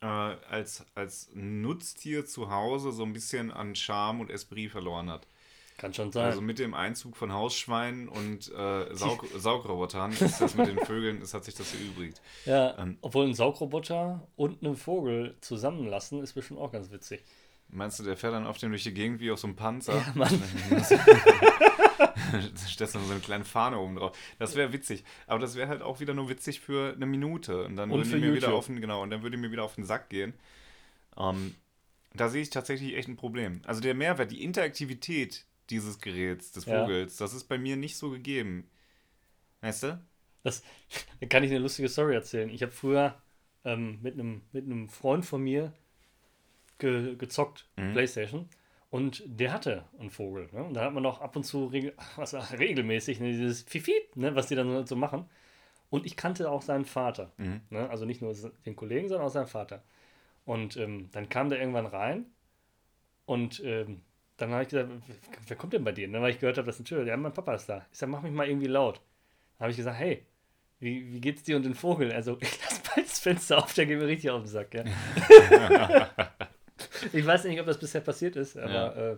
äh, 0.00 0.06
als, 0.06 0.84
als 0.96 1.30
Nutztier 1.34 2.26
zu 2.26 2.50
Hause 2.50 2.90
so 2.90 3.04
ein 3.04 3.12
bisschen 3.12 3.52
an 3.52 3.76
Charme 3.76 4.20
und 4.22 4.30
Esprit 4.30 4.70
verloren 4.72 5.08
hat. 5.08 5.26
Kann 5.78 5.94
schon 5.94 6.12
sein. 6.12 6.26
Also 6.26 6.40
mit 6.40 6.58
dem 6.58 6.74
Einzug 6.74 7.16
von 7.16 7.32
Hausschweinen 7.32 8.08
und 8.08 8.52
äh, 8.52 8.94
Saug 8.94 9.26
Saugrobotern 9.36 10.12
ist 10.12 10.40
das 10.40 10.54
mit 10.54 10.68
den 10.68 10.78
Vögeln, 10.78 11.20
es 11.22 11.34
hat 11.34 11.44
sich 11.44 11.54
das 11.54 11.74
erübrigt. 11.74 12.20
ja, 12.44 12.78
ähm, 12.78 12.98
obwohl 13.00 13.26
ein 13.26 13.34
Saugroboter 13.34 14.26
und 14.36 14.64
einen 14.64 14.76
Vogel 14.76 15.36
zusammenlassen 15.40 16.22
ist 16.22 16.34
bestimmt 16.34 16.60
auch 16.60 16.70
ganz 16.72 16.90
witzig. 16.90 17.24
Meinst 17.68 17.98
du, 17.98 18.04
der 18.04 18.18
fährt 18.18 18.34
dann 18.34 18.46
auf 18.46 18.58
dem 18.58 18.70
durch 18.70 18.82
die 18.82 18.92
Gegend 18.92 19.20
wie 19.20 19.30
auf 19.30 19.38
so 19.38 19.46
einem 19.46 19.56
Panzer? 19.56 19.94
Ja, 19.94 20.12
Mann. 20.14 20.42
da 22.32 22.66
stellst 22.68 22.94
du 22.94 22.98
so 22.98 23.10
eine 23.10 23.20
kleine 23.20 23.44
Fahne 23.44 23.78
oben 23.78 23.96
drauf. 23.96 24.16
Das 24.38 24.54
wäre 24.56 24.74
witzig. 24.74 25.04
Aber 25.26 25.38
das 25.38 25.54
wäre 25.54 25.68
halt 25.68 25.80
auch 25.80 25.98
wieder 25.98 26.12
nur 26.12 26.28
witzig 26.28 26.60
für 26.60 26.92
eine 26.94 27.06
Minute. 27.06 27.64
Und 27.64 27.76
dann 27.76 27.90
Und 27.90 28.04
würde 28.04 28.24
mir 28.24 28.34
wieder 28.34 28.52
auf 28.52 28.66
den, 28.66 28.80
genau, 28.80 29.02
und 29.02 29.08
dann 29.08 29.22
würde 29.22 29.38
mir 29.38 29.50
wieder 29.50 29.64
auf 29.64 29.74
den 29.76 29.84
Sack 29.84 30.10
gehen. 30.10 30.34
Ähm, 31.16 31.54
da 32.14 32.28
sehe 32.28 32.42
ich 32.42 32.50
tatsächlich 32.50 32.94
echt 32.94 33.08
ein 33.08 33.16
Problem. 33.16 33.62
Also 33.64 33.80
der 33.80 33.94
Mehrwert, 33.94 34.30
die 34.30 34.42
Interaktivität 34.44 35.46
dieses 35.70 36.00
Geräts, 36.00 36.52
des 36.52 36.64
Ja. 36.66 36.80
Vogels, 36.82 37.16
das 37.16 37.34
ist 37.34 37.44
bei 37.44 37.58
mir 37.58 37.76
nicht 37.76 37.96
so 37.96 38.10
gegeben. 38.10 38.68
Weißt 39.60 39.84
du? 39.84 40.04
Das, 40.42 40.62
da 41.20 41.26
kann 41.26 41.44
ich 41.44 41.50
eine 41.50 41.60
lustige 41.60 41.88
Story 41.88 42.14
erzählen. 42.14 42.50
Ich 42.50 42.62
habe 42.62 42.72
früher 42.72 43.20
ähm, 43.64 43.98
mit 44.02 44.14
einem 44.14 44.42
mit 44.52 44.64
einem 44.64 44.88
Freund 44.88 45.24
von 45.24 45.42
mir 45.42 45.72
ge, 46.78 47.16
gezockt, 47.16 47.68
Mhm. 47.76 47.92
Playstation, 47.92 48.48
und 48.90 49.22
der 49.26 49.52
hatte 49.52 49.84
einen 49.98 50.10
Vogel. 50.10 50.48
Ne? 50.52 50.64
Und 50.64 50.74
da 50.74 50.84
hat 50.84 50.92
man 50.92 51.06
auch 51.06 51.20
ab 51.20 51.36
und 51.36 51.44
zu 51.44 51.66
regel, 51.66 51.94
was, 52.16 52.34
regelmäßig 52.58 53.20
ne, 53.20 53.32
dieses 53.32 53.62
Fifi, 53.62 53.94
ne, 54.16 54.34
was 54.34 54.48
die 54.48 54.54
dann 54.54 54.86
so 54.86 54.96
machen. 54.96 55.26
Und 55.90 56.06
ich 56.06 56.16
kannte 56.16 56.50
auch 56.50 56.62
seinen 56.62 56.84
Vater. 56.84 57.32
Mhm. 57.36 57.60
Ne? 57.70 57.88
Also 57.88 58.04
nicht 58.04 58.20
nur 58.20 58.34
den 58.66 58.76
Kollegen, 58.76 59.08
sondern 59.08 59.26
auch 59.26 59.32
seinen 59.32 59.46
Vater. 59.46 59.82
Und 60.44 60.76
ähm, 60.76 61.08
dann 61.12 61.28
kam 61.28 61.48
der 61.50 61.60
irgendwann 61.60 61.86
rein 61.86 62.26
und 63.26 63.62
ähm, 63.64 64.02
dann 64.36 64.50
habe 64.50 64.62
ich 64.62 64.68
gesagt, 64.70 64.90
wer- 65.46 65.56
kommt 65.56 65.72
denn 65.72 65.84
bei 65.84 65.92
dir? 65.92 66.08
Ne? 66.08 66.20
Weil 66.20 66.30
ich 66.32 66.38
gehört 66.40 66.58
habe, 66.58 66.66
dass 66.66 66.78
ein 66.80 66.84
Tür, 66.84 67.04
ja, 67.06 67.16
mein 67.16 67.32
Papa 67.32 67.54
ist 67.54 67.68
da. 67.68 67.86
Ich 67.92 67.98
sage, 67.98 68.10
mach 68.12 68.22
mich 68.22 68.32
mal 68.32 68.48
irgendwie 68.48 68.66
laut. 68.66 68.96
Dann 69.58 69.64
habe 69.66 69.70
ich 69.70 69.76
gesagt, 69.76 69.98
hey, 69.98 70.24
wie, 70.80 71.12
wie 71.12 71.20
geht's 71.20 71.42
dir 71.44 71.56
und 71.56 71.64
den 71.64 71.74
Vogel? 71.74 72.12
Also, 72.12 72.36
ich 72.40 72.58
lass 72.64 72.80
bald 72.80 73.06
das 73.06 73.18
Fenster 73.20 73.58
auf, 73.58 73.72
der 73.74 73.86
geht 73.86 73.98
mir 73.98 74.06
richtig 74.06 74.30
auf 74.30 74.42
den 74.42 74.48
Sack, 74.48 74.74
ja. 74.74 74.84
ich 77.12 77.24
weiß 77.24 77.44
nicht, 77.44 77.60
ob 77.60 77.66
das 77.66 77.78
bisher 77.78 78.00
passiert 78.00 78.36
ist, 78.36 78.56
aber 78.56 78.72
Ja. 78.72 79.12
äh, 79.12 79.16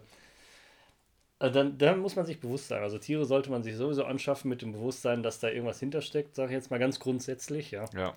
also 1.39 1.55
dann, 1.59 1.77
dann 1.79 1.99
muss 2.01 2.17
man 2.17 2.25
sich 2.27 2.41
bewusst 2.41 2.69
sein. 2.69 2.83
Also 2.83 2.99
Tiere 2.99 3.25
sollte 3.27 3.51
man 3.51 3.63
sich 3.63 3.77
sowieso 3.77 4.05
anschaffen 4.05 4.49
mit 4.49 4.63
dem 4.63 4.73
Bewusstsein, 4.73 5.23
dass 5.23 5.41
da 5.41 5.49
irgendwas 5.49 5.81
hintersteckt, 5.81 6.35
sage 6.37 6.51
ich 6.51 6.55
jetzt 6.55 6.71
mal 6.71 6.79
ganz 6.79 7.01
grundsätzlich, 7.01 7.71
ja. 7.71 7.85
Ja. 7.95 8.15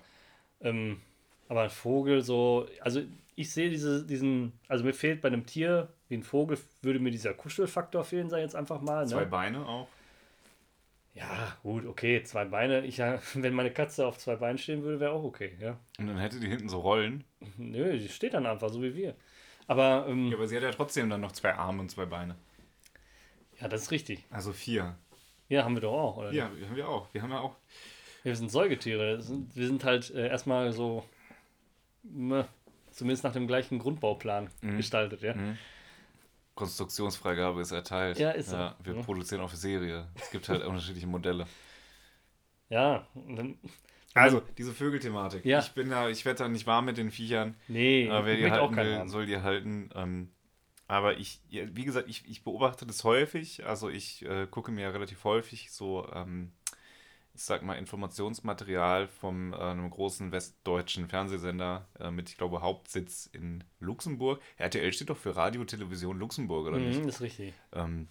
Ähm, 0.60 1.00
aber 1.48 1.62
ein 1.62 1.70
Vogel 1.70 2.22
so, 2.22 2.66
also 2.80 3.02
ich 3.34 3.50
sehe 3.52 3.70
diese, 3.70 4.04
diesen, 4.06 4.52
also 4.68 4.84
mir 4.84 4.92
fehlt 4.94 5.20
bei 5.20 5.28
einem 5.28 5.46
Tier 5.46 5.88
wie 6.08 6.16
ein 6.16 6.22
Vogel, 6.22 6.58
würde 6.82 6.98
mir 6.98 7.10
dieser 7.10 7.34
Kuschelfaktor 7.34 8.04
fehlen, 8.04 8.28
sei 8.30 8.40
jetzt 8.40 8.56
einfach 8.56 8.80
mal. 8.80 9.06
Zwei 9.06 9.20
Ne? 9.20 9.26
Beine 9.26 9.66
auch. 9.66 9.88
Ja, 11.14 11.56
gut, 11.62 11.84
okay, 11.86 12.22
zwei 12.22 12.44
Beine. 12.44 12.84
Ich, 12.86 12.98
wenn 13.34 13.52
meine 13.54 13.72
Katze 13.72 14.06
auf 14.06 14.18
zwei 14.18 14.36
Beinen 14.36 14.58
stehen 14.58 14.82
würde, 14.82 15.00
wäre 15.00 15.12
auch 15.12 15.24
okay, 15.24 15.56
ja. 15.60 15.78
Und 15.98 16.06
dann 16.06 16.18
hätte 16.18 16.38
die 16.40 16.48
hinten 16.48 16.68
so 16.68 16.80
Rollen. 16.80 17.24
Nö, 17.56 17.98
die 17.98 18.08
steht 18.08 18.34
dann 18.34 18.46
einfach, 18.46 18.68
so 18.70 18.82
wie 18.82 18.94
wir. 18.94 19.14
Aber, 19.66 20.06
ähm, 20.08 20.28
Ja, 20.28 20.36
aber 20.36 20.46
sie 20.46 20.56
hat 20.56 20.62
ja 20.62 20.70
trotzdem 20.70 21.10
dann 21.10 21.20
noch 21.20 21.32
zwei 21.32 21.54
Arme 21.54 21.80
und 21.82 21.90
zwei 21.90 22.06
Beine. 22.06 22.36
ja, 23.60 23.68
das 23.68 23.82
ist 23.82 23.90
richtig. 23.90 24.24
Also 24.30 24.52
vier. 24.52 24.96
Ja, 25.48 25.64
haben 25.64 25.74
wir 25.74 25.80
doch 25.80 25.92
auch, 25.98 26.16
oder? 26.18 26.32
Ja, 26.32 26.44
haben 26.44 26.76
wir 26.76 26.88
auch. 26.88 27.12
Wir 27.12 27.22
haben 27.22 27.30
ja 27.30 27.40
auch. 27.40 27.56
Wir 28.22 28.34
sind 28.36 28.50
Säugetiere. 28.50 29.18
Wir 29.54 29.66
sind 29.66 29.84
halt 29.84 30.10
äh, 30.10 30.28
erstmal 30.28 30.72
so, 30.72 31.04
ne, 32.10 32.48
zumindest 32.90 33.24
nach 33.24 33.32
dem 33.32 33.46
gleichen 33.46 33.78
Grundbauplan 33.78 34.50
Mhm. 34.62 34.76
gestaltet, 34.76 35.22
ja. 35.22 35.34
Mhm. 35.34 35.56
Konstruktionsfreigabe 36.54 37.60
ist 37.60 37.70
erteilt. 37.70 38.18
Ja, 38.18 38.30
ist 38.32 38.50
so. 38.50 38.56
Wir 38.82 38.94
Ja. 38.96 39.02
produzieren 39.02 39.46
für 39.48 39.56
Serie. 39.56 40.08
Es 40.16 40.30
gibt 40.30 40.48
halt 40.48 40.62
unterschiedliche 40.66 41.06
Modelle. 41.06 41.46
Ja, 42.68 43.06
und 43.14 43.36
dann, 43.36 43.58
Also, 44.14 44.42
diese 44.58 44.72
Vögelthematik. 44.72 45.44
Ja. 45.44 45.60
Ich 45.60 45.70
bin 45.72 45.90
da, 45.90 46.08
ich 46.08 46.24
werde 46.24 46.38
da 46.40 46.48
nicht 46.48 46.66
warm 46.66 46.86
mit 46.86 46.98
den 46.98 47.10
Viechern. 47.12 47.54
nee, 47.68 48.10
Aber 48.10 48.26
wer 48.26 48.34
ich 48.34 48.44
die 48.44 48.50
halten 48.50 48.74
keinen 48.74 49.02
will, 49.02 49.08
soll 49.08 49.26
die 49.26 49.38
halten. 49.38 49.90
Ähm, 49.94 50.32
Aber 50.88 51.18
ich, 51.18 51.40
ja, 51.50 51.64
wie 51.76 51.84
gesagt, 51.84 52.08
ich, 52.08 52.26
ich 52.28 52.42
beobachte 52.42 52.86
das 52.86 53.04
häufig. 53.04 53.64
Also 53.66 53.88
ich 53.90 54.24
äh, 54.24 54.46
gucke 54.50 54.72
mir 54.72 54.92
relativ 54.92 55.22
häufig 55.24 55.70
so, 55.70 56.08
ähm, 56.12 56.50
sag 57.44 57.62
mal, 57.62 57.74
Informationsmaterial 57.74 59.08
vom 59.08 59.52
äh, 59.52 59.56
einem 59.56 59.90
großen 59.90 60.32
westdeutschen 60.32 61.08
Fernsehsender 61.08 61.86
äh, 61.98 62.10
mit, 62.10 62.28
ich 62.30 62.36
glaube, 62.36 62.62
Hauptsitz 62.62 63.26
in 63.26 63.64
Luxemburg. 63.80 64.40
RTL 64.56 64.92
steht 64.92 65.10
doch 65.10 65.16
für 65.16 65.36
Radio, 65.36 65.64
Television 65.64 66.18
Luxemburg, 66.18 66.66
oder 66.66 66.78
nicht? 66.78 67.00
Mhm, 67.00 67.06
das 67.06 67.16
ist 67.16 67.20
richtig. 67.20 67.54
Ähm, 67.72 68.08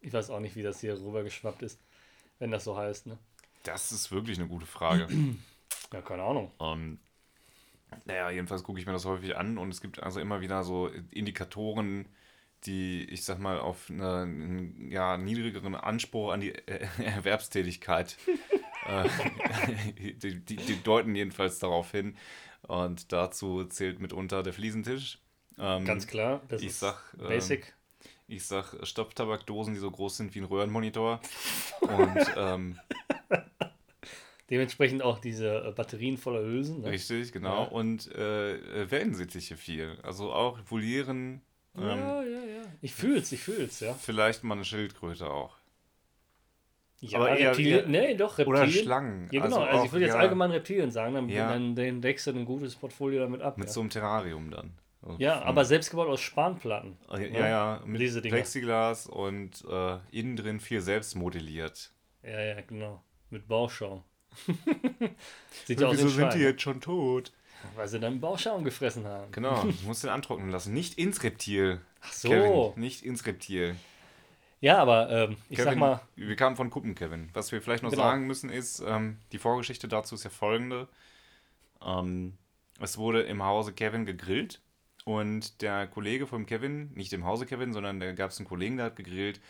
Ich 0.00 0.12
weiß 0.12 0.30
auch 0.30 0.40
nicht, 0.40 0.56
wie 0.56 0.62
das 0.62 0.80
hier 0.80 1.00
rübergeschwappt 1.00 1.62
ist, 1.62 1.80
wenn 2.38 2.50
das 2.50 2.64
so 2.64 2.76
heißt, 2.76 3.06
ne? 3.06 3.18
das 3.62 3.90
ist 3.90 4.12
wirklich 4.12 4.38
eine 4.38 4.48
gute 4.48 4.66
Frage. 4.66 5.08
Ja, 5.92 6.02
keine 6.02 6.24
Ahnung. 6.24 6.50
Ähm, 6.58 6.98
naja, 8.06 8.30
jedenfalls 8.30 8.64
gucke 8.64 8.80
ich 8.80 8.86
mir 8.86 8.92
das 8.92 9.04
häufig 9.04 9.36
an 9.36 9.56
und 9.56 9.70
es 9.70 9.80
gibt 9.80 10.02
also 10.02 10.18
immer 10.18 10.40
wieder 10.40 10.64
so 10.64 10.88
Indikatoren, 11.10 12.06
die, 12.66 13.04
ich 13.04 13.24
sag 13.24 13.38
mal, 13.38 13.58
auf 13.58 13.90
eine, 13.90 14.22
einen 14.22 14.90
ja, 14.90 15.16
niedrigeren 15.16 15.74
Anspruch 15.74 16.32
an 16.32 16.40
die 16.40 16.54
äh, 16.54 16.86
Erwerbstätigkeit, 17.04 18.16
äh, 18.86 19.08
die, 19.98 20.40
die, 20.40 20.56
die 20.56 20.82
deuten 20.82 21.14
jedenfalls 21.14 21.58
darauf 21.58 21.90
hin. 21.90 22.16
Und 22.66 23.12
dazu 23.12 23.64
zählt 23.64 24.00
mitunter 24.00 24.42
der 24.42 24.52
Fliesentisch. 24.52 25.18
Ähm, 25.58 25.84
Ganz 25.84 26.06
klar, 26.06 26.42
das 26.48 26.62
ich 26.62 26.68
ist 26.68 26.80
sag, 26.80 27.14
ähm, 27.20 27.28
basic. 27.28 27.74
Ich 28.28 28.44
sag 28.44 28.74
Stopftabakdosen, 28.84 29.74
die 29.74 29.80
so 29.80 29.90
groß 29.90 30.16
sind 30.16 30.34
wie 30.34 30.40
ein 30.40 30.44
Röhrenmonitor. 30.46 31.20
Und 31.80 32.32
ähm, 32.36 32.78
Dementsprechend 34.50 35.02
auch 35.02 35.18
diese 35.18 35.64
äh, 35.64 35.72
Batterien 35.72 36.16
voller 36.16 36.40
Hülsen. 36.40 36.82
Ne? 36.82 36.90
Richtig, 36.90 37.32
genau. 37.32 37.64
Ja. 37.64 37.68
Und 37.68 38.12
äh, 38.14 38.54
äh, 38.54 38.90
Wellensittiche 38.90 39.56
viel. 39.56 39.98
Also 40.02 40.32
auch 40.32 40.58
Volieren, 40.66 41.42
ähm, 41.76 41.82
ja, 41.82 42.22
ja. 42.22 42.35
Ich 42.80 42.94
fühl's, 42.94 43.32
ich 43.32 43.40
fühl's, 43.42 43.80
ja. 43.80 43.94
vielleicht 43.94 44.44
mal 44.44 44.54
eine 44.54 44.64
Schildkröte 44.64 45.30
auch. 45.30 45.56
Ja, 47.00 47.18
Aber 47.18 47.36
eher- 47.36 47.50
Reptilien, 47.50 47.94
eher- 47.94 48.08
nee, 48.08 48.14
doch, 48.14 48.38
Reptilien. 48.38 48.62
Oder 48.62 48.70
Schlangen. 48.70 49.28
Ja, 49.30 49.42
genau. 49.42 49.60
Also, 49.60 49.78
auch, 49.78 49.84
ich 49.84 49.92
würde 49.92 50.06
jetzt 50.06 50.14
ja, 50.14 50.20
allgemein 50.20 50.50
Reptilien 50.50 50.90
sagen, 50.90 51.14
dann, 51.14 51.28
Ja. 51.28 51.50
dann, 51.50 51.74
dann 51.74 52.00
deckst 52.00 52.26
du 52.26 52.30
ein 52.30 52.44
gutes 52.44 52.74
Portfolio 52.74 53.20
damit 53.20 53.42
ab. 53.42 53.58
Mit 53.58 53.68
ja. 53.68 53.72
so 53.72 53.80
einem 53.80 53.90
Terrarium 53.90 54.50
dann. 54.50 54.72
So 55.02 55.14
ja, 55.18 55.42
aber 55.42 55.64
selbst 55.64 55.90
gebaut 55.90 56.08
aus 56.08 56.20
Spanplatten. 56.20 56.96
Ja, 57.10 57.18
ne? 57.18 57.30
ja, 57.30 57.48
ja, 57.48 57.82
mit 57.84 58.00
Diese 58.00 58.22
Dinger. 58.22 58.34
Plexiglas 58.34 59.06
und 59.06 59.64
äh, 59.70 59.98
innen 60.10 60.36
drin 60.36 60.58
viel 60.58 60.80
selbst 60.80 61.14
modelliert. 61.14 61.92
Ja, 62.22 62.40
ja, 62.40 62.60
genau. 62.62 63.02
Mit 63.30 63.46
Bauschaum. 63.46 64.02
Sieht 65.64 65.82
aus 65.82 65.98
wie 65.98 66.02
ein 66.02 66.08
Schwein, 66.08 66.38
ne? 66.38 66.44
jetzt 66.44 66.62
schon 66.62 66.80
tot? 66.80 67.32
weil 67.74 67.88
sie 67.88 67.98
dann 67.98 68.20
Bauschaum 68.20 68.64
gefressen 68.64 69.06
haben. 69.06 69.30
Genau, 69.32 69.62
du 69.64 69.86
musst 69.86 70.04
den 70.04 70.10
antrocknen 70.10 70.50
lassen. 70.50 70.72
Nicht 70.72 70.98
ins 70.98 71.22
Reptil. 71.22 71.80
Ach 72.06 72.12
so. 72.12 72.28
Kevin, 72.28 72.80
nicht 72.80 73.02
ins 73.04 73.26
Reptil. 73.26 73.76
Ja, 74.60 74.78
aber 74.78 75.10
ähm, 75.10 75.36
ich 75.50 75.56
Kevin, 75.58 75.64
sag 75.72 75.78
mal, 75.78 76.00
wir 76.16 76.36
kamen 76.36 76.56
von 76.56 76.70
Kuppen, 76.70 76.94
Kevin. 76.94 77.28
Was 77.34 77.52
wir 77.52 77.60
vielleicht 77.60 77.82
noch 77.82 77.90
Genau. 77.90 78.02
sagen 78.02 78.26
müssen 78.26 78.50
ist, 78.50 78.80
ähm, 78.86 79.18
die 79.32 79.38
Vorgeschichte 79.38 79.86
dazu 79.86 80.14
ist 80.14 80.24
ja 80.24 80.30
folgende. 80.30 80.88
Ähm, 81.84 82.38
es 82.80 82.96
wurde 82.98 83.22
im 83.22 83.42
Hause 83.42 83.72
Kevin 83.72 84.06
gegrillt 84.06 84.60
und 85.04 85.60
der 85.62 85.86
Kollege 85.86 86.26
von 86.26 86.46
Kevin, 86.46 86.90
nicht 86.94 87.12
im 87.12 87.24
Hause 87.24 87.46
Kevin, 87.46 87.72
sondern 87.72 88.00
da 88.00 88.12
gab 88.12 88.30
es 88.30 88.38
einen 88.38 88.48
Kollegen, 88.48 88.76
der 88.78 88.86
hat 88.86 88.96
gegrillt 88.96 89.40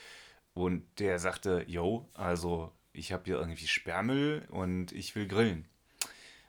und 0.55 0.85
der 0.99 1.19
sagte, 1.19 1.65
yo, 1.69 2.09
also 2.15 2.73
ich 2.93 3.13
habe 3.13 3.25
hier 3.27 3.37
irgendwie 3.39 3.67
Sperrmüll 3.67 4.47
und 4.51 4.93
ich 4.93 5.15
will 5.15 5.29
grillen. 5.29 5.67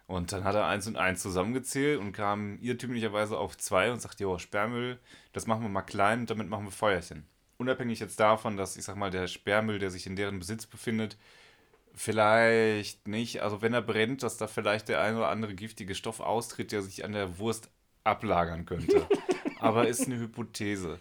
Und 0.07 0.31
dann 0.31 0.45
hat 0.45 0.55
er 0.55 0.67
eins 0.67 0.87
und 0.87 0.95
eins 0.95 1.21
zusammengezählt 1.21 1.99
und 1.99 2.13
kam 2.13 2.57
irrtümlicherweise 2.61 3.37
auf 3.37 3.57
zwei 3.57 3.91
und 3.91 4.01
sagte, 4.01 4.23
jo, 4.23 4.37
Sperrmüll, 4.37 4.99
das 5.33 5.47
machen 5.47 5.63
wir 5.63 5.69
mal 5.69 5.81
klein 5.81 6.21
und 6.21 6.29
damit 6.29 6.47
machen 6.49 6.65
wir 6.65 6.71
Feuerchen. 6.71 7.27
Unabhängig 7.57 7.99
jetzt 7.99 8.19
davon, 8.19 8.55
dass, 8.55 8.77
ich 8.77 8.85
sag 8.85 8.95
mal, 8.95 9.11
der 9.11 9.27
Sperrmüll, 9.27 9.79
der 9.79 9.91
sich 9.91 10.07
in 10.07 10.15
deren 10.15 10.39
Besitz 10.39 10.65
befindet, 10.65 11.17
vielleicht 11.93 13.07
nicht, 13.07 13.41
also 13.41 13.61
wenn 13.61 13.73
er 13.73 13.81
brennt, 13.81 14.23
dass 14.23 14.37
da 14.37 14.47
vielleicht 14.47 14.87
der 14.87 15.01
ein 15.01 15.17
oder 15.17 15.27
andere 15.27 15.55
giftige 15.55 15.95
Stoff 15.95 16.21
austritt, 16.21 16.71
der 16.71 16.83
sich 16.83 17.03
an 17.03 17.11
der 17.11 17.39
Wurst 17.39 17.69
ablagern 18.03 18.65
könnte. 18.65 19.05
Aber 19.59 19.87
ist 19.87 20.05
eine 20.05 20.19
Hypothese. 20.19 20.99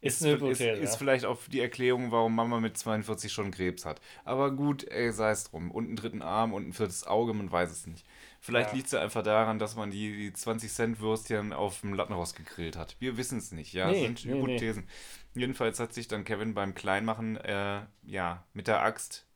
Ist 0.00 0.22
eine 0.22 0.34
Hypothese, 0.34 0.70
Ist, 0.70 0.82
ist 0.82 0.92
ja. 0.92 0.98
vielleicht 0.98 1.24
auch 1.24 1.40
die 1.50 1.60
Erklärung, 1.60 2.10
warum 2.12 2.34
Mama 2.34 2.60
mit 2.60 2.78
42 2.78 3.32
schon 3.32 3.50
Krebs 3.50 3.84
hat. 3.84 4.00
Aber 4.24 4.50
gut, 4.52 4.84
ey, 4.84 5.12
sei 5.12 5.30
es 5.30 5.44
drum. 5.44 5.70
Und 5.70 5.86
einen 5.86 5.96
dritten 5.96 6.22
Arm 6.22 6.52
und 6.52 6.68
ein 6.68 6.72
viertes 6.72 7.06
Auge, 7.06 7.34
man 7.34 7.50
weiß 7.50 7.70
es 7.70 7.86
nicht. 7.86 8.06
Vielleicht 8.40 8.70
Ja. 8.70 8.74
liegt 8.76 8.86
es 8.86 8.92
ja 8.92 9.00
einfach 9.00 9.22
daran, 9.22 9.58
dass 9.58 9.76
man 9.76 9.90
die, 9.90 10.16
die 10.16 10.32
20 10.32 10.72
Cent 10.72 11.00
Würstchen 11.00 11.52
auf 11.52 11.80
dem 11.80 11.94
Lattenrost 11.94 12.36
gegrillt 12.36 12.76
hat. 12.76 12.96
Wir 13.00 13.16
wissen 13.16 13.38
es 13.38 13.52
nicht, 13.52 13.72
ja. 13.72 13.86
Nee, 13.90 13.92
das 14.08 14.22
sind 14.22 14.24
nee, 14.24 14.32
nee. 14.34 14.38
Hypothesen. 14.54 14.88
Jedenfalls 15.34 15.80
hat 15.80 15.92
sich 15.92 16.08
dann 16.08 16.24
Kevin 16.24 16.54
beim 16.54 16.74
Kleinmachen, 16.74 17.36
äh, 17.38 17.80
ja, 18.04 18.44
mit 18.52 18.68
der 18.68 18.82
Axt 18.82 19.26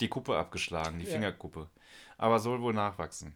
die 0.00 0.08
Kuppe 0.08 0.36
abgeschlagen, 0.36 0.98
die 0.98 1.06
Ja. 1.06 1.12
Fingerkuppe. 1.12 1.68
Aber 2.16 2.38
soll 2.38 2.60
wohl 2.62 2.74
nachwachsen. 2.74 3.34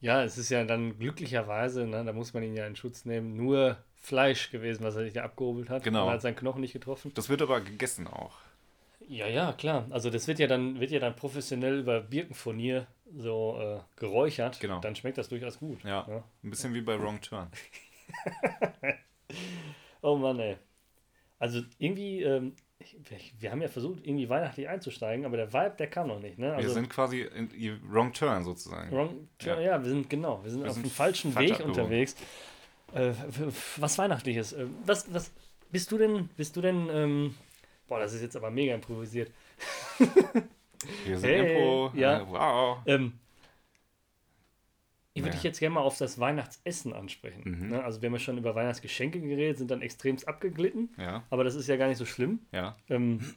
ja, 0.00 0.22
es 0.22 0.36
ist 0.38 0.50
ja 0.50 0.62
dann 0.64 0.98
glücklicherweise, 0.98 1.86
ne, 1.86 2.04
da 2.04 2.12
muss 2.12 2.34
man 2.34 2.42
ihn 2.42 2.54
ja 2.54 2.66
in 2.66 2.76
Schutz 2.76 3.04
nehmen, 3.06 3.34
nur 3.36 3.78
Fleisch 3.96 4.50
gewesen, 4.50 4.84
was 4.84 4.94
er 4.94 5.04
sich 5.04 5.14
da 5.14 5.24
abgehobelt 5.24 5.70
hat. 5.70 5.82
Genau. 5.82 6.06
Er 6.06 6.12
hat 6.14 6.22
seinen 6.22 6.36
Knochen 6.36 6.60
nicht 6.60 6.74
getroffen. 6.74 7.10
Das 7.14 7.28
wird 7.28 7.42
aber 7.42 7.60
gegessen 7.60 8.06
auch. 8.06 8.36
Ja, 9.08 9.26
ja, 9.26 9.52
klar. 9.52 9.86
Also 9.90 10.10
das 10.10 10.28
wird 10.28 10.38
ja 10.38 10.46
dann, 10.46 10.80
wird 10.80 10.90
ja 10.90 10.98
dann 11.00 11.16
professionell 11.16 11.78
über 11.80 12.00
Birkenfurnier 12.00 12.86
so 13.16 13.58
äh, 13.60 13.80
geräuchert. 14.00 14.58
Genau. 14.60 14.80
Dann 14.80 14.96
schmeckt 14.96 15.18
das 15.18 15.28
durchaus 15.28 15.58
gut. 15.58 15.82
Ja. 15.84 16.06
ne? 16.08 16.22
Ein 16.42 16.50
bisschen 16.50 16.74
wie 16.74 16.80
bei 16.80 17.00
Wrong 17.00 17.20
Turn. 17.20 17.48
Oh 20.02 20.16
Mann, 20.16 20.38
ey. 20.38 20.56
Also 21.38 21.62
irgendwie, 21.78 22.22
ähm, 22.22 22.54
wir 23.40 23.50
haben 23.50 23.60
ja 23.60 23.68
versucht, 23.68 24.06
irgendwie 24.06 24.28
weihnachtlich 24.28 24.68
einzusteigen, 24.68 25.24
aber 25.26 25.36
der 25.36 25.52
Vibe, 25.52 25.74
der 25.78 25.88
kam 25.88 26.08
noch 26.08 26.20
nicht. 26.20 26.38
Ne? 26.38 26.48
Wir 26.48 26.54
Also 26.56 26.74
sind 26.74 26.88
quasi 26.88 27.22
in 27.22 27.50
Wrong 27.90 28.12
Turn 28.12 28.44
sozusagen. 28.44 28.90
wrong, 28.92 29.28
Ja. 29.42 29.58
ja. 29.60 29.82
wir 29.82 29.88
sind 29.90 30.08
genau, 30.08 30.42
wir 30.44 30.50
sind 30.50 30.62
Wir 30.62 30.70
auf 30.70 30.80
dem 30.80 30.90
falschen 30.90 31.32
falsch 31.32 31.58
Weg 31.58 31.64
unterwegs. 31.66 32.14
Äh, 32.94 33.12
was 33.78 33.98
Weihnachtliches. 33.98 34.52
Äh, 34.52 34.66
was, 34.84 35.12
was 35.12 35.32
bist 35.72 35.90
du 35.90 35.98
denn, 35.98 36.28
bist 36.36 36.54
du 36.56 36.60
denn, 36.60 36.88
ähm, 36.90 37.34
boah, 37.88 37.98
das 37.98 38.12
ist 38.12 38.22
jetzt 38.22 38.36
aber 38.36 38.50
mega 38.50 38.74
improvisiert. 38.74 39.30
Wir 41.04 41.18
sind 41.18 41.28
Hey, 41.28 41.52
Impro. 41.54 41.90
ja. 41.94 42.18
Äh, 42.20 42.26
Wow. 42.28 42.78
Ähm, 42.86 43.12
ich 45.14 45.22
würde 45.22 45.28
Ja. 45.30 45.34
dich 45.36 45.42
jetzt 45.44 45.60
gerne 45.60 45.74
mal 45.76 45.80
auf 45.80 45.96
das 45.96 46.18
Weihnachtsessen 46.18 46.92
ansprechen. 46.92 47.42
Mhm. 47.44 47.68
Ne? 47.70 47.82
Also 47.84 48.02
wir 48.02 48.08
haben 48.08 48.14
ja 48.14 48.18
schon 48.20 48.36
über 48.38 48.54
Weihnachtsgeschenke 48.54 49.18
geredet, 49.20 49.56
sind 49.58 49.70
dann 49.70 49.80
extremst 49.82 50.28
abgeglitten, 50.28 50.90
Ja, 50.98 51.22
aber 51.30 51.42
das 51.44 51.54
ist 51.54 51.68
ja 51.68 51.76
gar 51.76 51.88
nicht 51.88 51.96
so 51.98 52.04
schlimm. 52.04 52.40
ja. 52.52 52.76
Ähm, 52.90 53.34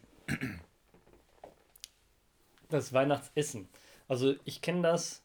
das 2.69 2.93
Weihnachtsessen. 2.93 3.67
Also 4.07 4.35
ich 4.45 4.61
kenne 4.61 4.81
das, 4.83 5.23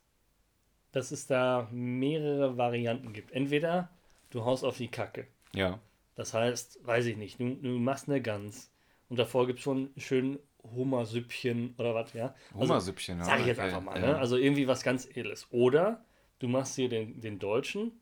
dass 0.92 1.10
es 1.10 1.26
da 1.26 1.68
mehrere 1.72 2.56
Varianten 2.56 3.12
gibt. 3.12 3.32
Entweder 3.32 3.90
du 4.30 4.44
haust 4.44 4.64
auf 4.64 4.76
die 4.76 4.88
Kacke. 4.88 5.26
Ja. 5.54 5.78
Das 6.14 6.32
heißt, 6.34 6.86
weiß 6.86 7.06
ich 7.06 7.16
nicht, 7.16 7.40
du, 7.40 7.54
du 7.56 7.68
machst 7.78 8.08
eine 8.08 8.22
Gans 8.22 8.70
und 9.08 9.18
davor 9.18 9.46
gibt 9.46 9.58
es 9.58 9.64
schon 9.64 9.90
schön 9.96 10.38
Hummersüppchen 10.74 11.74
oder 11.78 11.94
was, 11.94 12.12
ja. 12.12 12.34
Also, 12.52 12.60
Hummersüppchen. 12.60 13.18
ja. 13.18 13.24
Sag 13.24 13.40
ich 13.40 13.46
jetzt 13.46 13.60
einfach 13.60 13.80
mal, 13.82 14.00
Ja. 14.00 14.06
ne? 14.08 14.18
Also 14.18 14.36
irgendwie 14.36 14.66
was 14.66 14.82
ganz 14.82 15.06
Edles. 15.06 15.46
Oder 15.50 16.04
du 16.38 16.48
machst 16.48 16.74
hier 16.76 16.88
den, 16.88 17.20
den 17.20 17.38
Deutschen, 17.38 17.92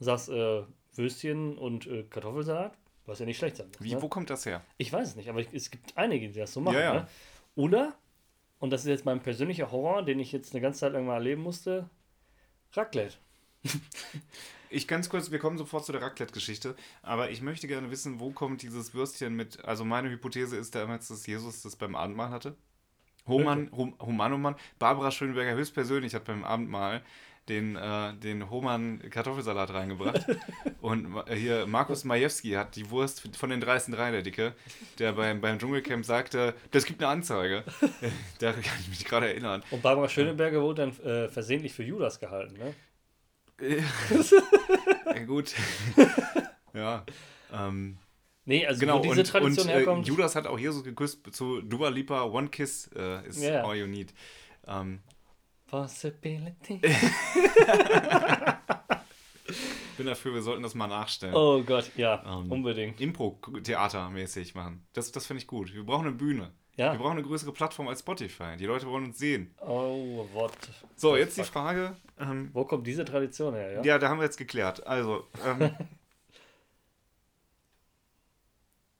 sagst 0.00 0.28
äh, 0.28 0.62
Würstchen 0.94 1.56
und 1.56 1.86
äh, 1.86 2.02
Kartoffelsalat, 2.04 2.76
was 3.06 3.18
ja 3.20 3.26
nicht 3.26 3.38
schlecht 3.38 3.56
sein 3.56 3.68
muss. 3.68 3.80
Wie, 3.80 3.94
ne? 3.94 4.02
wo 4.02 4.08
kommt 4.08 4.30
das 4.30 4.44
her? 4.46 4.62
Ich 4.76 4.92
weiß 4.92 5.08
es 5.08 5.16
nicht, 5.16 5.28
aber 5.28 5.40
ich, 5.40 5.48
es 5.52 5.70
gibt 5.70 5.96
einige, 5.96 6.28
die 6.28 6.38
das 6.38 6.52
so 6.52 6.60
machen. 6.60 6.74
Ja, 6.74 6.80
ja. 6.80 6.94
Ne? 6.94 7.08
Oder, 7.54 7.94
und 8.58 8.70
das 8.70 8.82
ist 8.82 8.88
jetzt 8.88 9.04
mein 9.04 9.20
persönlicher 9.20 9.70
Horror, 9.70 10.02
den 10.04 10.18
ich 10.20 10.32
jetzt 10.32 10.52
eine 10.54 10.60
ganze 10.60 10.80
Zeit 10.80 10.92
lang 10.92 11.06
mal 11.06 11.14
erleben 11.14 11.42
musste, 11.42 11.88
Raclette. 12.72 13.14
Ich 14.70 14.86
ganz 14.86 15.08
kurz, 15.08 15.30
wir 15.30 15.38
kommen 15.38 15.58
sofort 15.58 15.84
zu 15.84 15.92
der 15.92 16.02
Raclette-Geschichte, 16.02 16.74
aber 17.02 17.30
ich 17.30 17.40
möchte 17.42 17.66
gerne 17.66 17.90
wissen, 17.90 18.20
wo 18.20 18.30
kommt 18.30 18.62
dieses 18.62 18.94
Würstchen 18.94 19.34
mit, 19.34 19.64
also 19.64 19.84
meine 19.84 20.10
Hypothese 20.10 20.56
ist 20.56 20.74
damals, 20.74 21.08
dass 21.08 21.26
Jesus 21.26 21.62
das 21.62 21.76
beim 21.76 21.94
Abendmahl 21.94 22.30
hatte. 22.30 22.56
Homan, 23.26 23.70
hum, 23.72 23.94
Humanumann, 24.00 24.56
Barbara 24.78 25.10
Schönberger 25.10 25.54
höchstpersönlich 25.54 26.14
hat 26.14 26.24
beim 26.24 26.44
Abendmahl 26.44 27.02
den, 27.48 27.76
äh, 27.76 28.14
den 28.14 28.50
Homan 28.50 29.00
Kartoffelsalat 29.10 29.72
reingebracht. 29.72 30.24
Und 30.80 31.14
äh, 31.26 31.34
hier 31.34 31.66
Markus 31.66 32.04
Majewski 32.04 32.52
hat 32.52 32.76
die 32.76 32.90
Wurst 32.90 33.36
von 33.36 33.50
den 33.50 33.60
33 33.60 33.94
der 34.12 34.22
Dicke, 34.22 34.54
der 34.98 35.12
beim, 35.12 35.40
beim 35.40 35.58
Dschungelcamp 35.58 36.04
sagte, 36.04 36.54
das 36.70 36.84
gibt 36.84 37.02
eine 37.02 37.10
Anzeige. 37.10 37.64
da 38.38 38.52
kann 38.52 38.80
ich 38.80 38.88
mich 38.88 39.04
gerade 39.04 39.28
erinnern. 39.28 39.62
Und 39.70 39.82
Barbara 39.82 40.08
Schöneberger 40.08 40.62
wurde 40.62 40.82
dann 40.82 41.06
äh, 41.06 41.28
versehentlich 41.28 41.72
für 41.72 41.82
Judas 41.82 42.20
gehalten. 42.20 42.58
Ne? 42.58 42.74
Ja, 43.60 45.24
gut. 45.26 45.54
ja. 46.74 47.04
Ähm, 47.52 47.98
Nee, 48.44 48.66
also 48.66 48.80
genau, 48.80 49.04
wo 49.04 49.10
diese 49.12 49.24
Tradition 49.24 49.66
und 49.66 49.72
äh, 49.72 49.76
herkommt. 49.76 50.06
Judas 50.06 50.34
hat 50.34 50.46
auch 50.46 50.58
Jesus 50.58 50.82
geküsst 50.82 51.34
zu 51.34 51.60
Dua 51.60 51.90
Lipa, 51.90 52.22
One 52.24 52.48
Kiss 52.48 52.88
äh, 52.96 53.28
is 53.28 53.42
Ja. 53.42 53.62
all 53.62 53.76
you 53.76 53.86
need. 53.86 54.14
Ähm, 54.66 55.00
Possibility. 55.66 56.80
bin 59.98 60.06
dafür, 60.06 60.32
wir 60.32 60.40
sollten 60.40 60.62
das 60.62 60.74
mal 60.74 60.86
nachstellen. 60.86 61.34
Oh 61.34 61.62
Gott, 61.62 61.90
ja, 61.96 62.22
Ähm, 62.24 62.50
unbedingt. 62.50 62.98
Impro-Theater-mäßig 63.02 64.54
machen. 64.54 64.86
Das, 64.94 65.12
das 65.12 65.26
finde 65.26 65.42
ich 65.42 65.46
gut. 65.46 65.74
Wir 65.74 65.84
brauchen 65.84 66.06
eine 66.06 66.16
Bühne. 66.16 66.52
Ja. 66.76 66.92
Wir 66.92 66.98
brauchen 66.98 67.18
eine 67.18 67.22
größere 67.22 67.52
Plattform 67.52 67.88
als 67.88 68.00
Spotify. 68.00 68.56
Die 68.58 68.64
Leute 68.66 68.86
wollen 68.86 69.04
uns 69.06 69.18
sehen. 69.18 69.54
Oh, 69.60 70.26
what? 70.32 70.52
So, 70.96 71.16
jetzt 71.16 71.36
die? 71.36 71.42
Frage. 71.42 71.96
Ähm, 72.20 72.50
Wo 72.52 72.64
kommt 72.64 72.86
diese 72.86 73.04
Tradition 73.04 73.54
her, 73.54 73.72
ja? 73.72 73.82
ja? 73.82 73.98
da 73.98 74.08
haben 74.08 74.18
wir 74.18 74.24
jetzt 74.24 74.36
geklärt. 74.36 74.86
Also, 74.86 75.24
ähm, 75.46 75.70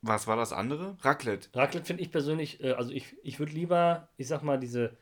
was 0.03 0.27
war 0.27 0.37
das 0.37 0.53
andere? 0.53 0.97
Raclette. 1.03 1.49
Raclette 1.55 1.87
finde 1.87 2.03
ich 2.03 2.11
persönlich, 2.11 2.63
äh, 2.63 2.73
also 2.73 2.93
ich, 2.93 3.17
ich 3.23 3.39
würde 3.39 3.53
lieber, 3.53 4.09
ich 4.17 4.29
sag 4.29 4.43
mal, 4.43 4.59
diese 4.59 4.97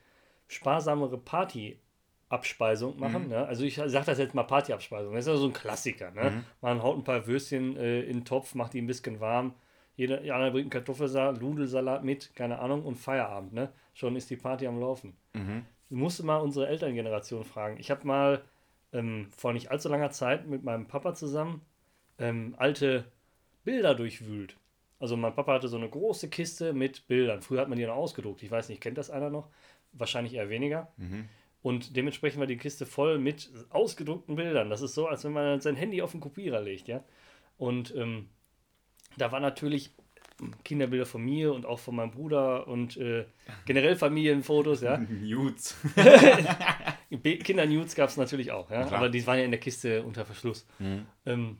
sparsamere 0.49 1.19
Party-Abspeisung 1.19 2.99
machen. 2.99 3.29
Ne? 3.29 3.47
Also 3.47 3.65
ich 3.65 3.75
sag 3.75 4.05
das 4.05 4.19
jetzt 4.19 4.35
mal 4.35 4.45
Party-Abspeisung. 4.45 5.15
Das 5.15 5.27
ist 5.27 5.33
ja 5.33 5.37
so 5.37 5.47
ein 5.47 5.53
Klassiker. 5.53 6.11
Ne? 6.13 6.45
Man 6.61 6.83
haut 6.83 6.97
ein 6.97 7.05
paar 7.05 7.27
Würstchen 7.27 7.77
äh, 7.77 8.03
in 8.03 8.19
den 8.19 8.25
Topf, 8.25 8.55
macht 8.55 8.73
die 8.75 8.81
ein 8.81 8.87
bisschen 8.87 9.21
warm. 9.21 9.55
Jeder, 9.97 10.19
der 10.19 10.35
andere 10.35 10.53
bringt 10.53 10.65
einen 10.65 10.71
Kartoffelsalat, 10.71 11.41
Nudelsalat 11.41 12.05
mit, 12.05 12.35
keine 12.37 12.59
Ahnung, 12.59 12.85
und 12.85 12.97
Feierabend. 12.97 13.55
Ne? 13.55 13.73
Schon 13.95 14.15
ist 14.15 14.29
die 14.31 14.37
Party 14.37 14.67
am 14.67 14.79
Laufen. 14.79 15.17
Du 15.89 15.97
musst 15.97 16.23
mal 16.23 16.39
unsere 16.39 16.69
Elterngeneration 16.69 17.45
fragen. 17.45 17.79
Ich 17.79 17.91
habe 17.91 18.07
mal 18.07 18.45
ähm, 18.93 19.29
vor 19.37 19.53
nicht 19.53 19.71
allzu 19.71 19.89
langer 19.89 20.11
Zeit 20.11 20.47
mit 20.47 20.65
meinem 20.65 20.87
Papa 20.87 21.15
zusammen 21.15 21.63
ähm, 22.19 22.55
alte 22.59 23.05
Bilder 23.65 23.95
durchwühlt. 23.95 24.57
Also 24.99 25.17
mein 25.17 25.35
Papa 25.35 25.55
hatte 25.55 25.69
so 25.69 25.77
eine 25.77 25.89
große 25.89 26.29
Kiste 26.31 26.73
mit 26.73 27.07
Bildern. 27.07 27.43
Früher 27.43 27.61
hat 27.61 27.69
man 27.69 27.79
die 27.79 27.87
noch 27.87 27.97
ausgedruckt. 27.97 28.43
Ich 28.43 28.51
weiß 28.51 28.69
nicht, 28.69 28.81
kennt 28.81 28.99
das 28.99 29.11
einer 29.11 29.31
noch? 29.31 29.49
Wahrscheinlich 29.93 30.35
eher 30.35 30.49
weniger. 30.49 30.93
Und 31.63 31.97
dementsprechend 31.97 32.41
war 32.41 32.47
die 32.47 32.57
Kiste 32.57 32.87
voll 32.87 33.19
mit 33.19 33.51
ausgedruckten 33.71 34.37
Bildern. 34.37 34.71
Das 34.71 34.81
ist 34.83 34.95
so, 34.95 35.07
als 35.07 35.25
wenn 35.25 35.33
man 35.33 35.61
sein 35.61 35.77
Handy 35.77 36.01
auf 36.01 36.13
den 36.13 36.21
Kopierer 36.21 36.61
legt, 36.63 36.89
ja. 36.89 37.05
Und 37.59 37.95
ähm, 37.95 38.29
da 39.19 39.33
waren 39.33 39.43
natürlich 39.43 39.93
Kinderbilder 40.65 41.07
von 41.07 41.23
mir 41.23 41.53
und 41.55 41.65
auch 41.65 41.79
von 41.79 41.97
meinem 41.97 42.11
Bruder 42.11 42.69
und 42.69 42.97
äh, 42.97 43.25
generell 43.65 43.97
Familienfotos, 43.97 44.83
ja. 44.83 44.99
Nudes. 45.23 45.77
Kinder-Nudes 47.23 47.95
gab 47.95 48.11
es 48.11 48.17
natürlich 48.17 48.53
auch, 48.53 48.71
ja. 48.71 48.85
Klar. 48.85 48.99
Aber 48.99 49.09
die 49.09 49.27
waren 49.27 49.39
ja 49.39 49.45
in 49.45 49.51
der 49.51 49.61
Kiste 49.61 50.03
unter 50.03 50.25
Verschluss. 50.25 50.67
Ähm, 51.25 51.59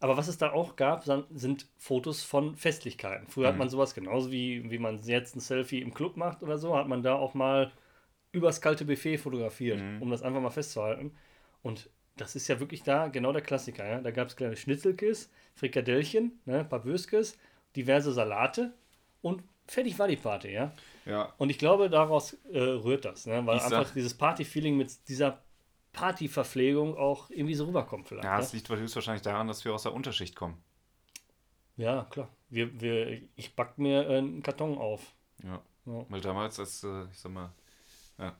aber 0.00 0.16
was 0.16 0.28
es 0.28 0.38
da 0.38 0.52
auch 0.52 0.76
gab, 0.76 1.04
sind 1.04 1.66
Fotos 1.78 2.22
von 2.22 2.56
Festlichkeiten. 2.56 3.26
Früher 3.28 3.48
hat 3.48 3.56
man 3.56 3.70
sowas 3.70 3.94
genauso 3.94 4.30
wie, 4.30 4.70
wie 4.70 4.78
man 4.78 5.02
jetzt 5.02 5.34
ein 5.34 5.40
Selfie 5.40 5.80
im 5.80 5.94
Club 5.94 6.16
macht 6.16 6.42
oder 6.42 6.58
so, 6.58 6.76
hat 6.76 6.88
man 6.88 7.02
da 7.02 7.14
auch 7.14 7.34
mal 7.34 7.72
übers 8.32 8.60
kalte 8.60 8.84
Buffet 8.84 9.16
fotografiert, 9.16 9.80
um 10.00 10.10
das 10.10 10.22
einfach 10.22 10.40
mal 10.40 10.50
festzuhalten. 10.50 11.12
Und 11.62 11.88
das 12.16 12.36
ist 12.36 12.48
ja 12.48 12.60
wirklich 12.60 12.82
da 12.82 13.08
genau 13.08 13.32
der 13.32 13.42
Klassiker. 13.42 13.86
Ja? 13.86 14.00
Da 14.00 14.10
gab 14.10 14.28
es 14.28 14.36
kleine 14.36 14.56
Schnitzelkes, 14.56 15.30
Frikadellchen, 15.54 16.38
ne, 16.44 16.60
ein 16.60 16.68
paar 16.68 16.84
Würskes, 16.84 17.38
diverse 17.76 18.12
Salate 18.12 18.72
und 19.22 19.42
fertig 19.66 19.98
war 19.98 20.08
die 20.08 20.16
Party, 20.16 20.52
ja. 20.52 20.72
Ja. 21.06 21.32
Und 21.38 21.50
ich 21.50 21.58
glaube, 21.58 21.90
daraus 21.90 22.34
äh, 22.52 22.58
rührt 22.58 23.04
das, 23.04 23.26
ne? 23.26 23.44
weil 23.46 23.56
Ich 23.56 23.62
sag- 23.62 23.72
einfach 23.80 23.92
dieses 23.94 24.14
Party-Feeling 24.14 24.76
mit 24.76 25.08
dieser 25.08 25.42
Partyverpflegung 25.92 26.96
auch 26.96 27.30
irgendwie 27.30 27.54
so 27.54 27.64
rüberkommt 27.66 28.08
vielleicht. 28.08 28.24
Ja, 28.24 28.36
ne? 28.36 28.42
es 28.42 28.52
liegt 28.52 28.68
höchstwahrscheinlich 28.68 29.22
daran, 29.22 29.46
dass 29.48 29.64
wir 29.64 29.72
aus 29.74 29.84
der 29.84 29.94
Unterschicht 29.94 30.34
kommen. 30.36 30.56
Ja, 31.76 32.06
klar. 32.10 32.28
Wir, 32.50 32.80
wir, 32.80 33.20
ich 33.36 33.54
back 33.56 33.78
mir 33.78 34.08
äh, 34.08 34.18
einen 34.18 34.42
Karton 34.42 34.78
auf. 34.78 35.00
Ja. 35.42 35.60
Ja. 35.86 36.04
Weil 36.08 36.20
damals, 36.20 36.58
als, 36.60 36.84
äh, 36.84 37.04
ich 37.10 37.18
sag 37.18 37.32
mal, 37.32 37.50
ja. 38.18 38.34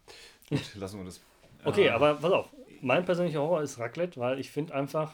Gut, 0.49 0.75
lassen 0.77 0.99
wir 0.99 1.05
das. 1.07 1.20
Okay, 1.64 1.87
Äh, 1.87 1.90
aber 1.90 2.14
pass 2.14 2.33
auf. 2.33 2.49
Mein 2.81 3.05
persönlicher 3.05 3.40
Horror 3.40 3.62
ist 3.62 3.79
Raclette, 3.79 4.20
weil 4.20 4.38
ich 4.38 4.51
finde 4.51 4.75
einfach, 4.75 5.12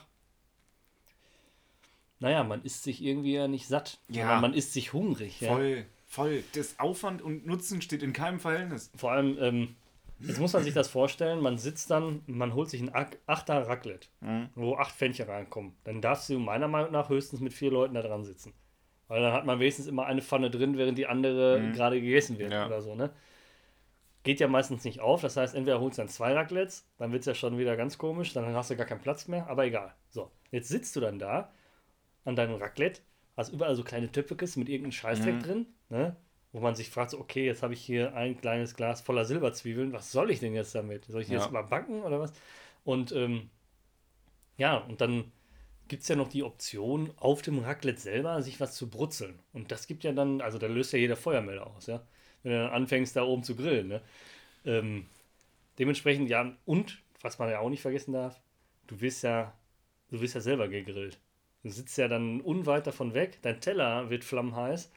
naja, 2.20 2.44
man 2.44 2.62
isst 2.62 2.84
sich 2.84 3.02
irgendwie 3.02 3.34
ja 3.34 3.48
nicht 3.48 3.66
satt. 3.66 3.98
Ja. 4.08 4.22
sondern 4.22 4.40
Man 4.42 4.54
isst 4.54 4.72
sich 4.72 4.92
hungrig. 4.92 5.40
Ja? 5.40 5.48
Voll, 5.54 5.84
voll. 6.06 6.44
Das 6.54 6.78
Aufwand 6.78 7.20
und 7.22 7.46
Nutzen 7.46 7.82
steht 7.82 8.02
in 8.02 8.12
keinem 8.12 8.38
Verhältnis. 8.40 8.90
Vor 8.96 9.10
allem, 9.12 9.36
ähm, 9.40 9.76
jetzt 10.20 10.38
muss 10.38 10.52
man 10.52 10.62
sich 10.62 10.74
das 10.74 10.88
vorstellen, 10.88 11.40
man 11.40 11.58
sitzt 11.58 11.90
dann, 11.90 12.22
man 12.26 12.54
holt 12.54 12.68
sich 12.70 12.80
ein 12.80 12.90
Ach- 12.92 13.10
Achter 13.26 13.66
Raclette, 13.66 14.08
Mhm. 14.20 14.50
wo 14.54 14.76
acht 14.76 14.94
Pfännchen 14.94 15.26
reinkommen. 15.28 15.72
Dann 15.84 16.00
darfst 16.00 16.28
du 16.28 16.38
meiner 16.38 16.68
Meinung 16.68 16.92
nach 16.92 17.08
höchstens 17.08 17.40
mit 17.40 17.52
vier 17.54 17.70
Leuten 17.70 17.94
da 17.94 18.02
dran 18.02 18.24
sitzen. 18.24 18.52
Weil 19.08 19.22
dann 19.22 19.32
hat 19.32 19.44
man 19.44 19.58
wenigstens 19.58 19.86
immer 19.88 20.06
eine 20.06 20.22
Pfanne 20.22 20.50
drin, 20.50 20.76
während 20.78 20.96
die 20.96 21.06
andere 21.08 21.72
gerade 21.74 22.00
gegessen 22.00 22.38
wird 22.38 22.50
Mhm. 22.50 22.54
Ja. 22.54 22.66
oder 22.66 22.80
so, 22.82 22.94
ne? 22.94 23.10
Geht 24.22 24.38
ja 24.38 24.48
meistens 24.48 24.84
nicht 24.84 25.00
auf, 25.00 25.22
das 25.22 25.38
heißt, 25.38 25.54
entweder 25.54 25.80
holst 25.80 25.96
du 25.96 26.02
dann 26.02 26.10
zwei 26.10 26.34
Raclettes, 26.34 26.86
dann 26.98 27.10
wird 27.10 27.20
es 27.20 27.26
ja 27.26 27.34
schon 27.34 27.56
wieder 27.56 27.74
ganz 27.78 27.96
komisch, 27.96 28.34
dann 28.34 28.54
hast 28.54 28.68
du 28.70 28.76
gar 28.76 28.84
keinen 28.84 29.00
Platz 29.00 29.26
mehr, 29.28 29.48
aber 29.48 29.64
egal. 29.64 29.94
So, 30.10 30.30
jetzt 30.50 30.68
sitzt 30.68 30.94
du 30.94 31.00
dann 31.00 31.18
da 31.18 31.50
an 32.24 32.36
deinem 32.36 32.56
Raclette, 32.56 33.02
hast 33.36 33.52
überall 33.52 33.74
so 33.76 33.84
kleine 33.84 34.10
Töpfekes 34.12 34.56
mit 34.56 34.68
irgendeinem 34.68 34.92
Scheißdreck 34.92 35.36
Mhm. 35.36 35.42
drin, 35.42 35.66
ne? 35.88 36.16
wo 36.52 36.60
man 36.60 36.74
sich 36.74 36.90
fragt, 36.90 37.10
so, 37.12 37.20
okay, 37.20 37.46
jetzt 37.46 37.62
habe 37.62 37.74
ich 37.74 37.80
hier 37.82 38.14
ein 38.14 38.40
kleines 38.40 38.74
Glas 38.74 39.00
voller 39.00 39.24
Silberzwiebeln, 39.24 39.92
was 39.92 40.12
soll 40.12 40.30
ich 40.30 40.40
denn 40.40 40.54
jetzt 40.54 40.74
damit? 40.74 41.04
Soll 41.06 41.22
ich 41.22 41.28
Ja. 41.28 41.36
jetzt 41.38 41.52
mal 41.52 41.62
backen 41.62 42.02
oder 42.02 42.20
was? 42.20 42.32
Und 42.84 43.12
ähm, 43.12 43.50
ja, 44.56 44.76
und 44.78 45.00
dann 45.00 45.30
gibt 45.88 46.02
es 46.02 46.08
ja 46.08 46.16
noch 46.16 46.28
die 46.28 46.42
Option, 46.44 47.12
auf 47.16 47.42
dem 47.42 47.58
Raclette 47.60 48.00
selber 48.00 48.42
sich 48.42 48.60
was 48.60 48.76
zu 48.76 48.88
brutzeln. 48.90 49.38
Und 49.52 49.72
das 49.72 49.86
gibt 49.86 50.04
ja 50.04 50.12
dann, 50.12 50.40
also 50.40 50.58
da 50.58 50.66
löst 50.66 50.92
ja 50.92 50.98
jeder 50.98 51.16
Feuermelder 51.16 51.66
aus, 51.66 51.86
ja. 51.86 52.06
Wenn 52.42 52.52
du 52.52 52.58
dann 52.58 52.72
anfängst, 52.72 53.16
da 53.16 53.24
oben 53.24 53.42
zu 53.44 53.56
grillen, 53.56 53.88
ne? 53.88 54.02
Ähm, 54.66 55.06
dementsprechend, 55.78 56.30
ja, 56.30 56.56
und 56.66 57.02
was 57.22 57.38
man 57.38 57.50
ja 57.50 57.60
auch 57.60 57.70
nicht 57.70 57.82
vergessen 57.82 58.12
darf, 58.12 58.40
du 58.88 59.00
wirst 59.00 59.24
ja, 59.24 59.54
du 60.10 60.20
wirst 60.20 60.34
ja 60.34 60.40
selber 60.42 60.68
gegrillt. 60.68 61.20
Du 61.62 61.70
sitzt 61.70 61.98
ja 61.98 62.08
dann 62.08 62.40
unweit 62.40 62.86
davon 62.86 63.14
weg, 63.14 63.38
dein 63.42 63.60
Teller 63.60 64.08
wird 64.08 64.24
flammenheiß. 64.24 64.90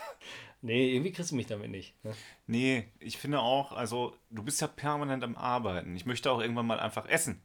nee, 0.62 0.92
irgendwie 0.92 1.12
kriegst 1.12 1.30
du 1.30 1.36
mich 1.36 1.46
damit 1.46 1.70
nicht. 1.70 1.94
Ne? 2.04 2.14
Nee, 2.46 2.88
ich 2.98 3.18
finde 3.18 3.40
auch, 3.40 3.72
also 3.72 4.16
du 4.30 4.42
bist 4.42 4.60
ja 4.60 4.66
permanent 4.66 5.22
am 5.22 5.36
Arbeiten. 5.36 5.94
Ich 5.94 6.06
möchte 6.06 6.30
auch 6.30 6.40
irgendwann 6.40 6.66
mal 6.66 6.80
einfach 6.80 7.06
essen. 7.08 7.42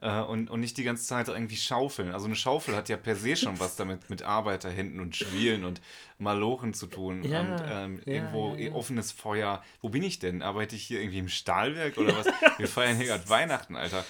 Äh, 0.00 0.20
und, 0.20 0.50
und 0.50 0.60
nicht 0.60 0.76
die 0.76 0.84
ganze 0.84 1.06
Zeit 1.06 1.28
irgendwie 1.28 1.56
schaufeln. 1.56 2.12
Also 2.12 2.26
eine 2.26 2.36
Schaufel 2.36 2.76
hat 2.76 2.88
ja 2.88 2.96
per 2.96 3.16
se 3.16 3.34
schon 3.34 3.58
was 3.58 3.76
damit 3.76 4.10
mit 4.10 4.22
Arbeiterhänden 4.22 5.00
und 5.00 5.16
Schwielen 5.16 5.64
und 5.64 5.80
Malochen 6.18 6.74
zu 6.74 6.86
tun. 6.86 7.22
Ja, 7.22 7.40
und 7.40 7.62
ähm, 7.66 8.02
ja, 8.04 8.12
irgendwo 8.12 8.54
ja, 8.54 8.68
ja. 8.68 8.72
offenes 8.72 9.10
Feuer. 9.10 9.62
Wo 9.80 9.88
bin 9.88 10.02
ich 10.02 10.18
denn? 10.18 10.42
Arbeite 10.42 10.76
ich 10.76 10.82
hier 10.82 11.00
irgendwie 11.00 11.18
im 11.18 11.28
Stahlwerk 11.28 11.96
oder 11.96 12.16
was? 12.16 12.26
Wir 12.58 12.68
feiern 12.68 12.96
hier 12.96 13.06
gerade 13.06 13.28
Weihnachten, 13.28 13.74
Alter. 13.74 14.04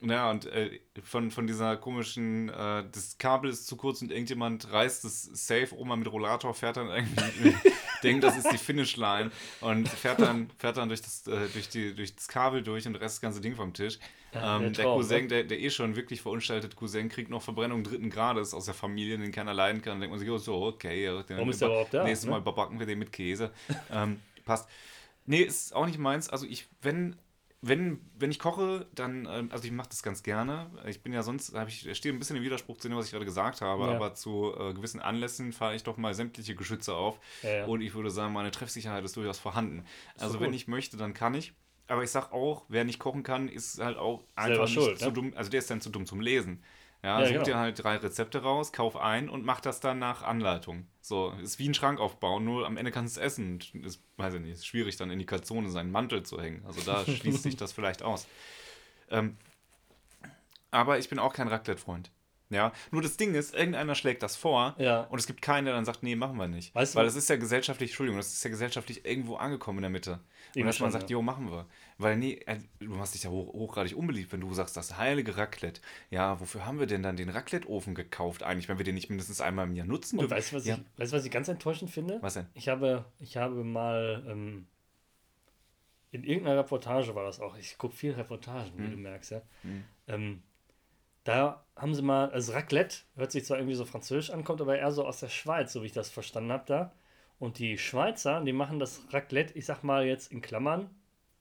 Ja, 0.00 0.30
und 0.30 0.46
äh, 0.46 0.80
von, 1.02 1.30
von 1.30 1.46
dieser 1.46 1.76
komischen, 1.76 2.48
äh, 2.48 2.84
das 2.92 3.18
Kabel 3.18 3.50
ist 3.50 3.66
zu 3.66 3.76
kurz 3.76 4.00
und 4.02 4.12
irgendjemand 4.12 4.70
reißt 4.72 5.04
es 5.04 5.22
safe 5.22 5.76
Oma 5.76 5.96
mit 5.96 6.10
Rollator, 6.10 6.54
fährt 6.54 6.76
dann 6.76 6.88
irgendwie, 6.88 7.54
denkt, 8.02 8.22
das 8.24 8.36
ist 8.36 8.52
die 8.52 8.58
Finishline 8.58 9.30
und 9.60 9.88
fährt 9.88 10.20
dann, 10.20 10.50
fährt 10.58 10.76
dann 10.76 10.88
durch, 10.88 11.02
das, 11.02 11.26
äh, 11.26 11.48
durch, 11.52 11.68
die, 11.68 11.94
durch 11.94 12.14
das 12.14 12.28
Kabel 12.28 12.62
durch 12.62 12.86
und 12.86 12.94
reißt 12.94 13.16
das 13.16 13.20
ganze 13.20 13.40
Ding 13.40 13.56
vom 13.56 13.72
Tisch. 13.72 13.98
Ja, 14.32 14.56
ähm, 14.56 14.72
der 14.72 14.84
Traum, 14.84 14.98
Cousin, 14.98 15.22
ne? 15.22 15.28
der, 15.28 15.44
der 15.44 15.60
eh 15.60 15.70
schon 15.70 15.96
wirklich 15.96 16.20
verunstaltete 16.20 16.76
Cousin, 16.76 17.08
kriegt 17.08 17.30
noch 17.30 17.42
Verbrennung 17.42 17.82
dritten 17.82 18.10
Grades 18.10 18.54
aus 18.54 18.66
der 18.66 18.74
Familie, 18.74 19.18
den 19.18 19.32
keiner 19.32 19.54
leiden 19.54 19.80
kann. 19.80 19.94
Dann 19.94 20.00
denkt 20.00 20.12
man 20.12 20.20
sich, 20.20 20.30
oh, 20.30 20.38
so, 20.38 20.62
okay. 20.62 21.10
Warum 21.28 21.50
ist 21.50 21.60
der 21.60 21.68
überhaupt 21.68 21.94
da, 21.94 22.04
Nächstes 22.04 22.26
ne? 22.26 22.32
Mal 22.32 22.40
überbacken 22.40 22.78
wir 22.78 22.86
den 22.86 22.98
mit 22.98 23.12
Käse. 23.12 23.50
ähm, 23.90 24.20
passt. 24.44 24.68
Nee, 25.24 25.40
ist 25.42 25.74
auch 25.74 25.86
nicht 25.86 25.98
meins. 25.98 26.28
Also 26.28 26.46
ich, 26.46 26.66
wenn, 26.82 27.16
wenn, 27.60 28.00
wenn 28.16 28.30
ich 28.30 28.38
koche, 28.38 28.86
dann, 28.94 29.26
ähm, 29.28 29.48
also 29.50 29.64
ich 29.64 29.72
mache 29.72 29.88
das 29.88 30.02
ganz 30.02 30.22
gerne. 30.22 30.70
Ich 30.86 31.02
bin 31.02 31.12
ja 31.12 31.22
sonst, 31.22 31.54
habe 31.54 31.68
ich, 31.70 31.96
stehe 31.96 32.14
ein 32.14 32.18
bisschen 32.20 32.36
im 32.36 32.42
Widerspruch 32.42 32.76
zu 32.76 32.88
dem, 32.88 32.96
was 32.96 33.06
ich 33.06 33.12
gerade 33.12 33.24
gesagt 33.24 33.60
habe, 33.60 33.84
Ja. 33.84 33.90
aber 33.96 34.14
zu 34.14 34.54
äh, 34.56 34.74
gewissen 34.74 35.00
Anlässen 35.00 35.52
fahre 35.52 35.74
ich 35.74 35.82
doch 35.82 35.96
mal 35.96 36.14
sämtliche 36.14 36.54
Geschütze 36.54 36.94
auf. 36.94 37.18
Ja, 37.42 37.50
ja. 37.50 37.64
Und 37.66 37.80
ich 37.80 37.94
würde 37.94 38.10
sagen, 38.10 38.32
meine 38.32 38.52
Treffsicherheit 38.52 39.04
ist 39.04 39.16
durchaus 39.16 39.38
vorhanden. 39.40 39.84
Also 40.18 40.38
wenn 40.40 40.54
ich 40.54 40.68
möchte, 40.68 40.96
dann 40.96 41.14
kann 41.14 41.34
ich. 41.34 41.52
Aber 41.88 42.02
ich 42.04 42.10
sag 42.10 42.32
auch, 42.32 42.64
wer 42.68 42.84
nicht 42.84 42.98
kochen 42.98 43.22
kann, 43.22 43.48
ist 43.48 43.80
halt 43.80 43.96
auch 43.96 44.20
Selber 44.36 44.42
einfach 44.42 44.64
nicht 44.64 44.74
schuld, 44.74 44.98
zu 44.98 45.06
ne? 45.06 45.12
dumm. 45.12 45.32
Also 45.34 45.50
der 45.50 45.58
ist 45.58 45.70
dann 45.70 45.80
zu 45.80 45.90
dumm 45.90 46.06
zum 46.06 46.20
Lesen. 46.20 46.62
Ja, 47.02 47.20
Ja, 47.20 47.26
such 47.26 47.32
genau. 47.32 47.44
dir 47.44 47.58
halt 47.58 47.82
drei 47.82 47.96
Rezepte 47.96 48.42
raus, 48.42 48.72
kauf 48.72 48.96
ein 48.96 49.28
und 49.28 49.44
mach 49.44 49.60
das 49.60 49.80
dann 49.80 49.98
nach 49.98 50.22
Anleitung. 50.22 50.86
So, 51.00 51.30
ist 51.42 51.58
wie 51.58 51.68
ein 51.68 51.74
Schrank 51.74 52.00
aufbauen, 52.00 52.44
nur 52.44 52.66
am 52.66 52.76
Ende 52.76 52.90
kannst 52.90 53.16
du 53.16 53.20
es 53.20 53.26
essen. 53.26 53.60
Ist, 53.84 54.02
weiß 54.16 54.34
ich 54.34 54.40
nicht, 54.40 54.52
ist 54.52 54.66
schwierig 54.66 54.96
dann 54.96 55.10
in 55.10 55.18
die 55.18 55.26
Kalzone 55.26 55.70
seinen 55.70 55.92
Mantel 55.92 56.24
zu 56.24 56.40
hängen. 56.40 56.64
Also 56.66 56.80
da 56.80 57.04
schließt 57.06 57.42
sich 57.44 57.56
das 57.56 57.72
vielleicht 57.72 58.02
aus. 58.02 58.26
Ähm, 59.10 59.36
aber 60.70 60.98
ich 60.98 61.08
bin 61.08 61.18
auch 61.18 61.32
kein 61.32 61.48
Raclette-Freund. 61.48 62.10
Ja, 62.50 62.72
nur 62.92 63.02
das 63.02 63.18
Ding 63.18 63.34
ist, 63.34 63.54
irgendeiner 63.54 63.94
schlägt 63.94 64.22
das 64.22 64.34
vor 64.36 64.74
Ja. 64.78 65.02
und 65.02 65.18
es 65.18 65.26
gibt 65.26 65.42
keinen, 65.42 65.66
der 65.66 65.74
dann 65.74 65.84
sagt, 65.84 66.02
nee, 66.02 66.16
machen 66.16 66.38
wir 66.38 66.48
nicht. 66.48 66.74
Weißt 66.74 66.94
du- 66.94 66.98
Weil 66.98 67.04
es 67.06 67.14
ist 67.14 67.28
ja 67.28 67.36
gesellschaftlich, 67.36 67.90
Entschuldigung, 67.90 68.16
das 68.18 68.32
ist 68.32 68.42
ja 68.42 68.48
gesellschaftlich 68.48 69.04
irgendwo 69.04 69.36
angekommen 69.36 69.78
in 69.78 69.82
der 69.82 69.90
Mitte. 69.90 70.20
Und 70.56 70.64
dass 70.64 70.80
man 70.80 70.90
sagt, 70.90 71.10
ja. 71.10 71.16
jo, 71.18 71.22
machen 71.22 71.50
wir. 71.50 71.66
Weil 71.98 72.16
nee, 72.16 72.40
äh, 72.46 72.56
du 72.80 72.86
machst 72.90 73.14
dich 73.14 73.24
ja 73.24 73.30
hoch, 73.30 73.52
hochgradig 73.52 73.94
unbeliebt, 73.94 74.32
wenn 74.32 74.40
du 74.40 74.54
sagst, 74.54 74.78
das 74.78 74.96
heilige 74.96 75.36
Raclette. 75.36 75.82
Ja, 76.10 76.40
wofür 76.40 76.64
haben 76.64 76.78
wir 76.78 76.86
denn 76.86 77.02
dann 77.02 77.16
den 77.16 77.28
Raclette-Ofen 77.28 77.94
gekauft 77.94 78.42
eigentlich, 78.42 78.68
wenn 78.70 78.78
wir 78.78 78.84
den 78.84 78.94
nicht 78.94 79.10
mindestens 79.10 79.42
einmal 79.42 79.66
im 79.66 79.74
Jahr 79.76 79.86
nutzen 79.86 80.18
dürfen? 80.18 80.30
weißt 80.34 80.52
du, 80.52 80.56
was, 80.56 80.64
ja. 80.64 80.76
ich, 80.76 81.00
weißt, 81.00 81.12
was 81.12 81.24
ich 81.26 81.30
ganz 81.30 81.48
enttäuschend 81.48 81.90
finde? 81.90 82.16
Was 82.22 82.32
denn? 82.34 82.46
Ich 82.54 82.68
habe, 82.68 83.04
ich 83.20 83.36
habe 83.36 83.62
mal 83.62 84.24
ähm, 84.26 84.66
in 86.12 86.24
irgendeiner 86.24 86.60
Reportage 86.60 87.14
war 87.14 87.24
das 87.24 87.40
auch. 87.40 87.56
Ich 87.58 87.76
gucke 87.76 87.94
viel 87.94 88.12
Reportagen, 88.12 88.72
Hm. 88.78 88.86
wie 88.86 88.90
du 88.92 88.96
merkst, 88.96 89.32
ja. 89.32 89.42
Ähm, 90.06 90.42
Da 91.28 91.62
haben 91.76 91.94
sie 91.94 92.00
mal, 92.00 92.30
also 92.30 92.54
Raclette 92.54 93.00
hört 93.14 93.32
sich 93.32 93.44
zwar 93.44 93.58
irgendwie 93.58 93.74
so 93.74 93.84
französisch 93.84 94.30
an, 94.30 94.44
kommt 94.44 94.62
aber 94.62 94.78
eher 94.78 94.90
so 94.92 95.04
aus 95.04 95.20
der 95.20 95.28
Schweiz, 95.28 95.74
so 95.74 95.82
wie 95.82 95.86
ich 95.86 95.92
das 95.92 96.08
verstanden 96.08 96.50
habe 96.50 96.64
da. 96.66 96.92
Und 97.38 97.58
die 97.58 97.76
Schweizer, 97.76 98.42
die 98.42 98.54
machen 98.54 98.78
das 98.78 99.02
Raclette, 99.10 99.52
ich 99.52 99.66
sag 99.66 99.84
mal 99.84 100.06
jetzt 100.06 100.32
in 100.32 100.40
Klammern 100.40 100.88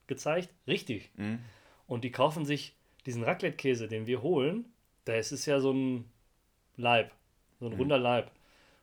gezeigt, 0.07 0.49
richtig. 0.67 1.09
Mhm. 1.15 1.39
Und 1.87 2.03
die 2.03 2.11
kaufen 2.11 2.43
sich 2.45 2.75
diesen 3.05 3.23
Raclette-Käse, 3.23 3.87
den 3.87 4.07
wir 4.07 4.21
holen, 4.21 4.65
da 5.05 5.13
ist 5.13 5.31
es 5.31 5.45
ja 5.45 5.61
so 5.61 5.71
ein 5.71 6.11
Leib, 6.75 7.13
so 7.61 7.67
ein 7.67 7.73
runder 7.73 7.97
Leib. 7.97 8.29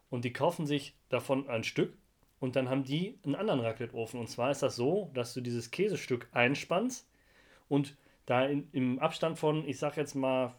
Und 0.08 0.24
die 0.24 0.32
kaufen 0.32 0.64
sich 0.64 0.94
davon 1.10 1.50
ein 1.50 1.64
Stück 1.64 1.92
und 2.40 2.56
dann 2.56 2.70
haben 2.70 2.84
die 2.84 3.18
einen 3.26 3.34
anderen 3.34 3.60
Raclette-Ofen. 3.60 4.18
Und 4.18 4.30
zwar 4.30 4.50
ist 4.50 4.62
das 4.62 4.74
so, 4.74 5.10
dass 5.12 5.34
du 5.34 5.42
dieses 5.42 5.70
Käsestück 5.70 6.28
einspannst 6.32 7.06
und 7.68 7.94
da 8.24 8.46
in, 8.46 8.70
im 8.72 8.98
Abstand 9.00 9.38
von, 9.38 9.68
ich 9.68 9.78
sag 9.78 9.98
jetzt 9.98 10.14
mal 10.14 10.54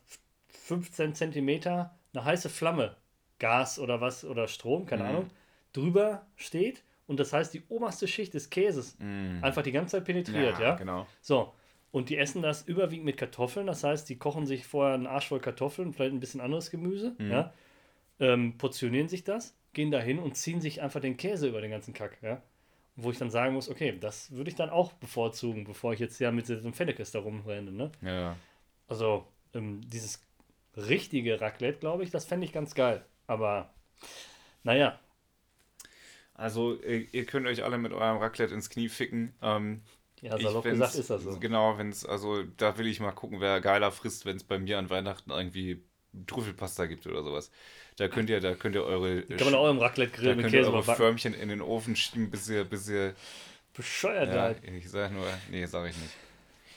15 0.56 1.14
Zentimeter, 1.16 1.96
eine 2.14 2.26
heiße 2.26 2.50
Flamme, 2.50 2.96
Gas 3.40 3.80
oder 3.80 4.02
was, 4.02 4.24
oder 4.26 4.48
Strom, 4.48 4.86
keine 4.86 5.04
Mhm. 5.04 5.10
Ahnung, 5.10 5.28
drüber 5.74 6.26
steht. 6.36 6.84
Und 7.08 7.20
das 7.20 7.34
heißt, 7.34 7.54
die 7.54 7.64
oberste 7.70 8.08
Schicht 8.08 8.34
des 8.34 8.50
Käses 8.50 8.98
Mhm. 9.00 9.44
einfach 9.44 9.62
die 9.62 9.72
ganze 9.72 9.98
Zeit 9.98 10.06
penetriert, 10.06 10.58
ja? 10.60 10.76
genau. 10.76 11.06
So, 11.22 11.54
und 11.92 12.10
die 12.10 12.18
essen 12.18 12.42
das 12.42 12.64
überwiegend 12.64 13.06
mit 13.06 13.18
Kartoffeln. 13.18 13.68
Das 13.68 13.84
heißt, 13.84 14.10
die 14.10 14.18
kochen 14.18 14.46
sich 14.48 14.66
vorher 14.66 14.96
einen 14.96 15.08
Arsch 15.08 15.28
voll 15.28 15.40
Kartoffeln, 15.40 15.94
vielleicht 15.94 16.14
ein 16.14 16.20
bisschen 16.20 16.42
anderes 16.42 16.72
Gemüse, 16.72 17.16
ja? 17.20 17.54
ähm, 18.20 18.58
portionieren 18.58 19.08
sich 19.08 19.24
das, 19.24 19.56
gehen 19.74 19.92
dahin 19.92 20.20
und 20.20 20.36
ziehen 20.36 20.62
sich 20.62 20.82
einfach 20.82 21.02
den 21.02 21.18
Käse 21.18 21.48
über 21.50 21.62
den 21.62 21.72
ganzen 21.72 21.94
Kack, 21.94 22.18
ja? 22.22 22.42
Wo 22.98 23.12
ich 23.12 23.18
dann 23.18 23.30
sagen 23.30 23.54
muss, 23.54 23.70
okay, 23.70 23.98
das 24.00 24.32
würde 24.32 24.50
ich 24.50 24.56
dann 24.56 24.70
auch 24.70 24.94
bevorzugen, 24.94 25.66
bevor 25.66 25.92
ich 25.94 26.00
jetzt 26.00 26.18
ja 26.20 26.32
mit 26.32 26.48
diesem 26.48 26.72
Fennekes 26.74 27.12
da 27.12 27.20
rumrenne, 27.20 27.72
ne? 27.72 27.92
Ja, 28.02 28.14
ja. 28.22 28.36
Also, 28.88 29.28
ähm, 29.54 29.82
dieses 29.90 30.22
richtige 30.78 31.40
Raclette, 31.42 31.80
glaube 31.80 32.04
ich, 32.04 32.12
das 32.12 32.26
fände 32.26 32.46
ich 32.46 32.54
ganz 32.54 32.76
geil. 32.76 33.06
Aber, 33.28 33.74
naja, 34.64 35.00
Also, 36.34 36.76
ihr, 36.82 37.14
ihr 37.14 37.26
könnt 37.26 37.48
euch 37.48 37.64
alle 37.64 37.78
mit 37.78 37.94
eurem 37.94 38.18
Raclette 38.18 38.54
ins 38.54 38.70
Knie 38.70 38.90
ficken. 38.90 39.34
Ähm, 39.42 39.82
ja, 40.22 40.36
ich 40.36 40.44
salopp 40.44 40.64
find's- 40.64 40.80
gesagt 40.80 40.96
ist 40.96 41.10
das 41.10 41.24
so. 41.24 41.40
Genau, 41.40 41.78
wenn 41.78 41.90
es, 41.90 42.06
also 42.06 42.44
da 42.58 42.78
will 42.78 42.88
ich 42.88 43.00
mal 43.00 43.12
gucken, 43.12 43.40
wer 43.40 43.62
geiler 43.62 43.92
frisst, 43.92 44.26
wenn 44.26 44.36
es 44.36 44.44
bei 44.44 44.60
mir 44.60 44.78
an 44.78 44.90
Weihnachten 44.90 45.32
irgendwie 45.32 45.82
Trüffelpasta 46.28 46.86
gibt 46.88 47.08
oder 47.08 47.24
sowas. 47.24 47.52
Da 47.98 48.08
könnt 48.10 48.30
ihr, 48.30 48.42
da 48.42 48.56
könnt 48.56 48.76
ihr 48.76 48.84
eure, 48.84 49.22
Kann 49.24 49.46
man 49.46 49.56
auch 49.56 49.70
im 49.70 49.78
Raclette-Grill 49.80 50.30
da 50.30 50.36
mit 50.36 50.44
könnt 50.44 50.54
ihr 50.56 50.62
Käse 50.62 50.74
eure. 50.74 50.84
Förmchen 50.96 51.34
in 51.34 51.48
den 51.50 51.62
Ofen 51.62 51.96
schieben, 51.96 52.30
bis 52.30 52.50
ihr, 52.50 52.64
bis 52.66 52.90
ihr, 52.90 53.16
Bescheuert 53.74 54.30
ja, 54.34 54.42
halt. 54.42 54.64
ich 54.64 54.90
sag 54.90 55.12
nur, 55.12 55.26
nee, 55.52 55.66
sag 55.66 55.90
ich 55.90 55.98
nicht. 55.98 56.14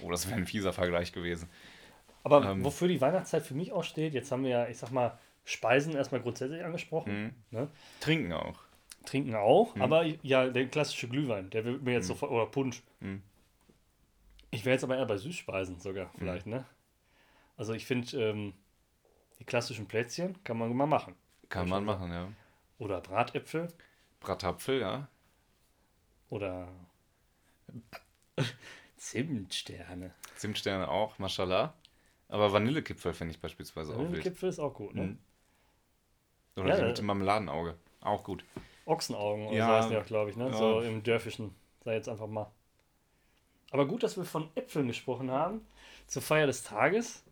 Oh, 0.00 0.10
das 0.10 0.26
wäre 0.28 0.36
ein 0.38 0.46
fieser 0.46 0.72
Vergleich 0.72 1.12
gewesen. 1.12 1.48
Aber 2.32 2.50
Ähm, 2.50 2.64
wofür 2.64 2.88
die 2.88 3.00
Weihnachtszeit 3.00 3.42
für 3.44 3.54
mich 3.54 3.72
auch 3.72 3.84
steht, 3.84 4.14
jetzt 4.14 4.30
haben 4.32 4.42
wir 4.44 4.50
ja, 4.50 4.68
ich 4.68 4.78
sag 4.78 4.90
mal, 4.90 5.18
Speisen 5.44 5.94
erstmal 5.94 6.20
grundsätzlich 6.20 6.62
angesprochen, 6.64 7.24
Mhm. 7.24 7.34
ne? 7.50 7.68
Trinken 8.00 8.32
auch. 8.32 8.58
Trinken 9.06 9.34
auch, 9.34 9.74
aber 9.78 10.04
ja, 10.22 10.48
der 10.48 10.66
klassische 10.68 11.08
Glühwein, 11.08 11.48
der 11.50 11.64
wird 11.64 11.82
mir 11.82 11.92
jetzt 11.94 12.08
sofort, 12.08 12.30
oder 12.30 12.44
Punsch. 12.46 12.82
Mhm. 13.00 13.22
Ich 14.50 14.64
wäre 14.64 14.74
jetzt 14.74 14.84
aber 14.84 14.96
eher 14.98 15.06
bei 15.06 15.16
Süßspeisen 15.16 15.80
sogar, 15.80 16.10
vielleicht, 16.18 16.46
ne? 16.46 16.64
Also 17.56 17.72
ich 17.72 17.86
finde, 17.86 18.16
ähm, 18.22 18.52
die 19.38 19.44
klassischen 19.44 19.86
Plätzchen 19.86 20.42
kann 20.44 20.58
man 20.58 20.74
mal 20.76 20.86
machen. 20.86 21.14
Kann 21.48 21.68
man 21.68 21.84
machen, 21.84 22.10
ja. 22.12 22.28
Oder 22.78 23.00
Bratäpfel 23.00 23.68
Bratapfel, 24.20 24.80
ja. 24.80 25.08
oder 26.28 26.68
Zimtsterne. 28.96 30.12
Zimtsterne 30.36 30.88
auch, 30.88 31.18
mashallah. 31.18 31.74
Aber 32.28 32.52
Vanillekipferl 32.52 33.14
finde 33.14 33.32
ich 33.34 33.40
beispielsweise 33.40 33.94
auch 33.94 34.10
wild. 34.12 34.22
Kipfel 34.22 34.48
ist 34.48 34.58
auch 34.58 34.74
gut, 34.74 34.94
ne? 34.94 35.02
Mhm. 35.02 35.18
Oder 36.62 36.78
Ja, 36.78 36.86
mit 36.86 36.98
dem 36.98 37.06
Marmeladenauge. 37.06 37.74
Auch 38.02 38.22
gut. 38.24 38.44
Ochsenaugen 38.84 39.46
oder 39.46 39.56
Ja. 39.56 39.66
so 39.66 39.72
heißen 39.74 39.90
die 39.90 39.96
auch, 39.96 40.06
glaube 40.06 40.30
ich, 40.30 40.36
ne? 40.36 40.46
Ja. 40.48 40.52
So 40.52 40.80
im 40.80 41.02
Dörfischen, 41.02 41.54
sag 41.84 41.94
jetzt 41.94 42.08
einfach 42.08 42.26
mal. 42.26 42.50
Aber 43.70 43.86
gut, 43.86 44.02
dass 44.02 44.16
wir 44.16 44.24
von 44.24 44.48
Äpfeln 44.54 44.86
gesprochen 44.88 45.30
haben. 45.30 45.60
Zur 46.06 46.22
Feier 46.22 46.46
des 46.46 46.62
Tages. 46.62 47.22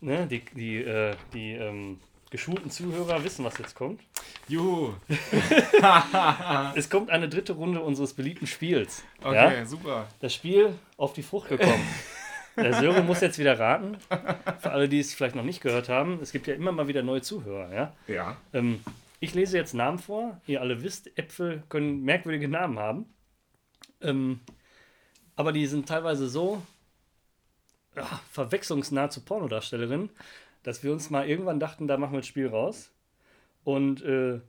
Ne? 0.00 0.26
Die, 0.26 0.40
die, 0.54 0.76
äh, 0.78 1.14
die 1.32 1.52
ähm, 1.52 2.00
geschulten 2.30 2.70
Zuhörer 2.70 3.22
wissen, 3.24 3.44
was 3.44 3.58
jetzt 3.58 3.74
kommt. 3.74 4.00
Juhu. 4.48 4.94
Es 6.74 6.88
kommt 6.90 7.10
eine 7.10 7.28
dritte 7.28 7.52
Runde 7.54 7.80
unseres 7.80 8.12
beliebten 8.14 8.46
Spiels. 8.46 9.02
Okay, 9.22 9.58
Ja? 9.58 9.66
super. 9.66 10.06
Das 10.20 10.34
Spiel 10.34 10.74
auf 10.96 11.12
die 11.12 11.22
Frucht 11.22 11.48
gekommen. 11.48 11.86
Der 12.56 12.74
Sören 12.74 13.06
muss 13.06 13.20
jetzt 13.20 13.38
wieder 13.38 13.58
raten. 13.58 13.98
Für 14.60 14.70
alle, 14.70 14.88
die 14.88 15.00
es 15.00 15.14
vielleicht 15.14 15.34
noch 15.34 15.44
nicht 15.44 15.60
gehört 15.60 15.88
haben, 15.88 16.18
es 16.22 16.32
gibt 16.32 16.46
ja 16.46 16.54
immer 16.54 16.72
mal 16.72 16.88
wieder 16.88 17.02
neue 17.02 17.22
Zuhörer, 17.22 17.72
ja. 17.72 17.92
Ja. 18.08 18.36
Ähm, 18.52 18.80
ich 19.20 19.34
lese 19.34 19.56
jetzt 19.56 19.74
Namen 19.74 19.98
vor. 19.98 20.40
Ihr 20.46 20.60
alle 20.60 20.82
wisst, 20.82 21.16
Äpfel 21.18 21.62
können 21.68 22.02
merkwürdige 22.02 22.48
Namen 22.48 22.78
haben. 22.78 23.06
Ähm, 24.00 24.40
aber 25.36 25.52
die 25.52 25.66
sind 25.66 25.88
teilweise 25.88 26.28
so 26.28 26.62
ja, 27.94 28.20
verwechslungsnah 28.30 29.10
zu 29.10 29.22
Pornodarstellerinnen, 29.22 30.10
dass 30.62 30.82
wir 30.82 30.92
uns 30.92 31.10
mal 31.10 31.28
irgendwann 31.28 31.60
dachten, 31.60 31.86
da 31.86 31.96
machen 31.96 32.12
wir 32.12 32.20
ein 32.20 32.24
Spiel 32.24 32.48
raus. 32.48 32.90
Und 33.64 34.02
äh, 34.02 34.40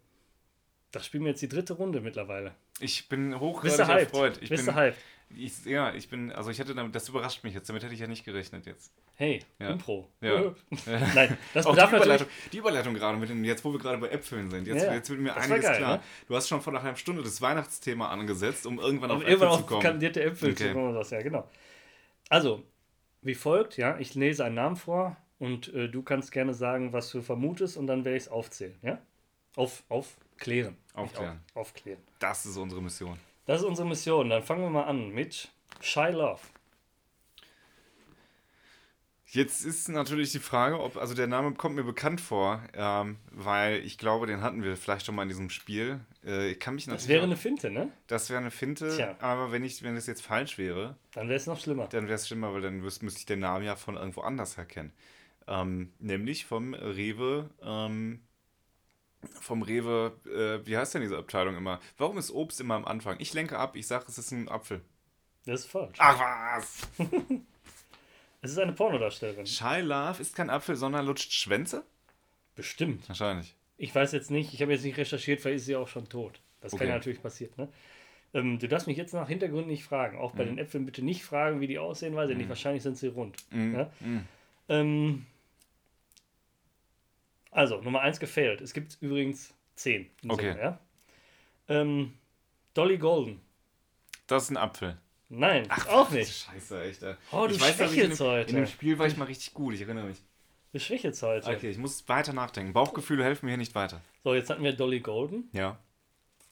das 0.92 1.06
spielen 1.06 1.24
wir 1.24 1.32
jetzt 1.32 1.42
die 1.42 1.50
dritte 1.50 1.74
Runde 1.74 2.02
mittlerweile. 2.02 2.52
Ich 2.80 3.10
bin 3.10 3.40
hochgradig 3.40 3.80
erfreut. 3.80 4.40
Ich 4.42 4.50
Bist 4.50 4.66
bin, 4.66 4.76
du 4.76 4.80
hyped? 4.80 4.98
Ich, 5.36 5.66
ja, 5.66 5.94
ich 5.94 6.10
bin, 6.10 6.32
also 6.32 6.50
ich 6.50 6.60
hätte 6.60 6.74
damit, 6.74 6.96
das 6.96 7.10
überrascht 7.10 7.44
mich 7.44 7.54
jetzt, 7.54 7.68
damit 7.70 7.84
hätte 7.84 7.94
ich 7.94 8.00
ja 8.00 8.08
nicht 8.08 8.24
gerechnet 8.24 8.66
jetzt. 8.66 8.92
Hey, 9.16 9.44
Ja. 9.60 9.70
Impro. 9.72 10.10
Ja. 10.22 10.54
Nein, 11.16 11.38
das 11.54 11.66
Auch 11.66 11.72
die 11.72 11.76
bedarf 11.76 11.92
natürlich... 11.92 11.94
Überleitung, 11.94 12.28
die 12.52 12.58
Überleitung 12.58 12.94
gerade 12.94 13.18
mit 13.18 13.30
den, 13.30 13.44
jetzt 13.44 13.64
wo 13.66 13.72
wir 13.72 13.80
gerade 13.80 13.98
bei 13.98 14.10
Äpfeln 14.10 14.50
sind, 14.50 14.68
jetzt, 14.68 14.84
Ja, 14.86 14.94
jetzt 14.94 15.10
wird 15.10 15.20
mir 15.20 15.36
einiges 15.36 15.66
geil, 15.66 15.78
klar. 15.78 15.98
ne? 15.98 16.04
Du 16.28 16.36
hast 16.36 16.48
schon 16.48 16.62
vor 16.62 16.74
einer 16.74 16.84
halben 16.84 16.98
Stunde 16.98 17.24
das 17.24 17.42
Weihnachtsthema 17.42 18.10
angesetzt, 18.10 18.66
um 18.66 18.80
irgendwann 18.80 19.12
auf 19.12 19.18
Um 19.18 19.22
Äpfel 19.24 19.32
irgendwann 19.34 19.58
zu 19.58 19.64
auf 19.64 19.68
kommen. 19.68 19.82
kandidierte 19.82 20.24
Äpfel 20.24 20.56
zu 20.56 20.64
Okay. 20.64 20.74
kommen 20.74 20.90
oder 20.92 21.00
was, 21.00 21.10
ja, 21.10 21.22
genau. 21.22 21.50
Also, 22.30 22.64
wie 23.22 23.36
folgt, 23.36 23.78
ja, 23.78 23.98
ich 24.00 24.16
lese 24.16 24.46
einen 24.46 24.56
Namen 24.56 24.76
vor 24.76 25.18
und 25.40 25.74
äh, 25.74 25.90
du 25.90 26.04
kannst 26.04 26.32
gerne 26.32 26.54
sagen, 26.54 26.94
was 26.94 27.10
du 27.12 27.22
vermutest 27.22 27.76
und 27.78 27.88
dann 27.88 28.06
werde 28.06 28.18
ich 28.18 28.24
es 28.24 28.30
aufzählen, 28.30 28.76
ja? 28.82 29.00
Auf, 29.56 29.84
aufklären. 29.90 30.78
Aufklären. 30.94 31.42
Auf, 31.56 31.68
aufklären. 31.70 32.00
Das 32.20 32.46
ist 32.46 32.58
unsere 32.58 32.82
Mission. 32.82 33.18
Das 33.48 33.62
ist 33.62 33.66
unsere 33.68 33.88
Mission. 33.88 34.30
Dann 34.30 34.44
fangen 34.44 34.62
wir 34.62 34.70
mal 34.70 34.84
an 34.84 35.10
mit 35.10 35.50
Shy 35.82 36.12
Love. 36.12 36.40
Jetzt 39.30 39.66
ist 39.66 39.90
natürlich 39.90 40.32
die 40.32 40.40
Frage, 40.40 40.80
ob, 40.82 40.96
also 40.96 41.14
der 41.14 41.28
Name 41.28 41.54
kommt 41.54 41.76
mir 41.76 41.84
bekannt 41.84 42.22
vor, 42.22 42.62
ähm, 42.74 43.18
weil 43.32 43.80
ich 43.86 43.98
glaube, 43.98 44.26
den 44.26 44.42
hatten 44.42 44.64
wir 44.64 44.78
vielleicht 44.78 45.06
schon 45.06 45.16
mal 45.16 45.24
in 45.24 45.28
diesem 45.28 45.50
Spiel. 45.50 46.00
Äh, 46.26 46.52
ich 46.52 46.60
kann 46.62 46.76
mich. 46.76 46.86
Das 46.86 47.10
wäre 47.10 47.24
eine 47.24 47.36
Finte, 47.36 47.70
ne? 47.70 47.92
das 48.08 48.30
wäre 48.30 48.40
eine 48.40 48.52
Finte, 48.52 48.96
Tja. 48.96 49.16
aber 49.20 49.52
wenn 49.52 49.66
ich, 49.66 49.84
wenn 49.84 49.96
das 49.96 50.08
jetzt 50.08 50.22
falsch 50.22 50.58
wäre, 50.58 50.96
Dann 51.14 51.28
wäre 51.28 51.36
es 51.38 51.46
noch 51.46 51.60
schlimmer. 51.60 51.88
dann 51.88 52.06
wäre 52.06 52.16
es 52.16 52.28
schlimmer, 52.28 52.54
weil 52.54 52.62
dann 52.62 52.80
müsste 52.80 53.04
müsste 53.04 53.20
ich 53.20 53.26
den 53.26 53.40
Namen 53.40 53.66
ja 53.66 53.76
von 53.76 53.98
irgendwo 53.98 54.22
anders 54.22 54.58
erkennen. 54.58 54.94
Ähm, 55.46 55.92
nämlich 56.00 56.46
vom 56.46 56.74
Rewe, 56.74 57.50
ähm, 57.62 58.22
vom 59.42 59.62
Rewe, 59.62 60.14
äh, 60.26 60.66
wie 60.66 60.78
heißt 60.78 60.94
denn 60.94 61.02
diese 61.02 61.18
Abteilung 61.18 61.56
immer? 61.58 61.80
Warum 61.98 62.18
ist 62.18 62.32
Obst 62.32 62.60
immer 62.62 62.76
am 62.76 62.86
Anfang? 62.86 63.18
Ich 63.20 63.34
lenke 63.34 63.58
ab, 63.58 63.76
ich 63.76 63.88
sage, 63.88 64.06
es 64.08 64.18
ist 64.18 64.32
ein 64.32 64.50
Apfel. 64.50 64.82
Das 65.46 65.62
ist 65.62 65.68
falsch. 65.72 65.98
Ach 66.00 66.20
was! 66.20 66.88
Es 68.40 68.52
ist 68.52 68.60
eine 68.60 68.72
Pornodarstellerin. 68.74 69.48
Shy 69.48 69.82
Love 69.82 70.22
ist 70.22 70.36
kein 70.36 70.52
Apfel, 70.52 70.76
sondern 70.76 71.06
lutscht 71.08 71.34
Schwänze? 71.34 71.84
Bestimmt. 72.56 73.10
Wahrscheinlich. 73.10 73.56
Ich 73.78 73.94
weiß 73.94 74.12
jetzt 74.12 74.30
nicht, 74.30 74.54
ich 74.54 74.62
habe 74.62 74.72
jetzt 74.72 74.84
nicht 74.84 74.96
recherchiert, 74.98 75.42
vielleicht 75.42 75.58
ist 75.58 75.66
sie 75.66 75.76
auch 75.76 75.88
schon 75.88 76.08
tot. 76.08 76.40
Das 76.62 76.72
Okay. 76.74 76.82
kann 76.84 76.88
ja 76.90 76.94
natürlich 76.96 77.22
passieren. 77.22 77.52
Ne? 77.58 77.68
Ähm, 78.36 78.60
du 78.60 78.68
darfst 78.68 78.86
mich 78.88 78.96
jetzt 78.96 79.14
nach 79.14 79.28
Hintergründen 79.28 79.70
nicht 79.72 79.84
fragen. 79.84 80.20
Auch 80.20 80.34
bei 80.34 80.44
Mhm. 80.44 80.50
den 80.50 80.58
Äpfeln 80.60 80.86
bitte 80.86 81.04
nicht 81.04 81.24
fragen, 81.24 81.62
wie 81.62 81.68
die 81.68 81.80
aussehen, 81.80 82.16
weiß 82.16 82.30
ich 82.30 82.38
nicht. 82.38 82.48
Wahrscheinlich 82.48 82.84
sind 82.84 82.98
sie 82.98 83.08
rund. 83.08 83.36
Mm, 83.50 83.74
Ja? 83.76 83.92
mm. 84.02 84.28
Ähm, 84.70 85.26
also, 87.58 87.82
Nummer 87.82 88.02
1 88.02 88.20
gefailt. 88.20 88.62
Es 88.62 88.72
gibt 88.72 88.98
übrigens 89.02 89.52
10. 89.76 90.08
in 90.22 90.32
Okay. 90.32 90.52
Summe, 90.52 90.62
ja? 90.62 90.80
ähm, 91.70 92.14
Dolly 92.76 92.98
Golden. 93.00 93.42
Das 94.28 94.44
ist 94.44 94.50
ein 94.52 94.58
Apfel. 94.58 94.98
Nein, 95.30 95.70
auch 95.90 96.10
nicht. 96.12 96.46
Scheiße, 96.46 96.84
echt. 96.84 97.04
Oh, 97.32 97.48
du 97.48 97.56
ich 97.56 97.60
weiß, 97.60 97.92
ich 97.92 97.98
in 97.98 98.10
dem, 98.12 98.20
heute. 98.20 98.50
in 98.52 98.56
dem 98.58 98.68
Spiel 98.68 99.00
war 99.00 99.08
ich 99.08 99.18
mal 99.18 99.26
richtig 99.26 99.54
gut, 99.56 99.74
ich 99.74 99.82
erinnere 99.82 100.06
mich. 100.06 100.22
Du 100.72 100.80
schwächelst 100.80 101.24
heute. 101.24 101.50
Okay, 101.50 101.72
ich 101.72 101.78
muss 101.80 102.08
weiter 102.08 102.32
nachdenken. 102.32 102.74
Bauchgefühle 102.74 103.24
helfen 103.24 103.46
mir 103.48 103.52
hier 103.54 103.58
nicht 103.58 103.74
weiter. 103.74 104.02
So, 104.24 104.36
jetzt 104.36 104.50
hatten 104.52 104.64
wir 104.64 104.74
Dolly 104.74 105.00
Golden. 105.00 105.50
Ja. 105.52 105.80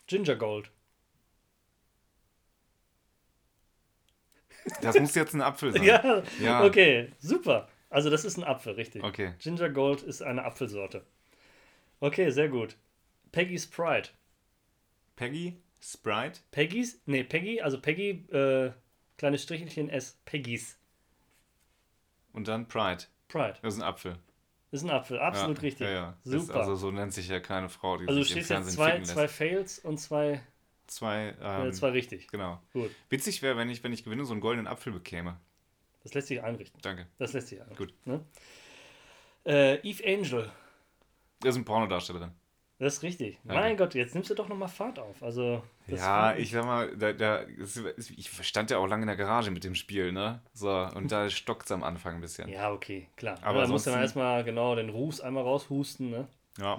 Ginger 0.08 0.36
Gold. 0.36 0.72
Das 4.82 5.00
muss 5.00 5.14
jetzt 5.14 5.36
ein 5.36 5.42
Apfel 5.42 5.72
sein. 5.72 5.84
Ja, 5.84 6.24
Ja. 6.42 6.64
okay, 6.66 7.12
super. 7.20 7.68
Also 7.90 8.10
das 8.10 8.26
ist 8.26 8.38
ein 8.38 8.44
Apfel, 8.44 8.74
richtig. 8.74 9.04
Okay. 9.04 9.34
Ginger 9.40 9.70
Gold 9.70 10.02
ist 10.02 10.22
eine 10.22 10.44
Apfelsorte. 10.44 11.04
Okay, 12.00 12.30
sehr 12.32 12.50
gut. 12.50 12.76
Peggy's 13.32 13.66
Pride. 13.68 14.10
Peggy, 15.16 15.58
Sprite, 15.82 16.42
Peggy's? 16.52 17.00
Nee, 17.06 17.24
Peggy, 17.24 17.62
also 17.62 17.80
Peggy, 17.80 18.26
äh, 18.36 18.72
kleines 19.18 19.44
Strichelchen 19.44 19.90
S. 19.90 20.18
Peggy's 20.26 20.78
und 22.34 22.48
dann 22.48 22.68
Pride. 22.68 23.06
Pride. 23.30 23.56
Das 23.62 23.76
ist 23.76 23.80
ein 23.80 23.88
Apfel. 23.88 24.18
Ist 24.72 24.84
ein 24.84 24.90
Apfel, 24.90 25.20
absolut 25.20 25.58
ja, 25.58 25.62
richtig. 25.62 25.88
Ja, 25.88 25.94
ja. 25.94 26.18
Ist, 26.26 26.48
Super. 26.48 26.60
also 26.60 26.76
so 26.76 26.92
nennt 26.92 27.14
sich 27.14 27.30
ja 27.30 27.40
keine 27.40 27.70
Frau, 27.70 27.98
die 27.98 28.08
Also 28.08 28.20
du 28.20 28.24
sich 28.26 28.36
im 28.36 28.44
stehst 28.44 28.50
jetzt 28.50 28.58
Fernsehen 28.58 28.76
zwei, 28.76 28.92
ficken 28.92 29.06
zwei 29.06 29.22
lässt. 29.22 29.36
Fails 29.36 29.80
und 29.80 29.98
zwei, 30.00 30.42
Zwei, 30.88 31.36
äh, 31.42 31.68
ähm, 31.68 31.74
zwei 31.74 31.90
richtig. 31.92 32.28
genau. 32.28 32.62
Gut. 32.74 32.92
Witzig 33.10 33.42
wäre, 33.42 33.58
wenn 33.58 33.70
ich, 33.70 33.84
wenn 33.84 33.94
ich 33.94 34.04
gewinne, 34.04 34.26
so 34.26 34.34
einen 34.34 34.42
goldenen 34.42 34.68
Apfel 34.68 34.92
bekäme. 34.94 35.40
Das 36.06 36.14
lässt 36.14 36.28
sich 36.28 36.44
einrichten. 36.44 36.80
Danke. 36.84 37.08
Das 37.18 37.34
lässt 37.34 37.48
sich 37.48 37.60
einrichten. 37.60 37.88
Gut. 37.88 38.06
Ne? 38.06 38.24
Äh, 39.44 39.80
Eve 39.82 40.04
Angel. 40.06 40.52
Das 41.40 41.50
ist 41.50 41.56
eine 41.56 41.66
Pornodarstellerin. 41.66 42.32
Das 42.78 42.98
ist 42.98 43.04
richtig. 43.04 43.40
Danke. 43.44 43.60
Mein 43.60 43.76
Gott, 43.76 43.96
jetzt 43.96 44.14
nimmst 44.14 44.30
du 44.30 44.36
doch 44.36 44.48
nochmal 44.48 44.68
Fahrt 44.68 45.00
auf. 45.00 45.24
Also, 45.24 45.64
Ja, 45.88 46.36
ich 46.36 46.52
sag 46.52 46.64
mal, 46.64 46.96
da, 46.96 47.12
da, 47.14 47.44
ich 47.48 48.30
stand 48.48 48.70
ja 48.70 48.78
auch 48.78 48.86
lange 48.86 49.02
in 49.02 49.08
der 49.08 49.16
Garage 49.16 49.50
mit 49.50 49.64
dem 49.64 49.74
Spiel, 49.74 50.12
ne? 50.12 50.44
So, 50.54 50.70
und 50.94 51.12
da 51.12 51.28
stockt 51.32 51.66
es 51.66 51.72
am 51.72 51.84
Anfang 51.84 52.16
ein 52.16 52.22
bisschen. 52.22 52.50
Ja. 52.50 52.66
Ja, 52.66 52.72
okay, 52.72 53.10
klar. 53.16 53.40
Aber 53.40 53.48
Aber 53.48 53.62
da 53.62 53.68
musst 53.68 53.88
du 53.88 53.90
dann 53.90 54.02
erstmal 54.02 54.44
genau 54.44 54.76
den 54.76 54.90
Ruß 54.90 55.22
einmal 55.22 55.44
raushusten, 55.44 56.12
ne? 56.12 56.28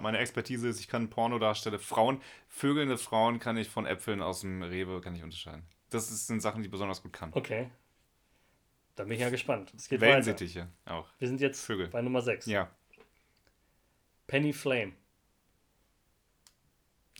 meine 0.00 0.18
Expertise 0.18 0.68
ist, 0.68 0.78
ich 0.78 0.86
kann 0.86 1.10
Porno 1.10 1.40
darstellen. 1.40 1.80
Frauen, 1.80 2.22
vögelnde 2.48 2.96
Frauen 2.96 3.40
kann 3.40 3.56
ich 3.56 3.68
von 3.68 3.86
Äpfeln 3.86 4.22
aus 4.22 4.42
dem 4.42 4.62
Rewe, 4.62 5.00
kann 5.00 5.16
ich 5.16 5.24
unterscheiden. 5.24 5.66
Das 5.90 6.08
sind 6.28 6.40
Sachen, 6.40 6.62
die 6.62 6.66
ich 6.66 6.70
besonders 6.70 7.02
gut 7.02 7.12
kann. 7.12 7.30
Okay. 7.34 7.70
Da 8.96 9.04
bin 9.04 9.12
ich 9.12 9.20
ja 9.20 9.30
gespannt. 9.30 9.72
Es 9.76 9.88
geht 9.88 10.00
weiter. 10.00 10.12
Wellensittiche 10.12 10.68
auch. 10.86 11.06
Wir 11.18 11.28
sind 11.28 11.40
jetzt 11.40 11.64
Vögel. 11.64 11.88
bei 11.88 12.02
Nummer 12.02 12.22
6. 12.22 12.46
Ja. 12.46 12.70
Penny 14.26 14.52
Flame. 14.52 14.92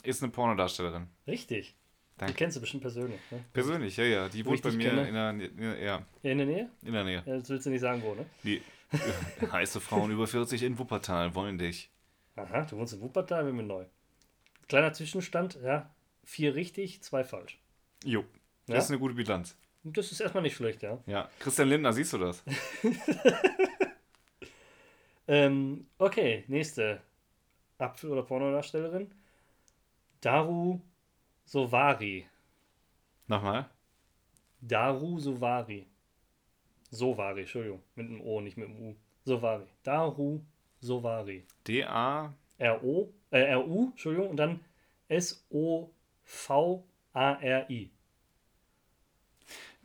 Ist 0.03 0.22
eine 0.22 0.33
Pornodarstellerin. 0.33 1.09
Richtig. 1.27 1.74
Die 2.16 2.18
Danke. 2.20 2.35
kennst 2.35 2.57
du 2.57 2.61
bestimmt 2.61 2.83
persönlich. 2.83 3.20
Ne? 3.31 3.45
Persönlich, 3.53 3.97
ja, 3.97 4.05
ja. 4.05 4.29
Die 4.29 4.45
Wo 4.45 4.51
wohnt 4.51 4.62
bei 4.62 4.70
mir 4.72 4.91
in 5.07 5.14
der, 5.14 5.33
Nä- 5.33 5.79
ja, 5.85 6.07
Ja, 6.22 6.31
in 6.31 6.39
der 6.39 6.47
Nähe? 6.47 6.70
in 6.83 6.93
der 6.93 7.05
Nähe. 7.05 7.22
Ja, 7.27 7.37
das 7.39 7.49
willst 7.51 7.66
du 7.66 7.70
nicht 7.70 7.81
sagen, 7.81 8.03
wo, 8.03 8.14
ne? 8.14 8.24
Die 8.43 8.62
heiße 9.53 9.81
Frauen 9.81 10.11
über 10.11 10.27
40 10.27 10.62
in 10.62 10.79
Wuppertal 10.79 11.35
wollen 11.35 11.59
dich. 11.59 11.91
Aha, 12.37 12.62
du 12.64 12.77
wohnst 12.79 12.95
in 12.95 13.01
Wuppertal, 13.01 13.45
wir 13.47 13.53
sind 13.55 13.66
neu. 13.66 13.85
Kleiner 14.68 14.93
Zwischenstand, 14.93 15.59
ja. 15.62 15.95
Vier 16.24 16.55
richtig, 16.55 17.03
zwei 17.03 17.22
falsch. 17.24 17.59
Jo. 18.05 18.24
Das 18.66 18.74
Ja? 18.74 18.79
ist 18.83 18.91
eine 18.91 18.99
gute 18.99 19.14
Bilanz. 19.14 19.57
Das 19.93 20.11
ist 20.11 20.20
erstmal 20.20 20.43
nicht 20.43 20.57
schlecht, 20.57 20.82
ja. 20.82 20.99
Ja. 21.07 21.28
Christian 21.39 21.68
Lindner, 21.68 21.93
siehst 21.93 22.12
du 22.12 22.18
das? 22.18 22.43
Ähm, 25.28 25.87
okay, 25.99 26.45
nächste 26.47 27.01
Apfel- 27.78 28.11
oder 28.11 28.22
Pornodarstellerin. 28.22 29.11
Daru 30.20 30.80
Sovari. 31.45 32.26
Nochmal. 33.26 33.68
Daru 34.61 35.18
Sovari. 35.18 35.89
Sovari, 36.91 37.41
Entschuldigung. 37.41 37.82
Mit 37.97 38.07
einem 38.07 38.20
O, 38.20 38.41
nicht 38.41 38.57
mit 38.57 38.68
einem 38.68 38.78
U. 38.80 38.95
Sovari. 39.24 39.66
Daru 39.82 40.41
Sovari. 40.80 41.45
D-A. 41.66 42.32
R-O, 42.59 43.12
äh, 43.30 43.41
R-U, 43.41 43.91
Entschuldigung, 43.91 44.30
und 44.30 44.37
dann 44.37 44.61
S-O-V-A-R-I. 45.09 45.91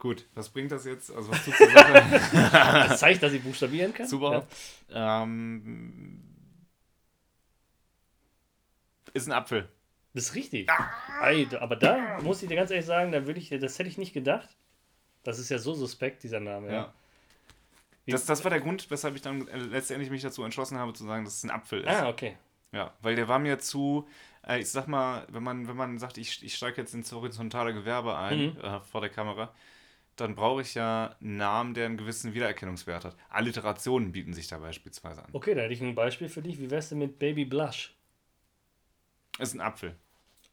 Gut, 0.02 0.26
was 0.34 0.50
bringt 0.50 0.72
das 0.72 0.84
jetzt? 0.86 1.12
Also 1.16 1.30
was 1.30 1.46
tut 1.46 1.54
zur 1.54 1.70
Sache? 1.70 2.04
Das 2.90 3.00
zeigt, 3.00 3.22
dass 3.22 3.34
ich 3.34 3.44
buchstabieren 3.44 3.94
kann. 3.94 4.08
Super. 4.08 4.48
Ähm, 4.90 6.24
ist 9.14 9.28
ein 9.28 9.32
Apfel. 9.32 9.70
Das 10.16 10.24
ist 10.26 10.34
richtig. 10.36 10.68
Ei, 11.22 11.48
aber 11.60 11.76
da 11.76 12.20
muss 12.24 12.42
ich 12.42 12.50
dir 12.50 12.56
ganz 12.56 12.72
ehrlich 12.72 12.88
sagen, 12.88 13.12
da 13.12 13.28
würde 13.28 13.40
ich, 13.40 13.50
das 13.50 13.78
hätte 13.78 13.90
ich 13.90 14.00
nicht 14.00 14.12
gedacht. 14.12 14.50
Das 15.22 15.38
ist 15.38 15.50
ja 15.50 15.60
so 15.60 15.76
suspekt, 15.76 16.24
dieser 16.24 16.40
Name. 16.40 16.68
Ja. 16.70 16.74
Ja. 16.74 16.94
Das, 18.08 18.26
das 18.26 18.44
war 18.44 18.50
der 18.50 18.60
Grund, 18.60 18.90
weshalb 18.90 19.16
ich 19.16 19.22
dann 19.22 19.48
äh, 19.50 19.58
letztendlich 19.58 20.10
mich 20.10 20.24
dazu 20.24 20.44
entschlossen 20.44 20.80
habe, 20.80 20.94
zu 20.94 21.06
sagen, 21.06 21.26
dass 21.26 21.36
es 21.36 21.44
ein 21.44 21.52
Apfel 21.52 21.82
ist. 21.82 21.88
Ah, 21.88 22.10
okay. 22.10 22.36
Ja, 22.72 22.92
weil 23.04 23.16
der 23.16 23.28
war 23.28 23.38
mir 23.38 23.60
zu, 23.60 24.08
äh, 24.48 24.62
ich 24.62 24.70
sag 24.72 24.88
mal, 24.88 25.28
wenn 25.30 25.44
man, 25.44 25.68
wenn 25.68 25.76
man 25.78 26.00
sagt, 26.00 26.18
ich, 26.18 26.44
ich 26.44 26.56
steige 26.56 26.82
jetzt 26.82 26.96
ins 26.96 27.12
horizontale 27.12 27.72
Gewerbe 27.76 28.18
ein 28.18 28.54
Mhm. 28.56 28.58
äh, 28.62 28.80
vor 28.80 29.02
der 29.02 29.12
Kamera, 29.12 29.54
dann 30.22 30.36
brauche 30.36 30.62
ich 30.62 30.76
ja 30.76 31.16
einen 31.20 31.38
Namen, 31.38 31.74
der 31.74 31.86
einen 31.86 31.98
gewissen 31.98 32.34
Wiedererkennungswert 32.34 33.06
hat. 33.06 33.16
Alliterationen 33.30 34.12
bieten 34.12 34.34
sich 34.34 34.48
da 34.48 34.60
beispielsweise 34.60 35.24
an. 35.24 35.30
Okay, 35.34 35.56
da 35.56 35.62
hätte 35.62 35.74
ich 35.74 35.82
ein 35.82 35.96
Beispiel 35.96 36.30
für 36.30 36.42
dich. 36.42 36.60
Wie 36.60 36.70
wär's 36.70 36.90
denn 36.90 37.00
mit 37.00 37.20
Baby 37.20 37.46
Blush? 37.46 37.96
Ist 39.40 39.54
ein 39.54 39.62
Apfel. 39.62 39.96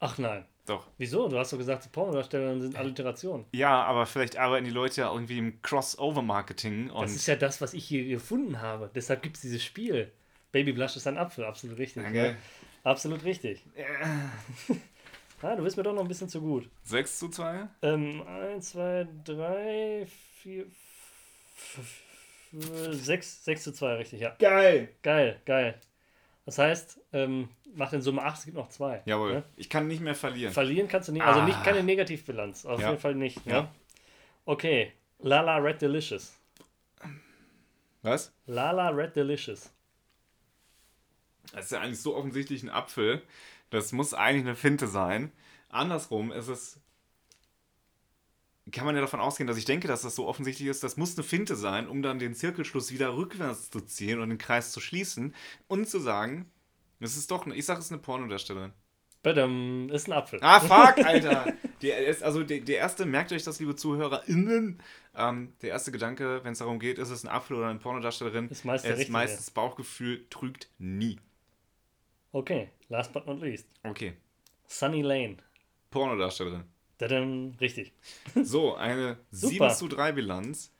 Ach 0.01 0.19
nein. 0.19 0.45
Doch. 0.67 0.87
Wieso? 0.99 1.29
Du 1.29 1.39
hast 1.39 1.53
doch 1.53 1.59
gesagt, 1.59 1.91
Pornodarstellerinnen 1.93 2.61
sind 2.61 2.77
Alliterationen. 2.77 3.47
Ja, 3.53 3.83
aber 3.85 4.07
vielleicht 4.07 4.37
arbeiten 4.37 4.65
die 4.65 4.71
Leute 4.71 5.01
ja 5.01 5.13
irgendwie 5.13 5.39
im 5.39 5.63
Crossover-Marketing 5.63 6.91
Das 6.95 7.15
ist 7.15 7.27
ja 7.27 7.37
das, 7.37 7.61
was 7.61 7.73
ich 7.73 7.85
hier 7.85 8.05
gefunden 8.07 8.61
habe. 8.61 8.91
Deshalb 8.95 9.23
gibt 9.23 9.37
es 9.37 9.43
dieses 9.43 9.65
Spiel. 9.65 10.13
Baby 10.53 10.73
Blush 10.73 10.97
ist 10.97 11.07
ein 11.07 11.17
Apfel, 11.19 11.45
absolut 11.45 11.79
richtig. 11.79 12.03
Danke. 12.03 12.23
Ne? 12.23 12.37
Absolut 12.85 13.25
richtig. 13.25 13.65
Ah, 15.41 15.55
du 15.55 15.63
bist 15.63 15.77
mir 15.77 15.83
doch 15.85 15.93
noch 15.95 16.03
ein 16.03 16.09
bisschen 16.09 16.29
zu 16.29 16.41
gut. 16.41 16.69
6 16.85 17.19
zu 17.19 17.29
2? 17.29 17.69
Ähm, 17.83 18.23
1, 18.27 18.71
2, 18.71 19.07
3, 19.25 20.07
4, 20.43 20.67
6, 22.53 23.45
6 23.45 23.63
zu 23.65 23.73
2, 23.73 23.95
richtig, 23.95 24.21
ja. 24.21 24.35
Geil! 24.39 24.89
Geil, 25.03 25.41
geil. 25.45 25.79
Das 26.45 26.59
heißt, 26.59 27.01
ähm, 27.13 27.49
macht 27.75 27.93
in 27.93 28.01
Summe 28.03 28.23
8, 28.23 28.39
es 28.39 28.45
gibt 28.47 28.57
noch 28.57 28.69
2. 28.71 29.03
Jawohl. 29.05 29.33
Ne? 29.35 29.43
Ich 29.57 29.69
kann 29.69 29.87
nicht 29.87 30.01
mehr 30.01 30.15
verlieren. 30.15 30.53
Verlieren 30.53 30.89
kannst 30.89 31.09
du 31.09 31.13
nicht, 31.13 31.23
also 31.23 31.43
nicht 31.43 31.59
Ah. 31.59 31.63
keine 31.63 31.83
Negativbilanz, 31.83 32.65
auf 32.67 32.81
Ja. 32.81 32.89
jeden 32.91 33.01
Fall 33.01 33.15
nicht. 33.15 33.45
Ne? 33.47 33.53
Ja. 33.53 33.75
Okay, 34.47 34.93
Lala 35.21 35.59
Red 35.59 35.83
Delicious. 35.83 36.35
Was? 38.03 38.33
Lala 38.47 38.89
Red 38.91 39.15
Delicious. 39.15 39.71
Das 41.53 41.67
ist 41.67 41.73
ja 41.73 41.81
eigentlich 41.81 42.01
so 42.01 42.17
offensichtlich 42.17 42.63
ein 42.63 42.71
Apfel. 42.71 43.23
Das 43.71 43.93
muss 43.93 44.15
eigentlich 44.15 44.47
eine 44.47 44.57
Finte 44.57 44.87
sein. 44.87 45.33
Andersrum 45.69 46.33
ist 46.33 46.49
es. 46.49 46.81
Kann 48.71 48.85
man 48.85 48.95
ja 48.95 49.01
davon 49.01 49.21
ausgehen, 49.21 49.47
dass 49.47 49.57
ich 49.57 49.65
denke, 49.65 49.89
dass 49.89 50.03
das 50.03 50.15
so 50.15 50.27
offensichtlich 50.27 50.69
ist. 50.69 50.83
Das 50.83 50.99
muss 50.99 51.17
eine 51.17 51.25
Finte 51.25 51.57
sein, 51.57 51.89
um 51.89 52.03
dann 52.03 52.19
den 52.19 52.35
Zirkelschluss 52.35 52.93
wieder 52.93 53.17
rückwärts 53.17 53.71
zu 53.71 53.81
ziehen 53.81 54.21
und 54.21 54.29
den 54.29 54.37
Kreis 54.37 54.73
zu 54.73 54.81
schließen 54.81 55.35
und 55.69 55.89
zu 55.89 55.99
sagen, 55.99 56.51
das 57.01 57.17
ist 57.17 57.31
doch, 57.31 57.47
eine, 57.47 57.55
ich 57.55 57.65
sage, 57.65 57.79
es 57.79 57.87
ist 57.87 57.93
eine 57.93 58.01
Pornodarstellerin. 58.01 58.73
Badum, 59.23 59.89
ist 59.91 60.07
ein 60.09 60.13
Apfel. 60.13 60.39
Ah, 60.43 60.61
fuck, 60.61 60.99
Alter! 61.05 61.53
Ist, 61.81 62.23
also 62.23 62.43
der, 62.43 62.61
der 62.61 62.79
erste, 62.79 63.07
merkt 63.07 63.33
euch 63.33 63.45
das, 63.45 63.61
liebe 63.61 63.77
ZuhörerInnen, 63.77 64.83
ähm, 65.15 65.53
der 65.63 65.71
erste 65.71 65.93
Gedanke, 65.93 66.41
wenn 66.45 66.53
es 66.53 66.59
darum 66.59 66.79
geht, 66.79 66.99
ist 66.99 67.11
es 67.11 67.25
ein 67.25 67.29
Apfel 67.29 67.57
oder 67.57 67.69
eine 67.69 67.79
Pornodarstellerin, 67.79 68.49
Ist 68.49 68.65
meist 68.65 68.85
ist 68.85 69.11
meistens 69.11 69.51
Bauchgefühl 69.51 70.27
trügt 70.31 70.71
nie. 70.79 71.19
Okay, 72.33 72.69
last 72.89 73.13
but 73.13 73.27
not 73.27 73.41
least. 73.41 73.67
Okay, 73.85 74.15
Sunny 74.67 75.03
Lane. 75.03 75.37
Pornodarstellerin. 75.91 76.65
Dadam, 76.99 77.55
richtig. 77.61 77.93
So, 78.43 78.75
eine 78.75 79.19
Super. 79.31 79.71
7 79.71 79.77
zu 79.77 79.89
3 79.89 80.13
Bilanz, 80.13 80.73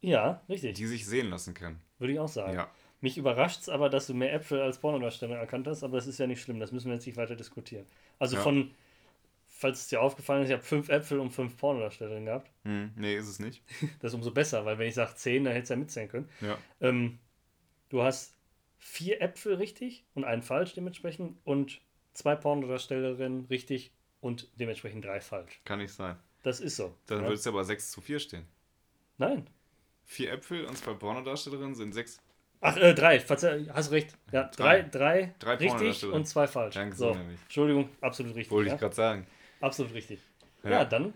Ja, 0.00 0.42
richtig. 0.48 0.76
die 0.76 0.86
sich 0.86 1.04
sehen 1.06 1.28
lassen 1.30 1.54
kann. 1.54 1.80
Würde 1.98 2.12
ich 2.14 2.18
auch 2.18 2.28
sagen. 2.28 2.54
Ja. 2.54 2.70
Mich 3.00 3.18
überrascht 3.18 3.60
es 3.62 3.68
aber, 3.68 3.90
dass 3.90 4.06
du 4.06 4.14
mehr 4.14 4.32
Äpfel 4.32 4.60
als 4.62 4.78
Pornodarsteller 4.78 5.36
erkannt 5.36 5.66
hast, 5.66 5.82
aber 5.82 5.96
das 5.98 6.06
ist 6.06 6.18
ja 6.18 6.26
nicht 6.26 6.40
schlimm, 6.40 6.58
das 6.60 6.72
müssen 6.72 6.86
wir 6.86 6.94
jetzt 6.94 7.06
nicht 7.06 7.16
weiter 7.18 7.36
diskutieren. 7.36 7.84
Also 8.18 8.36
Ja. 8.36 8.42
von, 8.42 8.70
falls 9.48 9.80
es 9.80 9.88
dir 9.88 10.00
aufgefallen 10.00 10.42
ist, 10.44 10.48
ich 10.48 10.54
habe 10.54 10.62
fünf 10.62 10.88
Äpfel 10.88 11.20
und 11.20 11.30
fünf 11.30 11.56
Pornodarstellerinnen 11.58 12.24
gehabt. 12.26 12.50
Hm, 12.64 12.92
nee, 12.96 13.16
ist 13.16 13.28
es 13.28 13.38
nicht. 13.40 13.62
Das 14.00 14.12
ist 14.12 14.14
umso 14.14 14.30
besser, 14.30 14.64
weil 14.64 14.78
wenn 14.78 14.88
ich 14.88 14.94
sage 14.94 15.14
zehn, 15.16 15.44
dann 15.44 15.52
hättest 15.52 15.70
du 15.70 15.74
ja 15.74 15.80
mitzählen 15.80 16.08
können. 16.08 16.28
Ja. 16.40 16.56
Ähm, 16.80 17.18
du 17.90 18.02
hast 18.02 18.33
vier 18.84 19.22
Äpfel 19.22 19.54
richtig 19.54 20.04
und 20.14 20.24
einen 20.24 20.42
falsch 20.42 20.74
dementsprechend 20.74 21.38
und 21.44 21.80
zwei 22.12 22.36
Pornodarstellerinnen 22.36 23.46
richtig 23.46 23.92
und 24.20 24.48
dementsprechend 24.60 25.06
drei 25.06 25.20
falsch. 25.20 25.58
Kann 25.64 25.78
nicht 25.78 25.92
sein. 25.92 26.16
Das 26.42 26.60
ist 26.60 26.76
so. 26.76 26.94
Dann 27.06 27.20
ja? 27.20 27.24
würde 27.24 27.34
es 27.34 27.44
ja 27.46 27.50
aber 27.50 27.64
6 27.64 27.90
zu 27.90 28.02
4 28.02 28.18
stehen. 28.20 28.46
Nein. 29.16 29.46
Vier 30.04 30.32
Äpfel 30.32 30.66
und 30.66 30.76
zwei 30.76 30.92
Pornodarstellerinnen 30.92 31.74
sind 31.74 31.94
sechs. 31.94 32.20
Ach, 32.60 32.76
äh, 32.76 32.92
drei. 32.92 33.18
Hast 33.20 33.90
recht. 33.90 34.14
Ja, 34.32 34.44
drei, 34.54 34.82
drei, 34.82 35.34
Drei 35.38 35.52
richtig 35.52 35.70
Pornodarsteller. 35.70 36.12
und 36.12 36.28
zwei 36.28 36.46
falsch. 36.46 36.74
Danke, 36.74 36.94
so, 36.94 37.14
nämlich. 37.14 37.40
Entschuldigung, 37.40 37.88
absolut 38.02 38.34
richtig. 38.34 38.50
Wollte 38.50 38.68
ja? 38.68 38.74
ich 38.74 38.80
gerade 38.80 38.94
sagen. 38.94 39.26
Absolut 39.62 39.94
richtig. 39.94 40.20
Ja. 40.62 40.70
Ja. 40.70 40.84
dann, 40.84 41.14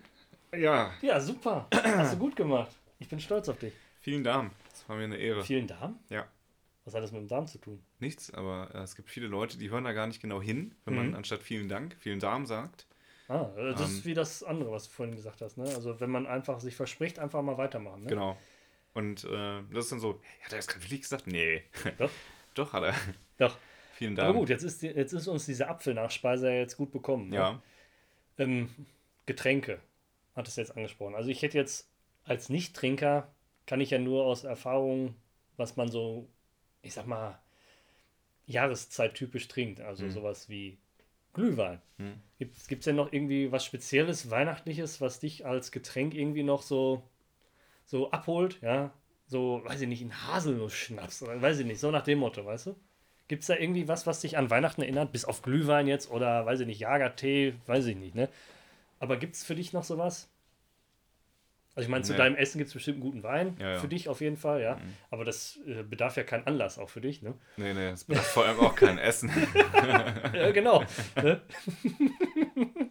Ja, 0.56 0.92
ja, 1.02 1.20
super. 1.20 1.66
Hast 1.70 2.14
du 2.14 2.18
gut 2.18 2.34
gemacht. 2.34 2.74
Ich 2.98 3.08
bin 3.08 3.20
stolz 3.20 3.46
auf 3.50 3.58
dich. 3.58 3.74
vielen 4.00 4.24
Dank. 4.24 4.52
Das 4.70 4.88
war 4.88 4.96
mir 4.96 5.04
eine 5.04 5.18
Ehre. 5.18 5.44
Vielen 5.44 5.66
Darm? 5.66 5.98
Ja. 6.08 6.26
Was 6.88 6.94
hat 6.94 7.02
das 7.02 7.12
mit 7.12 7.20
dem 7.20 7.28
Darm 7.28 7.46
zu 7.46 7.58
tun? 7.58 7.82
Nichts, 8.00 8.32
aber 8.32 8.70
äh, 8.74 8.78
es 8.78 8.96
gibt 8.96 9.10
viele 9.10 9.26
Leute, 9.26 9.58
die 9.58 9.68
hören 9.68 9.84
da 9.84 9.92
gar 9.92 10.06
nicht 10.06 10.22
genau 10.22 10.40
hin, 10.40 10.74
wenn 10.86 10.94
man 10.94 11.08
Mhm. 11.08 11.14
anstatt 11.16 11.42
vielen 11.42 11.68
Dank, 11.68 11.94
vielen 12.00 12.18
Darm 12.18 12.46
sagt. 12.46 12.86
Ah, 13.28 13.50
äh, 13.58 13.72
das 13.72 13.80
Ähm. 13.82 13.86
ist 13.98 14.04
wie 14.06 14.14
das 14.14 14.42
andere, 14.42 14.70
was 14.72 14.84
du 14.84 14.90
vorhin 14.90 15.14
gesagt 15.14 15.42
hast. 15.42 15.58
Ne? 15.58 15.64
Also 15.64 16.00
wenn 16.00 16.08
man 16.08 16.26
einfach 16.26 16.60
sich 16.60 16.74
verspricht, 16.74 17.18
einfach 17.18 17.42
mal 17.42 17.58
weitermachen. 17.58 18.04
Ne? 18.04 18.08
Genau. 18.08 18.38
Und 18.94 19.24
äh, 19.24 19.62
das 19.70 19.84
ist 19.84 19.92
dann 19.92 20.00
so, 20.00 20.22
hat 20.42 20.52
er 20.52 20.56
das 20.58 20.66
gerade 20.66 20.82
wirklich 20.82 21.02
gesagt? 21.02 21.26
Nee. 21.26 21.62
Doch. 21.98 22.10
Doch, 22.54 22.72
hat 22.72 22.82
er. 22.84 22.94
Doch. 23.36 23.56
Vielen 23.92 24.16
Dank. 24.16 24.30
Aber 24.30 24.38
gut, 24.38 24.48
jetzt 24.48 24.62
ist, 24.62 24.80
die- 24.80 24.86
jetzt 24.86 25.12
ist 25.12 25.28
uns 25.28 25.44
diese 25.44 25.68
Apfelnachspeise 25.68 26.48
ja 26.48 26.54
jetzt 26.56 26.76
gut 26.78 26.90
bekommen. 26.90 27.28
Ne? 27.28 27.36
Ja. 27.36 27.62
Ähm, 28.38 28.70
Getränke 29.26 29.80
hat 30.34 30.48
es 30.48 30.56
jetzt 30.56 30.74
angesprochen. 30.76 31.14
Also 31.14 31.28
ich 31.28 31.42
hätte 31.42 31.58
jetzt 31.58 31.90
als 32.24 32.48
Nicht-Trinker, 32.48 33.28
kann 33.66 33.80
ich 33.82 33.90
ja 33.90 33.98
nur 33.98 34.24
aus 34.24 34.44
Erfahrung, 34.44 35.14
was 35.56 35.76
man 35.76 35.90
so, 35.90 36.28
ich 36.82 36.94
sag 36.94 37.06
mal, 37.06 37.38
Jahreszeit 38.46 39.14
typisch 39.14 39.48
trinkt. 39.48 39.80
Also 39.80 40.04
Hm. 40.04 40.10
sowas 40.10 40.48
wie 40.48 40.78
Glühwein. 41.34 41.80
Hm. 41.98 42.20
Gibt 42.38 42.56
es 42.56 42.84
denn 42.84 42.96
noch 42.96 43.12
irgendwie 43.12 43.52
was 43.52 43.64
Spezielles, 43.64 44.30
Weihnachtliches, 44.30 45.00
was 45.00 45.20
dich 45.20 45.44
als 45.44 45.72
Getränk 45.72 46.14
irgendwie 46.14 46.42
noch 46.42 46.62
so, 46.62 47.02
so 47.84 48.10
abholt? 48.10 48.60
Ja, 48.62 48.92
so, 49.26 49.62
weiß 49.64 49.82
ich 49.82 49.88
nicht, 49.88 50.02
ein 50.02 50.26
Haselnuss-Schnaps 50.26 51.22
oder 51.22 51.40
weiß 51.42 51.58
ich 51.58 51.66
nicht, 51.66 51.80
so 51.80 51.90
nach 51.90 52.04
dem 52.04 52.20
Motto, 52.20 52.44
weißt 52.44 52.68
du? 52.68 52.76
Gibt 53.26 53.42
es 53.42 53.48
da 53.48 53.56
irgendwie 53.56 53.88
was, 53.88 54.06
was 54.06 54.20
dich 54.20 54.38
an 54.38 54.50
Weihnachten 54.50 54.80
erinnert? 54.80 55.12
Bis 55.12 55.26
auf 55.26 55.42
Glühwein 55.42 55.86
jetzt 55.86 56.10
oder, 56.10 56.46
weiß 56.46 56.60
ich 56.60 56.66
nicht, 56.66 56.80
Jagertee, 56.80 57.54
weiß 57.66 57.86
ich 57.86 57.96
nicht, 57.96 58.14
ne? 58.14 58.30
Aber 59.00 59.18
gibt 59.18 59.34
es 59.34 59.44
für 59.44 59.54
dich 59.54 59.72
noch 59.72 59.84
sowas? 59.84 60.30
Also 61.78 61.86
ich 61.86 61.90
meine, 61.92 62.02
zu 62.02 62.16
deinem 62.16 62.34
Essen 62.34 62.58
gibt 62.58 62.66
es 62.66 62.74
bestimmt 62.74 62.96
einen 62.96 63.04
guten 63.04 63.22
Wein, 63.22 63.56
Ja, 63.60 63.74
ja. 63.74 63.78
für 63.78 63.86
dich 63.86 64.08
auf 64.08 64.20
jeden 64.20 64.36
Fall, 64.36 64.60
ja. 64.60 64.74
Mhm. 64.74 64.94
Aber 65.12 65.24
das 65.24 65.60
äh, 65.64 65.84
bedarf 65.84 66.16
ja 66.16 66.24
keinen 66.24 66.44
Anlass 66.44 66.76
auch 66.76 66.88
für 66.88 67.00
dich, 67.00 67.22
ne? 67.22 67.34
Nee, 67.56 67.72
nee, 67.72 67.90
es 67.90 68.02
bedarf 68.02 68.26
vor 68.26 68.44
allem 68.46 68.58
auch 68.58 68.74
kein 68.74 68.98
Essen. 68.98 69.30
ja, 70.34 70.50
genau. 70.50 70.82
ne? 71.14 71.40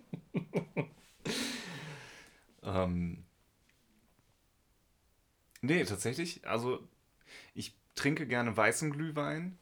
ähm, 2.63 3.25
nee, 5.59 5.83
tatsächlich, 5.83 6.47
also 6.47 6.79
ich 7.55 7.75
trinke 7.95 8.25
gerne 8.25 8.55
weißen 8.55 8.89
Glühwein. 8.91 9.57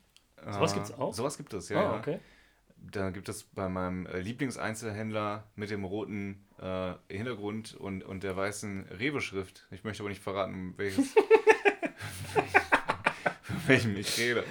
Sowas 0.47 0.73
Äh, 0.73 0.75
gibt's 0.75 0.91
auch? 0.91 1.15
Sowas 1.15 1.37
gibt 1.37 1.51
es, 1.55 1.69
ja. 1.69 1.79
Ah, 1.79 2.03
ja. 2.05 2.19
Da 2.91 3.09
gibt 3.09 3.29
es 3.29 3.43
bei 3.43 3.67
meinem 3.67 4.05
äh, 4.05 4.19
Lieblingseinzelhändler 4.19 5.49
mit 5.55 5.69
dem 5.71 5.83
roten 5.83 6.45
äh, 6.59 6.93
Hintergrund 7.09 7.73
und, 7.73 8.03
und 8.03 8.23
der 8.23 8.35
weißen 8.35 8.87
Rewe-Schrift. 8.99 9.67
Ich 9.71 9.83
möchte 9.83 10.03
aber 10.03 10.09
nicht 10.09 10.21
verraten, 10.21 10.53
um 10.53 10.77
welches, 10.77 11.13
von 13.43 13.67
welchem 13.67 13.95
ich 13.97 14.17
rede. 14.19 14.43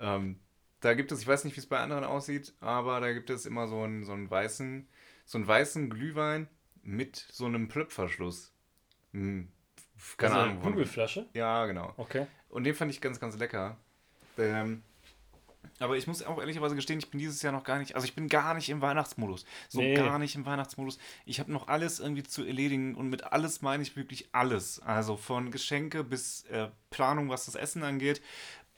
Ähm, 0.00 0.40
da 0.80 0.94
gibt 0.94 1.12
es, 1.12 1.20
ich 1.20 1.26
weiß 1.26 1.44
nicht, 1.44 1.56
wie 1.56 1.60
es 1.60 1.66
bei 1.66 1.78
anderen 1.78 2.04
aussieht, 2.04 2.54
aber 2.60 3.00
da 3.00 3.12
gibt 3.12 3.30
es 3.30 3.46
immer 3.46 3.68
so 3.68 3.82
einen, 3.82 4.04
so 4.04 4.12
einen 4.12 4.30
weißen, 4.30 4.88
so 5.24 5.38
einen 5.38 5.46
weißen 5.46 5.90
Glühwein 5.90 6.48
mit 6.82 7.16
so 7.16 7.46
einem 7.46 7.68
Plöpfverschluss. 7.68 8.52
Hm, 9.12 9.48
keine 10.16 10.34
also 10.34 10.44
Ahnung. 10.44 10.62
Eine 10.62 10.70
Kugelflasche? 10.70 11.28
Ja, 11.34 11.66
genau. 11.66 11.92
Okay. 11.96 12.26
Und 12.48 12.64
den 12.64 12.74
fand 12.74 12.90
ich 12.90 13.00
ganz, 13.00 13.20
ganz 13.20 13.36
lecker. 13.38 13.76
Ähm, 14.38 14.82
aber 15.78 15.96
ich 15.96 16.06
muss 16.06 16.22
auch 16.22 16.38
ehrlicherweise 16.38 16.74
gestehen, 16.74 16.98
ich 16.98 17.10
bin 17.10 17.18
dieses 17.18 17.42
Jahr 17.42 17.52
noch 17.52 17.64
gar 17.64 17.78
nicht, 17.78 17.94
also 17.94 18.04
ich 18.06 18.14
bin 18.14 18.28
gar 18.28 18.54
nicht 18.54 18.68
im 18.68 18.80
Weihnachtsmodus. 18.80 19.44
So 19.68 19.80
Nee. 19.80 19.94
gar 19.94 20.18
nicht 20.18 20.34
im 20.34 20.44
Weihnachtsmodus. 20.46 20.98
Ich 21.26 21.40
habe 21.40 21.52
noch 21.52 21.68
alles 21.68 22.00
irgendwie 22.00 22.22
zu 22.22 22.44
erledigen 22.44 22.94
und 22.94 23.08
mit 23.08 23.24
alles 23.32 23.62
meine 23.62 23.82
ich 23.82 23.96
wirklich 23.96 24.28
alles. 24.32 24.80
Also 24.80 25.16
von 25.16 25.50
Geschenke 25.50 26.04
bis 26.04 26.44
äh, 26.44 26.68
Planung, 26.90 27.28
was 27.28 27.46
das 27.46 27.54
Essen 27.54 27.82
angeht, 27.82 28.20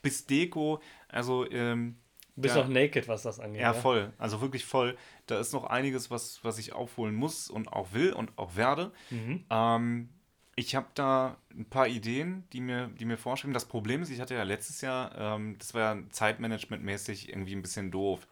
bis 0.01 0.25
Deko. 0.25 0.81
Also 1.07 1.49
ähm, 1.49 1.97
bist 2.35 2.55
Ja. 2.55 2.63
auch 2.63 2.67
naked, 2.67 3.07
was 3.07 3.23
das 3.23 3.39
angeht. 3.39 3.61
ja, 3.61 3.73
voll. 3.73 4.11
Also 4.17 4.41
wirklich 4.41 4.65
voll. 4.65 4.97
Da 5.27 5.39
ist 5.39 5.53
noch 5.53 5.65
einiges, 5.65 6.09
was, 6.11 6.43
was 6.43 6.57
ich 6.57 6.73
aufholen 6.73 7.13
muss 7.15 7.49
und 7.49 7.71
auch 7.71 7.93
will 7.93 8.11
und 8.13 8.37
auch 8.37 8.55
werde. 8.55 8.91
Mhm. 9.11 9.45
Ähm, 9.49 10.09
ich 10.55 10.75
habe 10.75 10.87
da 10.93 11.37
ein 11.51 11.65
paar 11.65 11.87
Ideen, 11.87 12.43
die 12.53 12.61
mir, 12.61 12.87
die 12.99 13.05
mir 13.05 13.17
vorschreiben. 13.17 13.53
Das 13.53 13.65
Problem 13.65 14.01
ist, 14.03 14.09
ich 14.09 14.19
hatte 14.21 14.35
ja 14.35 14.43
letztes 14.43 14.81
Jahr, 14.81 15.15
ähm, 15.17 15.57
das 15.57 15.73
war 15.73 15.95
ja 15.95 16.01
zeitmanagementmäßig 16.11 17.29
irgendwie 17.29 17.55
ein 17.55 17.61
bisschen 17.61 17.91
doof. 17.91 18.27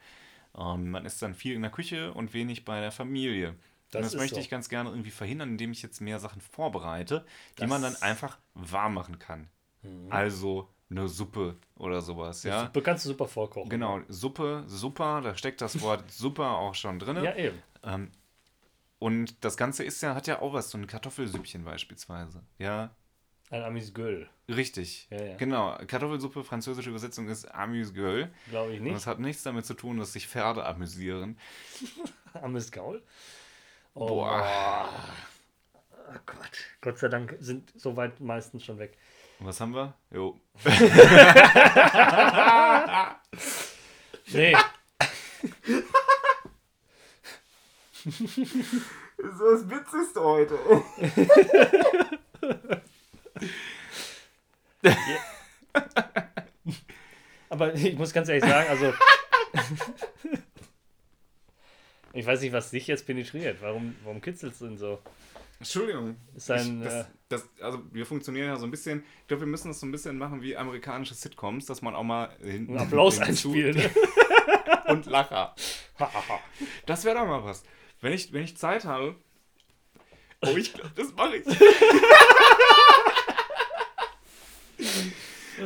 Ähm, 0.57 0.91
man 0.91 1.05
ist 1.05 1.21
dann 1.21 1.33
viel 1.33 1.55
in 1.55 1.61
der 1.61 1.71
Küche 1.71 2.13
und 2.13 2.33
wenig 2.33 2.65
bei 2.65 2.79
der 2.81 2.91
Familie. 2.91 3.55
Das 3.91 3.99
und 3.99 4.03
das 4.13 4.15
möchte 4.15 4.35
so. 4.35 4.41
ich 4.41 4.49
ganz 4.49 4.69
gerne 4.69 4.89
irgendwie 4.89 5.11
verhindern, 5.11 5.49
indem 5.49 5.71
ich 5.71 5.81
jetzt 5.81 5.99
mehr 6.01 6.19
Sachen 6.19 6.41
vorbereite, 6.41 7.25
die 7.57 7.61
Das- 7.61 7.69
man 7.69 7.81
dann 7.81 7.95
einfach 8.01 8.37
warm 8.53 8.93
machen 8.93 9.19
kann. 9.19 9.49
Mhm. 9.81 10.11
Also 10.11 10.69
eine 10.89 11.07
Suppe 11.07 11.55
oder 11.77 12.01
sowas, 12.01 12.43
ja. 12.43 12.65
Suppe 12.65 12.81
kannst 12.81 13.05
du 13.05 13.09
super 13.09 13.27
vorkochen. 13.27 13.69
Genau, 13.69 14.01
Suppe, 14.09 14.63
super, 14.67 15.21
da 15.21 15.35
steckt 15.35 15.61
das 15.61 15.81
Wort 15.81 16.03
super 16.11 16.51
auch 16.51 16.75
schon 16.75 16.99
drin. 16.99 17.23
Ja, 17.23 17.35
eben. 17.35 17.57
Ähm, 17.83 18.11
und 19.01 19.43
das 19.43 19.57
Ganze 19.57 19.83
ist 19.83 20.01
ja, 20.01 20.13
hat 20.15 20.27
ja 20.27 20.41
auch 20.41 20.53
was, 20.53 20.69
so 20.69 20.77
ein 20.77 20.85
Kartoffelsüppchen 20.87 21.65
beispielsweise. 21.65 22.43
Ja, 22.59 22.91
Ein 23.49 23.63
Amüsgöl. 23.63 24.29
richtig. 24.47 25.07
Ja, 25.09 25.21
ja. 25.23 25.35
Genau, 25.37 25.75
Kartoffelsuppe, 25.87 26.43
französische 26.43 26.89
Übersetzung 26.91 27.27
ist 27.27 27.45
Amuse-Gueule. 27.53 28.31
Glaube 28.49 28.71
ich 28.73 28.77
Und 28.79 28.83
nicht. 28.85 28.95
das 28.95 29.07
hat 29.07 29.19
nichts 29.19 29.41
damit 29.43 29.65
zu 29.65 29.73
tun, 29.73 29.97
dass 29.97 30.13
sich 30.13 30.27
Pferde 30.27 30.63
amüsieren. 30.65 31.37
Amüsgaul. 32.33 33.01
Oh, 33.95 34.07
Boah. 34.07 34.87
oh 36.09 36.19
Gott. 36.25 36.51
Gott 36.79 36.97
sei 36.99 37.07
Dank 37.09 37.35
sind 37.39 37.73
soweit 37.75 38.19
meistens 38.21 38.63
schon 38.63 38.77
weg. 38.79 38.97
Und 39.39 39.47
was 39.47 39.59
haben 39.59 39.73
wir? 39.73 39.95
Jo. 40.11 40.39
Nee, 44.33 44.55
Das 48.03 49.33
ist 49.33 49.41
das 49.41 49.69
Witzigste 49.69 50.21
heute. 50.21 50.57
aber 57.49 57.73
ich 57.75 57.95
muss 57.97 58.13
ganz 58.13 58.29
ehrlich 58.29 58.43
sagen, 58.43 58.69
also. 58.69 58.93
ich 62.13 62.25
weiß 62.25 62.41
nicht, 62.41 62.53
was 62.53 62.71
dich 62.71 62.87
jetzt 62.87 63.05
penetriert. 63.05 63.61
Warum, 63.61 63.95
warum 64.03 64.21
kitzelst 64.21 64.61
du 64.61 64.67
denn 64.67 64.77
so? 64.77 64.99
Entschuldigung. 65.59 66.15
Ein, 66.47 66.81
ich, 66.81 66.87
äh, 66.87 66.89
das, 66.89 67.07
das, 67.29 67.49
also 67.61 67.81
wir 67.91 68.07
funktionieren 68.07 68.47
ja 68.47 68.55
so 68.55 68.65
ein 68.65 68.71
bisschen, 68.71 69.03
ich 69.21 69.27
glaube, 69.27 69.41
wir 69.41 69.47
müssen 69.47 69.67
das 69.67 69.79
so 69.79 69.85
ein 69.85 69.91
bisschen 69.91 70.17
machen 70.17 70.41
wie 70.41 70.57
amerikanische 70.57 71.13
Sitcoms, 71.13 71.67
dass 71.67 71.83
man 71.83 71.93
auch 71.93 72.03
mal 72.03 72.35
hinten 72.41 72.77
Einen 72.77 72.87
Applaus 72.87 73.19
ne? 73.19 73.27
und 74.87 75.05
Lacher. 75.05 75.53
Das 76.87 77.05
wäre 77.05 77.19
doch 77.19 77.27
mal 77.27 77.43
was. 77.43 77.63
Wenn 78.01 78.13
ich, 78.13 78.33
wenn 78.33 78.43
ich 78.43 78.57
Zeit 78.57 78.85
habe. 78.85 79.15
Oh, 80.41 80.55
ich 80.57 80.73
glaube, 80.73 80.91
das 80.95 81.13
mache 81.13 81.37
ich. 81.37 81.45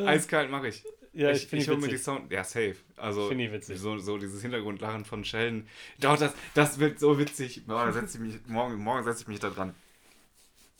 Eiskalt 0.05 0.51
mache 0.51 0.67
ich. 0.67 0.83
ja, 1.13 1.31
ich 1.31 1.43
ich 1.43 1.47
finde 1.47 1.63
ich 1.63 1.69
mir 1.81 1.87
die. 1.87 1.97
Sound. 1.97 2.31
Ja, 2.31 2.43
safe. 2.43 2.75
Also 2.97 3.29
Find 3.29 3.41
ich 3.41 3.51
witzig. 3.51 3.79
So, 3.79 3.97
so 3.97 4.17
dieses 4.17 4.41
Hintergrundlachen 4.41 5.05
von 5.05 5.23
Sheldon. 5.23 5.67
Doch, 5.99 6.17
das, 6.17 6.33
das 6.53 6.79
wird 6.79 6.99
so 6.99 7.17
witzig. 7.17 7.61
Oh, 7.67 7.71
da 7.71 7.91
setz 7.93 8.15
ich 8.15 8.21
mich, 8.21 8.35
morgen 8.47 8.75
morgen 8.83 9.03
setze 9.03 9.21
ich 9.21 9.27
mich 9.27 9.39
da 9.39 9.49
dran. 9.49 9.73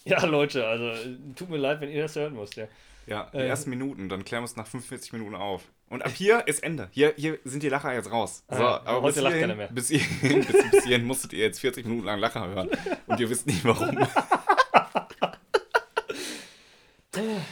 Ja, 0.03 0.23
Leute, 0.25 0.67
also 0.67 1.09
tut 1.35 1.49
mir 1.49 1.57
leid, 1.57 1.81
wenn 1.81 1.89
ihr 1.89 2.03
das 2.03 2.15
hören 2.15 2.35
müsst. 2.35 2.55
Ja. 2.57 2.67
Ja, 3.07 3.29
die 3.33 3.37
Äh, 3.37 3.47
ersten 3.47 3.69
Minuten, 3.69 4.09
dann 4.09 4.25
klären 4.25 4.43
wir 4.43 4.45
es 4.45 4.55
nach 4.55 4.67
45 4.67 5.13
Minuten 5.13 5.35
auf. 5.35 5.63
Und 5.89 6.01
ab 6.03 6.11
hier 6.11 6.47
ist 6.47 6.63
Ende. 6.63 6.89
Hier, 6.91 7.13
hier 7.15 7.37
sind 7.43 7.61
die 7.63 7.69
Lacher 7.69 7.93
jetzt 7.93 8.11
raus. 8.11 8.43
So, 8.49 8.55
Ah, 8.57 8.81
aber 8.85 9.01
heute 9.03 9.13
bis 9.15 9.23
lacht 9.23 9.33
hierhin, 9.33 9.49
keiner 9.49 9.55
mehr. 9.55 9.67
Bis 9.71 9.87
hierhin, 9.89 10.43
bis, 10.45 10.71
bis 10.71 10.83
hierhin 10.83 11.05
musstet 11.05 11.33
ihr 11.33 11.39
jetzt 11.39 11.59
40 11.59 11.85
Minuten 11.85 12.05
lang 12.05 12.19
Lacher 12.19 12.47
hören. 12.47 12.69
Und 13.07 13.19
ihr 13.19 13.29
wisst 13.29 13.45
nicht 13.47 13.63
warum. 13.63 13.97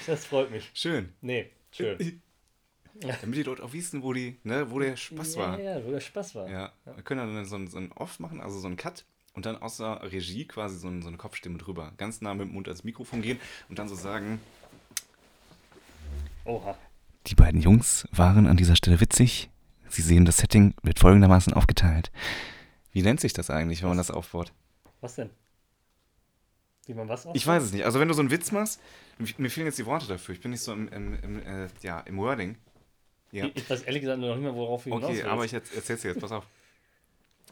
Das 0.06 0.26
freut 0.26 0.52
mich. 0.52 0.70
Schön. 0.74 1.14
Nee, 1.22 1.50
schön. 1.72 2.22
Damit 3.00 3.38
die 3.38 3.44
Leute 3.44 3.64
auch 3.64 3.72
wissen, 3.74 4.04
wo, 4.04 4.12
die, 4.14 4.38
ne, 4.44 4.70
wo 4.70 4.80
der 4.80 4.96
Spaß 4.98 5.38
war. 5.38 5.58
Ja, 5.60 5.80
ja, 5.80 5.86
wo 5.86 5.92
der 5.92 6.00
Spaß 6.02 6.36
war. 6.36 6.50
Ja, 6.50 6.74
wir 6.84 7.02
können 7.04 7.34
dann 7.34 7.46
so 7.46 7.56
ein, 7.56 7.68
so 7.68 7.78
ein 7.78 7.92
Off 7.94 8.20
machen, 8.20 8.42
also 8.42 8.60
so 8.60 8.68
ein 8.68 8.76
Cut 8.76 9.06
und 9.34 9.46
dann 9.46 9.56
aus 9.62 9.78
der 9.78 10.04
Regie 10.04 10.46
quasi 10.46 10.78
so, 10.78 10.90
ein, 10.90 11.02
so 11.02 11.08
eine 11.08 11.18
Kopfstimme 11.18 11.58
drüber. 11.58 11.94
Ganz 11.98 12.22
nah 12.22 12.34
mit 12.34 12.48
dem 12.48 12.54
Mund 12.54 12.68
ans 12.68 12.84
Mikrofon 12.84 13.22
gehen 13.22 13.40
und 13.70 13.80
dann 13.80 13.88
so 13.88 13.96
sagen: 13.96 14.42
Oha. 16.46 16.78
Die 17.28 17.36
beiden 17.36 17.62
Jungs 17.62 18.08
waren 18.12 18.48
an 18.48 18.58
dieser 18.58 18.76
Stelle 18.76 19.00
witzig. 19.00 19.50
Sie 19.90 20.02
sehen, 20.02 20.26
das 20.26 20.38
Setting 20.38 20.74
wird 20.84 21.00
folgendermaßen 21.00 21.54
aufgeteilt. 21.54 22.12
Wie 22.92 23.02
nennt 23.02 23.20
sich 23.22 23.34
das 23.34 23.50
eigentlich, 23.50 23.82
wenn 23.82 23.90
man 23.90 23.98
das 23.98 24.12
aufbaut? 24.12 24.52
Was 25.02 25.16
denn? 25.16 25.30
Wie 26.86 26.94
man 26.94 27.08
was 27.08 27.26
auch? 27.26 27.34
Ich 27.36 27.48
weiß 27.48 27.64
es 27.64 27.72
nicht. 27.72 27.86
Also, 27.86 28.00
wenn 28.00 28.08
du 28.08 28.14
so 28.14 28.22
einen 28.22 28.32
Witz 28.32 28.52
machst, 28.52 28.82
mir 29.38 29.50
fehlen 29.50 29.68
jetzt 29.68 29.78
die 29.80 29.86
Worte 29.86 30.08
dafür. 30.08 30.36
Ich 30.36 30.42
bin 30.42 30.52
nicht 30.52 30.62
so 30.62 30.74
im, 30.74 30.88
im, 30.90 31.18
im, 31.24 31.42
äh, 31.46 31.68
ja, 31.82 32.00
im 32.02 32.18
Wording. 32.18 32.58
Ja. 33.32 33.46
Ich 33.54 33.70
weiß 33.70 33.84
ehrlich 33.84 34.02
gesagt 34.02 34.20
noch 34.20 34.36
nicht 34.36 34.44
mehr, 34.44 34.54
worauf 34.54 34.84
hinaus 34.84 35.04
Okay, 35.06 35.24
aber 35.24 35.46
ich 35.46 35.54
erz- 35.54 35.74
erzähl's 35.76 36.02
dir 36.02 36.10
jetzt, 36.10 36.20
pass 36.20 36.32
auf. 36.32 36.46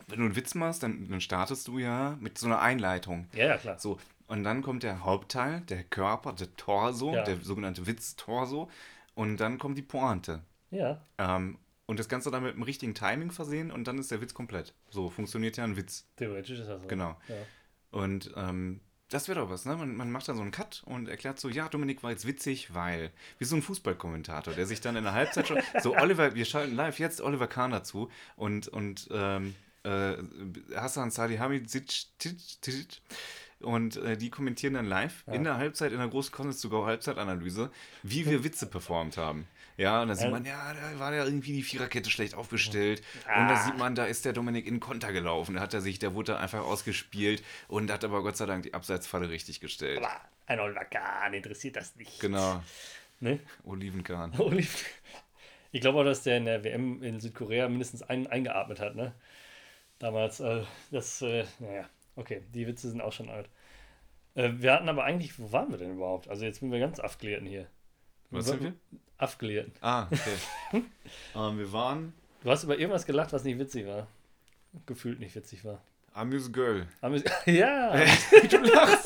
Wenn 0.07 0.19
du 0.19 0.26
einen 0.26 0.36
Witz 0.36 0.53
machst, 0.53 0.84
dann, 0.84 1.07
dann 1.09 1.22
startest 1.22 1.67
du 1.67 1.80
ja 1.80 2.17
mit 2.19 2.38
so 2.38 2.47
einer 2.47 2.59
Einleitung. 2.59 3.28
Ja, 3.34 3.45
ja, 3.47 3.57
klar. 3.57 3.80
So, 3.80 3.99
und 4.28 4.43
dann 4.43 4.61
kommt 4.61 4.84
der 4.84 5.03
Hauptteil, 5.05 5.61
der 5.61 5.84
Körper, 5.84 6.34
der 6.34 6.53
Torso, 6.55 7.13
Ja. 7.13 7.24
der 7.24 7.38
sogenannte 7.41 7.88
Witz-Torso. 7.88 8.69
Und 9.14 9.38
dann 9.38 9.57
kommt 9.57 9.78
die 9.78 9.84
Pointe. 9.84 10.43
Ja. 10.70 11.05
Ähm, 11.18 11.57
und 11.86 11.99
das 11.99 12.07
Ganze 12.07 12.32
dann 12.32 12.43
mit 12.43 12.55
dem 12.55 12.64
richtigen 12.64 12.93
Timing 12.93 13.32
versehen 13.32 13.70
und 13.70 13.86
dann 13.86 13.97
ist 13.97 14.12
der 14.12 14.22
Witz 14.22 14.34
komplett. 14.34 14.74
So 14.89 15.09
funktioniert 15.09 15.57
ja 15.57 15.66
ein 15.66 15.76
Witz. 15.76 16.07
Theoretisch 16.16 16.59
ist 16.59 16.70
das 16.70 16.82
so. 16.82 16.88
Genau. 16.88 17.18
Ja. 17.28 17.36
Und 17.91 18.32
ähm, 18.38 18.80
das 19.09 19.28
wäre 19.28 19.41
doch 19.41 19.49
was, 19.49 19.66
ne? 19.66 19.76
Man, 19.76 19.97
man 19.97 20.09
macht 20.09 20.30
dann 20.30 20.38
so 20.38 20.41
einen 20.41 20.51
Cut 20.51 20.84
und 20.86 21.09
erklärt 21.09 21.38
so, 21.38 21.49
ja, 21.49 21.68
Dominik 21.68 22.01
war 22.01 22.12
jetzt 22.12 22.26
witzig, 22.26 22.74
weil. 22.74 23.12
Wie 23.38 23.45
so 23.45 23.57
ein 23.57 23.62
Fußballkommentator, 23.62 24.53
der 24.53 24.66
sich 24.66 24.80
dann 24.80 24.95
in 24.95 25.03
der 25.03 25.12
Halbzeit 25.14 25.49
schon. 25.49 25.59
So, 25.82 25.97
Oliver, 25.97 26.34
wir 26.34 26.45
schalten 26.45 26.76
live 26.76 26.97
jetzt 26.97 27.20
Oliver 27.20 27.47
Kahn 27.47 27.72
dazu 27.72 28.09
und, 28.38 28.70
und 28.70 29.09
ähm, 29.12 29.53
äh, 29.84 30.14
Hassan 30.76 31.12
Salihamidzic 31.12 32.05
und 33.64 33.97
äh, 33.97 34.18
die 34.18 34.30
kommentieren 34.30 34.74
dann 34.76 34.86
live 34.86 35.24
in 35.32 35.43
der 35.43 35.57
Halbzeit, 35.57 35.91
in 35.91 35.97
der 35.99 36.07
großen 36.07 36.32
Konsens 36.32 36.62
sogar 36.62 36.86
Halbzeitanalyse, 36.86 37.72
wie 38.03 38.26
wir 38.26 38.43
Witze 38.43 38.66
performt 38.68 39.18
haben. 39.18 39.47
Ja, 39.78 40.01
und 40.01 40.09
da 40.09 40.16
sieht 40.16 40.30
man, 40.30 40.45
ja, 40.45 40.74
da 40.74 40.99
war 40.99 41.14
ja 41.14 41.26
irgendwie 41.26 41.53
die 41.53 41.64
Viererkette 41.64 42.09
schlecht 42.12 42.36
aufgestellt. 42.36 43.01
Und 43.26 43.47
da 43.47 43.53
Ah. 43.55 43.64
sieht 43.66 43.78
man, 43.78 43.95
da 43.95 44.05
ist 44.05 44.26
der 44.26 44.34
Dominik 44.34 44.68
in 44.68 44.80
Konter 44.80 45.12
gelaufen. 45.12 45.55
Da 45.55 45.62
hat 45.62 45.74
er 45.74 45.82
sich, 45.82 45.97
der 45.97 46.14
wurde 46.14 46.38
einfach 46.38 46.59
ausgespielt 46.62 47.41
und 47.68 47.89
hat 47.91 48.03
aber 48.03 48.22
Gott 48.22 48.38
sei 48.38 48.45
Dank 48.45 48.64
die 48.64 48.74
Abseitsfalle 48.74 49.30
richtig 49.30 49.59
gestellt. 49.59 49.97
Aber 49.99 50.12
ein 50.45 50.59
Oliver 50.59 50.86
Kahn 50.86 51.34
interessiert 51.34 51.78
das 51.78 51.95
nicht. 51.95 52.20
Genau, 52.20 52.62
Ne? 53.22 53.39
Olivenkahn. 53.64 54.34
Oliv- 54.39 54.86
Ich 55.72 55.82
glaube 55.82 55.99
auch, 55.99 56.03
dass 56.03 56.24
der 56.24 56.38
in 56.38 56.45
der 56.45 56.64
WM 56.64 57.01
in 57.01 57.20
Südkorea 57.20 57.70
mindestens 57.70 58.03
einen 58.03 58.28
eingeatmet 58.28 58.80
hat, 58.80 58.95
ne? 58.95 59.14
Damals, 59.99 60.39
äh, 60.41 60.64
das, 60.91 61.22
äh, 61.22 61.45
naja, 61.59 61.88
okay, 62.16 62.43
die 62.53 62.68
Witze 62.68 62.89
sind 62.89 63.01
auch 63.01 63.14
schon 63.14 63.30
alt. 63.30 63.49
Äh, 64.36 64.51
wir 64.55 64.74
hatten 64.74 64.89
aber 64.89 65.03
eigentlich, 65.03 65.38
wo 65.39 65.51
waren 65.51 65.72
wir 65.72 65.78
denn 65.78 65.93
überhaupt? 65.93 66.30
Also 66.30 66.45
jetzt 66.45 66.59
sind 66.59 66.72
wir 66.72 66.80
ganz 66.80 66.99
aufgelierten 66.99 67.47
hier. 67.47 67.68
Was 68.30 68.45
sind 68.45 68.64
wir? 68.64 68.74
Aufgelierten. 69.18 69.74
Ah, 69.82 70.07
okay. 70.09 70.84
ähm, 71.36 71.57
wir 71.57 71.72
waren 71.74 72.14
Du 72.43 72.49
hast 72.49 72.64
über 72.64 72.78
irgendwas 72.78 73.05
gelacht, 73.05 73.34
was 73.34 73.43
nicht 73.43 73.59
witzig 73.59 73.86
war. 73.86 74.07
Gefühlt 74.88 75.20
nicht 75.20 75.36
witzig 75.36 75.64
war. 75.64 75.84
Amuse 76.14 76.51
Girl. 76.51 76.88
Wir, 77.01 77.24
ja, 77.53 77.93
du 78.49 78.57
lachst. 78.57 79.05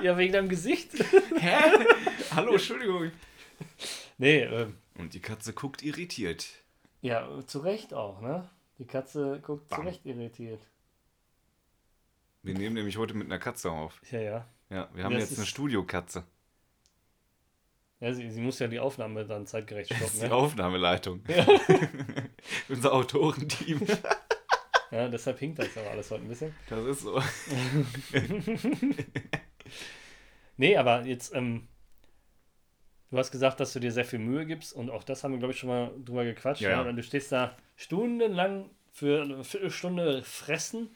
ja, 0.00 0.16
wegen 0.16 0.32
deinem 0.32 0.48
Gesicht. 0.48 0.92
Hä? 1.38 1.56
Hallo, 2.34 2.52
Entschuldigung. 2.52 3.10
Nee, 4.18 4.40
ähm, 4.44 4.78
Und 4.96 5.14
die 5.14 5.20
Katze 5.20 5.52
guckt 5.52 5.82
irritiert. 5.82 6.46
ja, 7.02 7.28
zu 7.46 7.58
Recht 7.58 7.92
auch, 7.92 8.20
ne? 8.20 8.48
Die 8.78 8.86
Katze 8.86 9.40
guckt 9.42 9.68
zu 9.68 9.76
Bam. 9.76 9.86
Recht 9.86 10.06
irritiert. 10.06 10.60
Wir 12.42 12.54
nehmen 12.54 12.74
nämlich 12.74 12.96
heute 12.96 13.14
mit 13.14 13.26
einer 13.26 13.38
Katze 13.38 13.70
auf. 13.70 14.00
Ja, 14.10 14.20
ja. 14.20 14.48
Ja, 14.70 14.88
wir 14.94 15.04
haben 15.04 15.12
Das 15.14 15.30
jetzt 15.30 15.38
eine 15.38 15.46
Studiokatze. 15.46 16.24
Ja, 18.00 18.12
sie, 18.12 18.28
sie 18.30 18.40
muss 18.40 18.58
ja 18.58 18.66
die 18.66 18.80
Aufnahme 18.80 19.24
dann 19.24 19.46
zeitgerecht 19.46 19.90
Das 19.90 19.98
stoppen. 19.98 20.12
ist 20.14 20.22
die 20.22 20.28
Ne? 20.28 20.34
Aufnahmeleitung. 20.34 21.22
Unser 22.68 22.92
Autorenteam. 22.94 23.80
Ja, 24.90 25.08
deshalb 25.08 25.38
hinkt 25.38 25.58
das 25.60 25.76
aber 25.76 25.90
alles 25.90 26.10
heute 26.10 26.24
ein 26.24 26.28
bisschen. 26.28 26.54
Das 26.68 26.84
ist 26.84 27.00
so. 27.02 27.22
Nee, 30.56 30.76
aber 30.76 31.02
jetzt, 31.06 31.34
ähm, 31.34 31.68
du 33.10 33.18
hast 33.18 33.30
gesagt, 33.30 33.60
dass 33.60 33.72
du 33.72 33.80
dir 33.80 33.92
sehr 33.92 34.04
viel 34.04 34.18
Mühe 34.18 34.46
gibst 34.46 34.72
und 34.72 34.90
auch 34.90 35.04
das 35.04 35.24
haben 35.24 35.32
wir, 35.32 35.38
glaube 35.38 35.54
ich, 35.54 35.60
schon 35.60 35.68
mal 35.70 35.92
drüber 36.04 36.24
gequatscht. 36.24 36.62
Ja, 36.62 36.70
ja. 36.70 36.82
Und 36.82 36.96
du 36.96 37.02
stehst 37.02 37.32
da 37.32 37.56
stundenlang 37.76 38.70
für 38.90 39.22
eine 39.22 39.44
Viertelstunde 39.44 40.22
fressen 40.22 40.90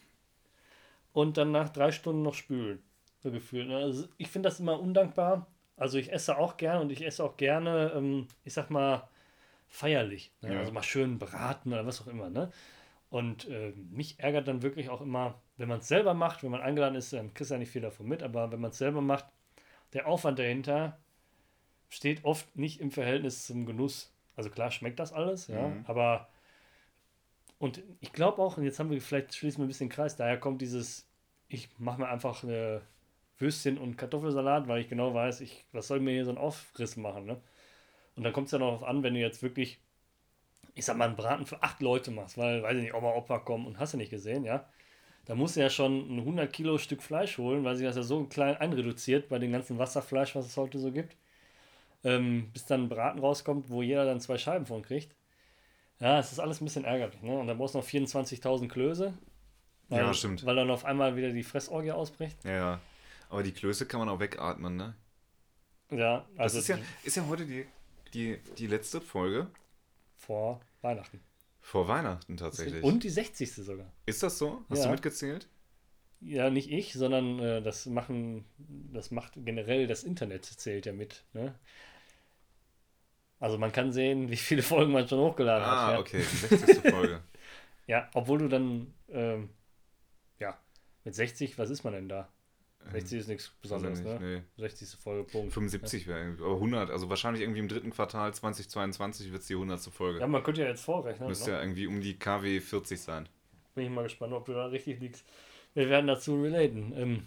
und 1.16 1.38
dann 1.38 1.50
nach 1.50 1.70
drei 1.70 1.92
Stunden 1.92 2.20
noch 2.20 2.34
spülen. 2.34 2.82
So 3.20 3.30
gefühlt. 3.32 3.68
Ne? 3.68 3.78
Also 3.78 4.06
ich 4.18 4.28
finde 4.28 4.50
das 4.50 4.60
immer 4.60 4.78
undankbar. 4.78 5.46
Also 5.78 5.96
ich 5.96 6.12
esse 6.12 6.36
auch 6.36 6.58
gerne 6.58 6.82
und 6.82 6.92
ich 6.92 7.06
esse 7.06 7.24
auch 7.24 7.38
gerne, 7.38 7.92
ähm, 7.96 8.26
ich 8.44 8.52
sag 8.52 8.68
mal, 8.68 9.08
feierlich. 9.66 10.30
Ne? 10.42 10.52
Ja. 10.52 10.58
Also 10.58 10.72
mal 10.72 10.82
schön 10.82 11.18
braten 11.18 11.72
oder 11.72 11.86
was 11.86 12.02
auch 12.02 12.06
immer. 12.06 12.28
Ne? 12.28 12.52
Und 13.08 13.48
äh, 13.48 13.72
mich 13.90 14.20
ärgert 14.20 14.46
dann 14.46 14.60
wirklich 14.60 14.90
auch 14.90 15.00
immer, 15.00 15.40
wenn 15.56 15.70
man 15.70 15.78
es 15.78 15.88
selber 15.88 16.12
macht, 16.12 16.42
wenn 16.42 16.50
man 16.50 16.60
eingeladen 16.60 16.96
ist, 16.96 17.14
dann 17.14 17.32
kriegst 17.32 17.50
du 17.50 17.54
ja 17.54 17.58
nicht 17.60 17.70
viel 17.72 17.80
davon 17.80 18.06
mit, 18.06 18.22
aber 18.22 18.52
wenn 18.52 18.60
man 18.60 18.72
es 18.72 18.78
selber 18.78 19.00
macht, 19.00 19.24
der 19.94 20.06
Aufwand 20.06 20.38
dahinter 20.38 20.98
steht 21.88 22.26
oft 22.26 22.56
nicht 22.58 22.78
im 22.82 22.90
Verhältnis 22.90 23.46
zum 23.46 23.64
Genuss. 23.64 24.12
Also 24.34 24.50
klar 24.50 24.70
schmeckt 24.70 24.98
das 24.98 25.14
alles, 25.14 25.46
ja, 25.46 25.68
Mhm. 25.68 25.84
aber 25.86 26.28
und 27.58 27.82
ich 28.00 28.12
glaube 28.12 28.42
auch, 28.42 28.58
und 28.58 28.64
jetzt 28.64 28.78
haben 28.78 28.90
wir 28.90 29.00
vielleicht 29.00 29.34
schließen 29.34 29.58
wir 29.58 29.66
ein 29.66 29.68
bisschen 29.68 29.88
Kreis, 29.88 30.16
daher 30.16 30.38
kommt 30.38 30.60
dieses, 30.60 31.08
ich 31.48 31.68
mache 31.78 32.00
mir 32.00 32.08
einfach 32.08 32.42
eine 32.42 32.82
Würstchen 33.38 33.78
und 33.78 33.96
Kartoffelsalat, 33.96 34.68
weil 34.68 34.80
ich 34.80 34.88
genau 34.88 35.14
weiß, 35.14 35.40
ich, 35.40 35.64
was 35.72 35.88
soll 35.88 36.00
mir 36.00 36.12
hier 36.12 36.24
so 36.24 36.30
ein 36.30 36.38
Aufriss 36.38 36.96
machen, 36.96 37.26
ne? 37.26 37.40
Und 38.16 38.24
dann 38.24 38.32
kommt 38.32 38.46
es 38.46 38.52
ja 38.52 38.58
noch 38.58 38.68
darauf 38.68 38.84
an, 38.84 39.02
wenn 39.02 39.14
du 39.14 39.20
jetzt 39.20 39.42
wirklich, 39.42 39.78
ich 40.74 40.84
sag 40.84 40.96
mal, 40.96 41.06
einen 41.06 41.16
Braten 41.16 41.46
für 41.46 41.62
acht 41.62 41.82
Leute 41.82 42.10
machst, 42.10 42.38
weil, 42.38 42.62
weiß 42.62 42.76
ich 42.76 42.84
nicht, 42.84 42.94
Oma, 42.94 43.14
Opa 43.14 43.38
kommen 43.38 43.66
und 43.66 43.78
hast 43.78 43.92
du 43.94 43.98
nicht 43.98 44.10
gesehen, 44.10 44.44
ja? 44.44 44.68
Da 45.26 45.34
musst 45.34 45.56
du 45.56 45.60
ja 45.60 45.70
schon 45.70 46.16
ein 46.16 46.20
100 46.20 46.52
Kilo 46.52 46.78
Stück 46.78 47.02
Fleisch 47.02 47.36
holen, 47.38 47.64
weil 47.64 47.76
sich 47.76 47.86
das 47.86 47.96
ja 47.96 48.02
so 48.02 48.24
klein 48.24 48.56
einreduziert 48.56 49.28
bei 49.28 49.38
dem 49.38 49.52
ganzen 49.52 49.78
Wasserfleisch, 49.78 50.34
was 50.36 50.46
es 50.46 50.56
heute 50.56 50.78
so 50.78 50.92
gibt. 50.92 51.16
Ähm, 52.04 52.50
bis 52.52 52.66
dann 52.66 52.84
ein 52.84 52.88
Braten 52.88 53.18
rauskommt, 53.18 53.68
wo 53.68 53.82
jeder 53.82 54.04
dann 54.04 54.20
zwei 54.20 54.38
Scheiben 54.38 54.66
von 54.66 54.82
kriegt. 54.82 55.14
Ja, 56.00 56.18
es 56.18 56.32
ist 56.32 56.38
alles 56.40 56.60
ein 56.60 56.64
bisschen 56.64 56.84
ärgerlich. 56.84 57.20
Ne? 57.22 57.38
Und 57.38 57.46
dann 57.46 57.56
brauchst 57.58 57.74
du 57.74 57.78
noch 57.78 57.86
24.000 57.86 58.68
Klöße. 58.68 59.14
Weil, 59.88 59.98
Ja, 60.00 60.12
stimmt. 60.12 60.44
Weil 60.44 60.56
dann 60.56 60.70
auf 60.70 60.84
einmal 60.84 61.16
wieder 61.16 61.30
die 61.32 61.42
Fressorgie 61.44 61.92
ausbricht. 61.92 62.44
Ja, 62.44 62.50
ja. 62.52 62.80
Aber 63.28 63.42
die 63.42 63.52
Klöße 63.52 63.86
kann 63.86 64.00
man 64.00 64.08
auch 64.08 64.20
wegatmen, 64.20 64.76
ne? 64.76 64.94
Ja, 65.90 66.26
Das 66.34 66.54
also 66.54 66.58
ist 66.58 66.68
ja, 66.68 66.78
ist 67.04 67.16
ja 67.16 67.26
heute 67.28 67.46
die, 67.46 67.66
die, 68.12 68.38
die 68.58 68.66
letzte 68.66 69.00
Folge 69.00 69.46
vor 70.16 70.60
Weihnachten. 70.82 71.20
vor 71.60 71.86
Weihnachten 71.88 72.36
tatsächlich. 72.36 72.82
Und 72.82 73.04
die 73.04 73.10
60. 73.10 73.52
sogar. 73.54 73.92
Ist 74.04 74.22
das 74.22 74.38
so? 74.38 74.64
Hast 74.68 74.80
Ja. 74.80 74.84
du 74.86 74.90
mitgezählt? 74.92 75.48
Ja, 76.20 76.50
nicht 76.50 76.70
ich, 76.70 76.94
sondern 76.94 77.38
äh, 77.40 77.62
das 77.62 77.86
machen, 77.86 78.44
das 78.58 79.10
macht 79.10 79.34
generell 79.36 79.86
das 79.86 80.02
Internet 80.02 80.44
zählt 80.46 80.86
ja 80.86 80.92
mit. 80.92 81.24
Ne? 81.34 81.54
Also 83.38 83.58
man 83.58 83.70
kann 83.72 83.92
sehen, 83.92 84.30
wie 84.30 84.36
viele 84.36 84.62
Folgen 84.62 84.92
man 84.92 85.06
schon 85.08 85.18
hochgeladen 85.20 85.66
hat. 85.66 85.72
Ah, 85.72 85.92
Ja. 85.92 85.98
okay, 85.98 86.18
die 86.20 86.46
60. 86.56 86.90
Folge. 86.90 87.20
ja, 87.86 88.08
obwohl 88.14 88.38
du 88.38 88.48
dann, 88.48 88.94
ähm, 89.10 89.50
ja, 90.38 90.58
mit 91.04 91.14
60, 91.14 91.58
was 91.58 91.70
ist 91.70 91.84
man 91.84 91.92
denn 91.92 92.08
da? 92.08 92.28
60 92.92 93.18
ist 93.18 93.28
nichts 93.28 93.50
Besonderes, 93.60 94.04
Weiß 94.04 94.14
ich 94.14 94.20
ne? 94.20 94.34
nicht, 94.36 94.44
60. 94.58 95.00
Folge, 95.00 95.24
Punkt. 95.24 95.52
75 95.52 96.06
wäre 96.06 96.20
irgendwie, 96.20 96.44
aber 96.44 96.54
100, 96.54 96.90
also 96.90 97.10
wahrscheinlich 97.10 97.42
irgendwie 97.42 97.58
im 97.58 97.66
dritten 97.68 97.90
Quartal 97.90 98.32
2022 98.32 99.32
wird 99.32 99.42
es 99.42 99.48
die 99.48 99.54
100. 99.54 99.80
Folge. 99.86 100.20
Ja, 100.20 100.26
man 100.28 100.42
könnte 100.44 100.62
ja 100.62 100.68
jetzt 100.68 100.84
vorrechnen. 100.84 101.28
Müsste 101.28 101.50
ne? 101.50 101.56
ja 101.56 101.62
irgendwie 101.62 101.88
um 101.88 102.00
die 102.00 102.16
KW 102.16 102.60
40 102.60 103.00
sein. 103.00 103.28
Bin 103.74 103.84
ich 103.86 103.90
mal 103.90 104.04
gespannt, 104.04 104.32
ob 104.32 104.46
du 104.46 104.52
da 104.52 104.66
richtig 104.66 105.00
liegst. 105.00 105.24
Wir 105.74 105.88
werden 105.90 106.06
dazu 106.06 106.40
relaten. 106.40 106.92
Ähm, 106.96 107.26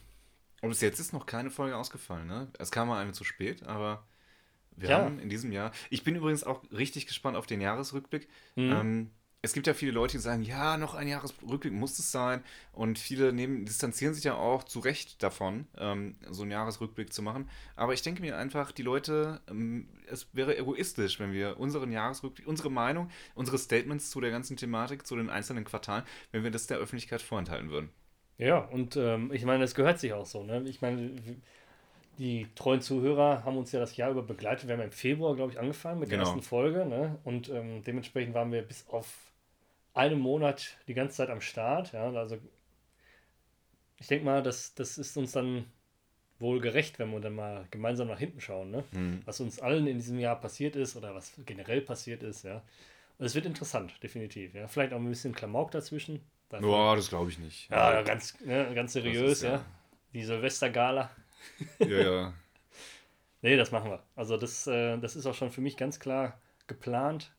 Und 0.62 0.70
bis 0.70 0.80
jetzt 0.82 1.00
ist 1.00 1.12
noch 1.14 1.26
keine 1.26 1.52
Folge 1.52 1.76
ausgefallen, 1.76 2.28
ne? 2.28 2.48
Es 2.58 2.72
kam 2.72 2.88
mal 2.88 3.02
eine 3.02 3.12
zu 3.12 3.24
spät, 3.26 3.64
aber 3.64 4.08
wir 4.82 4.90
Ja. 4.90 5.00
haben 5.00 5.20
in 5.20 5.30
diesem 5.30 5.52
Jahr. 5.52 5.72
Ich 5.90 6.04
bin 6.04 6.16
übrigens 6.16 6.44
auch 6.44 6.64
richtig 6.72 7.08
gespannt 7.08 7.38
auf 7.38 7.46
den 7.48 7.62
Jahresrückblick. 7.62 8.28
Mhm. 8.56 8.72
Ähm, 8.72 9.10
es 9.42 9.54
gibt 9.54 9.68
ja 9.68 9.74
viele 9.74 9.94
Leute, 9.94 10.18
die 10.18 10.22
sagen, 10.22 10.44
ja, 10.44 10.76
noch 10.76 10.96
ein 10.96 11.08
Jahresrückblick 11.08 11.72
muss 11.72 11.98
es 11.98 12.12
sein. 12.12 12.44
Und 12.74 13.00
viele 13.00 13.32
nehmen, 13.32 13.64
distanzieren 13.66 14.14
sich 14.14 14.26
ja 14.26 14.36
auch 14.36 14.66
zu 14.66 14.80
Recht 14.80 15.24
davon, 15.24 15.66
ähm, 15.78 16.18
so 16.30 16.42
einen 16.42 16.52
Jahresrückblick 16.52 17.14
zu 17.14 17.22
machen. 17.22 17.50
Aber 17.78 17.94
ich 17.94 18.02
denke 18.02 18.22
mir 18.22 18.38
einfach, 18.38 18.74
die 18.74 18.82
Leute, 18.84 19.40
ähm, 19.50 19.88
es 20.08 20.28
wäre 20.34 20.58
egoistisch, 20.58 21.22
wenn 21.22 21.32
wir 21.32 21.58
unseren 21.58 21.92
Jahresrückblick, 21.94 22.48
unsere 22.48 22.70
Meinung, 22.70 23.10
unsere 23.34 23.58
Statements 23.58 24.10
zu 24.10 24.20
der 24.20 24.32
ganzen 24.32 24.58
Thematik, 24.58 25.08
zu 25.08 25.16
den 25.16 25.30
einzelnen 25.30 25.64
Quartalen, 25.64 26.04
wenn 26.34 26.44
wir 26.44 26.52
das 26.52 26.68
der 26.68 26.78
Öffentlichkeit 26.78 27.22
vorenthalten 27.22 27.70
würden. 27.70 27.92
Ja, 28.38 28.58
und 28.60 28.98
ähm, 28.98 29.32
ich 29.34 29.46
meine, 29.46 29.64
es 29.64 29.74
gehört 29.74 30.00
sich 30.00 30.12
auch 30.12 30.26
so. 30.26 30.44
Ne? 30.44 30.64
Ich 30.68 30.82
meine, 30.82 31.12
die 32.20 32.48
treuen 32.54 32.82
Zuhörer 32.82 33.44
haben 33.46 33.58
uns 33.58 33.72
ja 33.72 33.80
das 33.80 33.96
Jahr 33.98 34.12
über 34.12 34.22
begleitet. 34.22 34.68
Wir 34.68 34.76
haben 34.76 34.84
im 34.84 34.92
Februar, 34.92 35.36
glaube 35.36 35.54
ich, 35.54 35.60
angefangen 35.60 36.00
mit 36.00 36.12
der 36.12 36.18
Genau. 36.20 36.30
ersten 36.30 36.44
Folge. 36.44 36.86
Ne? 36.86 37.18
Und 37.24 37.50
ähm, 37.50 37.82
dementsprechend 37.84 38.34
waren 38.36 38.52
wir 38.52 38.62
bis 38.62 38.86
auf 38.90 39.08
einen 39.94 40.20
Monat 40.20 40.78
die 40.88 40.94
ganze 40.94 41.16
Zeit 41.18 41.30
am 41.30 41.42
Start. 41.42 41.94
Ja? 41.94 42.12
Also 42.12 42.38
ich 44.00 44.08
denke 44.08 44.26
mal, 44.26 44.44
das, 44.44 44.74
das 44.76 44.98
ist 44.98 45.18
uns 45.18 45.32
dann 45.32 45.66
wohl 46.40 46.62
gerecht, 46.62 47.00
wenn 47.00 47.12
wir 47.12 47.20
dann 47.20 47.36
mal 47.36 47.66
gemeinsam 47.72 48.08
nach 48.08 48.20
hinten 48.20 48.40
schauen. 48.40 48.72
Ne? 48.72 48.84
Hm. 48.92 49.22
Was 49.26 49.40
uns 49.42 49.60
allen 49.60 49.88
in 49.88 49.98
diesem 49.98 50.20
Jahr 50.20 50.40
passiert 50.40 50.76
ist 50.76 50.96
oder 50.96 51.14
was 51.16 51.34
generell 51.46 51.82
passiert 51.82 52.24
ist. 52.24 52.44
Ja? 52.44 52.62
Und 53.18 53.26
es 53.26 53.36
wird 53.36 53.46
interessant, 53.46 53.94
definitiv. 54.04 54.54
Ja? 54.56 54.68
Vielleicht 54.68 54.94
auch 54.94 54.98
ein 55.00 55.08
bisschen 55.10 55.34
Klamauk 55.34 55.72
dazwischen. 55.72 56.22
Boah, 56.50 56.96
das 56.96 57.10
glaube 57.10 57.30
ich 57.30 57.38
nicht. 57.40 57.70
ja, 57.70 58.02
ganz, 58.02 58.40
ne, 58.42 58.72
ganz 58.74 58.94
seriös, 58.94 59.34
ist 59.34 59.44
ja. 59.44 59.52
ja- 59.56 59.66
Die 60.14 60.24
Silvestergala. 60.24 61.10
Ja, 61.80 61.88
ja. 61.88 62.34
Nee, 63.42 63.56
das 63.56 63.72
machen 63.72 63.90
wir. 63.90 64.04
Also 64.18 64.36
das, 64.36 64.68
äh, 64.68 64.98
das 64.98 65.16
ist 65.16 65.26
auch 65.26 65.34
schon 65.34 65.50
für 65.50 65.62
mich 65.62 65.78
ganz 65.78 65.98
klar 66.02 66.38
geplant. 66.68 67.32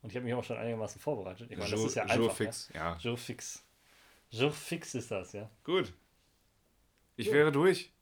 Und 0.00 0.08
ich 0.10 0.16
habe 0.16 0.24
mich 0.24 0.32
auch 0.34 0.44
schon 0.44 0.56
einigermaßen 0.56 0.98
vorbereitet. 0.98 1.50
Ich 1.50 1.58
meine, 1.58 1.70
das 1.70 1.80
ist 1.82 1.94
ja 1.94 2.04
einfach. 2.04 2.34
fix, 2.34 2.70
ja. 2.72 2.92
Ja? 2.92 2.96
Jour 2.98 3.18
fix. 3.18 3.62
Jour 4.30 4.50
fix 4.50 4.94
ist 4.94 5.10
das, 5.10 5.34
ja. 5.34 5.50
Gut. 5.62 5.92
Ich 7.16 7.26
Ja. 7.26 7.34
wäre 7.34 7.52
durch. 7.52 7.92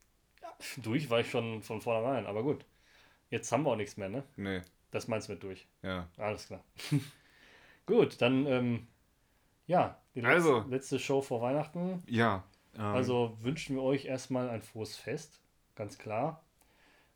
Durch 0.77 1.09
war 1.09 1.19
ich 1.19 1.29
schon 1.29 1.61
von 1.61 1.81
vornherein, 1.81 2.25
aber 2.25 2.41
gut. 2.41 2.63
Jetzt 3.29 3.51
haben 3.51 3.63
wir 3.63 3.71
auch 3.71 3.75
nichts 3.75 3.97
mehr, 3.97 4.07
ne? 4.07 4.23
Nee, 4.37 4.61
Das 4.91 5.09
meinst 5.09 5.27
du 5.27 5.33
mit 5.33 5.43
durch. 5.43 5.67
ja. 5.81 6.07
Alles 6.17 6.47
klar. 6.47 6.63
gut, 7.85 8.21
dann, 8.21 8.45
ähm, 8.45 8.87
ja, 9.67 9.99
die 10.13 10.21
letzte, 10.21 10.33
Also. 10.35 10.59
letzte 10.69 10.99
Show 10.99 11.21
vor 11.21 11.41
Weihnachten. 11.41 12.01
Ja. 12.07 12.45
Ähm, 12.77 12.83
Also 12.83 13.37
wünschen 13.41 13.75
wir 13.75 13.83
euch 13.83 14.05
erstmal 14.05 14.49
ein 14.49 14.61
frohes 14.61 14.95
Fest, 14.95 15.39
ganz 15.75 15.97
klar. 15.97 16.41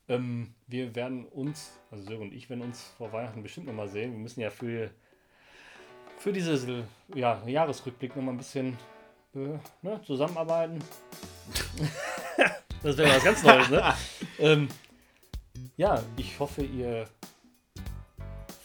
Ähm, 0.08 0.54
wir 0.68 0.96
werden 0.96 1.26
uns, 1.26 1.72
also 1.92 2.04
Sören 2.04 2.22
und 2.24 2.34
ich 2.34 2.50
werden 2.50 2.62
uns 2.62 2.94
vor 2.98 3.12
Weihnachten 3.14 3.44
bestimmt 3.44 3.68
nochmal 3.68 3.88
sehen. 3.90 4.12
Wir 4.12 4.20
müssen 4.20 4.42
ja 4.42 4.50
für, 4.50 4.90
für 6.18 6.34
diese 6.34 6.84
ja, 7.14 7.42
Jahresrückblick 7.46 8.16
nochmal 8.16 8.34
ein 8.34 8.40
bisschen 8.40 8.78
äh, 9.36 9.60
ne, 9.82 10.02
zusammenarbeiten. 10.06 10.80
Das 12.82 12.96
wäre 12.96 13.14
was 13.14 13.24
ganz 13.26 13.44
Neues, 13.44 13.70
ne? 13.70 13.94
ähm, 14.40 14.70
ja, 15.76 16.02
ich 16.16 16.40
hoffe, 16.40 16.64
ihr 16.64 17.10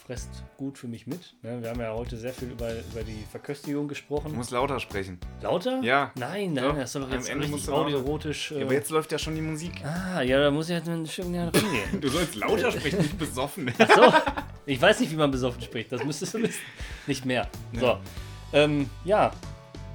fresst 0.05 0.43
gut 0.57 0.77
für 0.77 0.87
mich 0.87 1.07
mit. 1.07 1.33
Ne? 1.41 1.61
Wir 1.61 1.69
haben 1.71 1.79
ja 1.79 1.91
heute 1.93 2.15
sehr 2.17 2.31
viel 2.33 2.49
über, 2.51 2.69
über 2.71 3.03
die 3.03 3.23
Verköstigung 3.31 3.87
gesprochen. 3.87 4.29
Du 4.31 4.35
musst 4.37 4.51
lauter 4.51 4.79
sprechen. 4.79 5.17
Lauter? 5.41 5.79
Ja. 5.81 6.11
Nein, 6.15 6.53
nein, 6.53 6.63
Doch. 6.63 6.75
das 6.77 6.91
soll 6.91 7.01
doch 7.03 7.09
Am 7.09 7.15
jetzt 7.15 7.29
Ende 7.29 7.47
musst 7.47 7.63
richtig 7.67 7.73
audioerotisch. 7.73 8.51
Äh, 8.51 8.59
Ja, 8.59 8.65
aber 8.65 8.73
jetzt 8.73 8.89
läuft 8.91 9.11
ja 9.11 9.17
schon 9.17 9.33
die 9.35 9.41
Musik. 9.41 9.73
ah, 9.83 10.21
ja, 10.21 10.39
da 10.39 10.51
muss 10.51 10.69
ich 10.69 10.75
jetzt 10.75 10.87
ein 10.87 11.05
Stück 11.07 11.27
näher 11.29 11.45
rangehen. 11.53 11.65
Du 12.01 12.07
sollst 12.09 12.35
lauter 12.35 12.71
sprechen, 12.71 12.99
nicht 12.99 13.17
besoffen. 13.17 13.73
So, 13.77 14.13
ich 14.67 14.81
weiß 14.81 14.99
nicht, 14.99 15.11
wie 15.11 15.15
man 15.15 15.31
besoffen 15.31 15.61
spricht. 15.61 15.91
Das 15.91 16.03
müsstest 16.03 16.33
du 16.35 16.41
wissen. 16.43 16.61
Nicht 17.07 17.25
mehr. 17.25 17.47
So, 17.73 17.85
Ja. 17.85 17.99
ähm, 18.53 18.89
ja, 19.05 19.31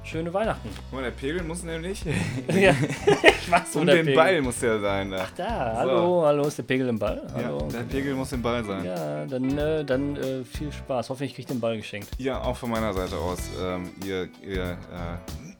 schöne 0.03 0.33
Weihnachten. 0.33 0.69
Guck 0.89 0.99
mal, 0.99 1.03
der 1.03 1.11
Pegel 1.11 1.43
muss 1.43 1.63
nämlich. 1.63 2.03
ja, 2.53 2.75
ich 3.41 3.51
wo 3.75 3.79
Um 3.79 3.85
der 3.85 3.95
den 3.95 4.05
Pegel- 4.05 4.15
Ball 4.15 4.41
muss 4.41 4.59
der 4.59 4.79
sein. 4.79 5.11
Da. 5.11 5.27
Da, 5.35 5.73
hallo, 5.77 6.23
hallo, 6.25 6.47
ist 6.47 6.57
der 6.57 6.63
Pegel 6.63 6.87
im 6.89 6.99
Ball? 6.99 7.21
Ja, 7.35 7.43
Hallo. 7.45 7.67
der 7.71 7.79
Pegel 7.83 8.13
muss 8.15 8.31
im 8.31 8.41
Ball 8.41 8.63
sein. 8.63 8.85
Ja, 8.85 9.19
Ja, 9.21 9.25
dann, 9.25 9.57
äh, 9.57 9.83
dann 9.85 10.15
äh, 10.15 10.43
viel 10.43 10.71
Spaß. 10.71 11.09
Hoffentlich 11.09 11.35
kriegt 11.35 11.49
den 11.49 11.59
Ball 11.59 11.77
geschenkt. 11.77 12.09
auch 12.41 12.55
von 12.57 12.69
meiner 12.69 12.93
Seite 12.93 13.17
aus. 13.17 13.39
Ähm, 13.61 13.89
ihr 14.05 14.29
ihr 14.41 14.77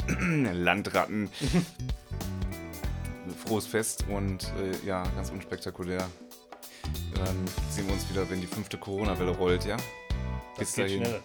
äh, 0.10 0.54
Landratten. 0.54 1.30
Frohes 3.46 3.66
Fest 3.66 4.06
und 4.10 4.44
äh, 4.44 4.86
ja, 4.88 5.04
ganz 5.16 5.30
unspektakulär. 5.32 6.00
Dann 7.16 7.36
sehen 7.70 7.86
wir 7.88 7.94
uns 7.94 8.10
wieder, 8.10 8.30
wenn 8.30 8.42
die 8.42 8.48
fünfte 8.48 8.78
Corona-Welle 8.78 9.32
rollt, 9.32 9.66
ja? 9.66 9.78
Das 9.78 9.86
Bis 10.58 10.74
geht 10.76 10.86
dahin. 10.86 11.06
schnell. 11.06 11.20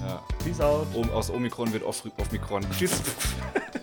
Ja. 0.00 0.22
Peace 0.44 0.60
out. 0.60 0.86
Um, 0.94 1.10
aus 1.10 1.30
Omikron 1.30 1.72
wird 1.72 1.82
Off- 1.84 2.04
Omikron. 2.18 2.64
Tschüss. 2.76 3.00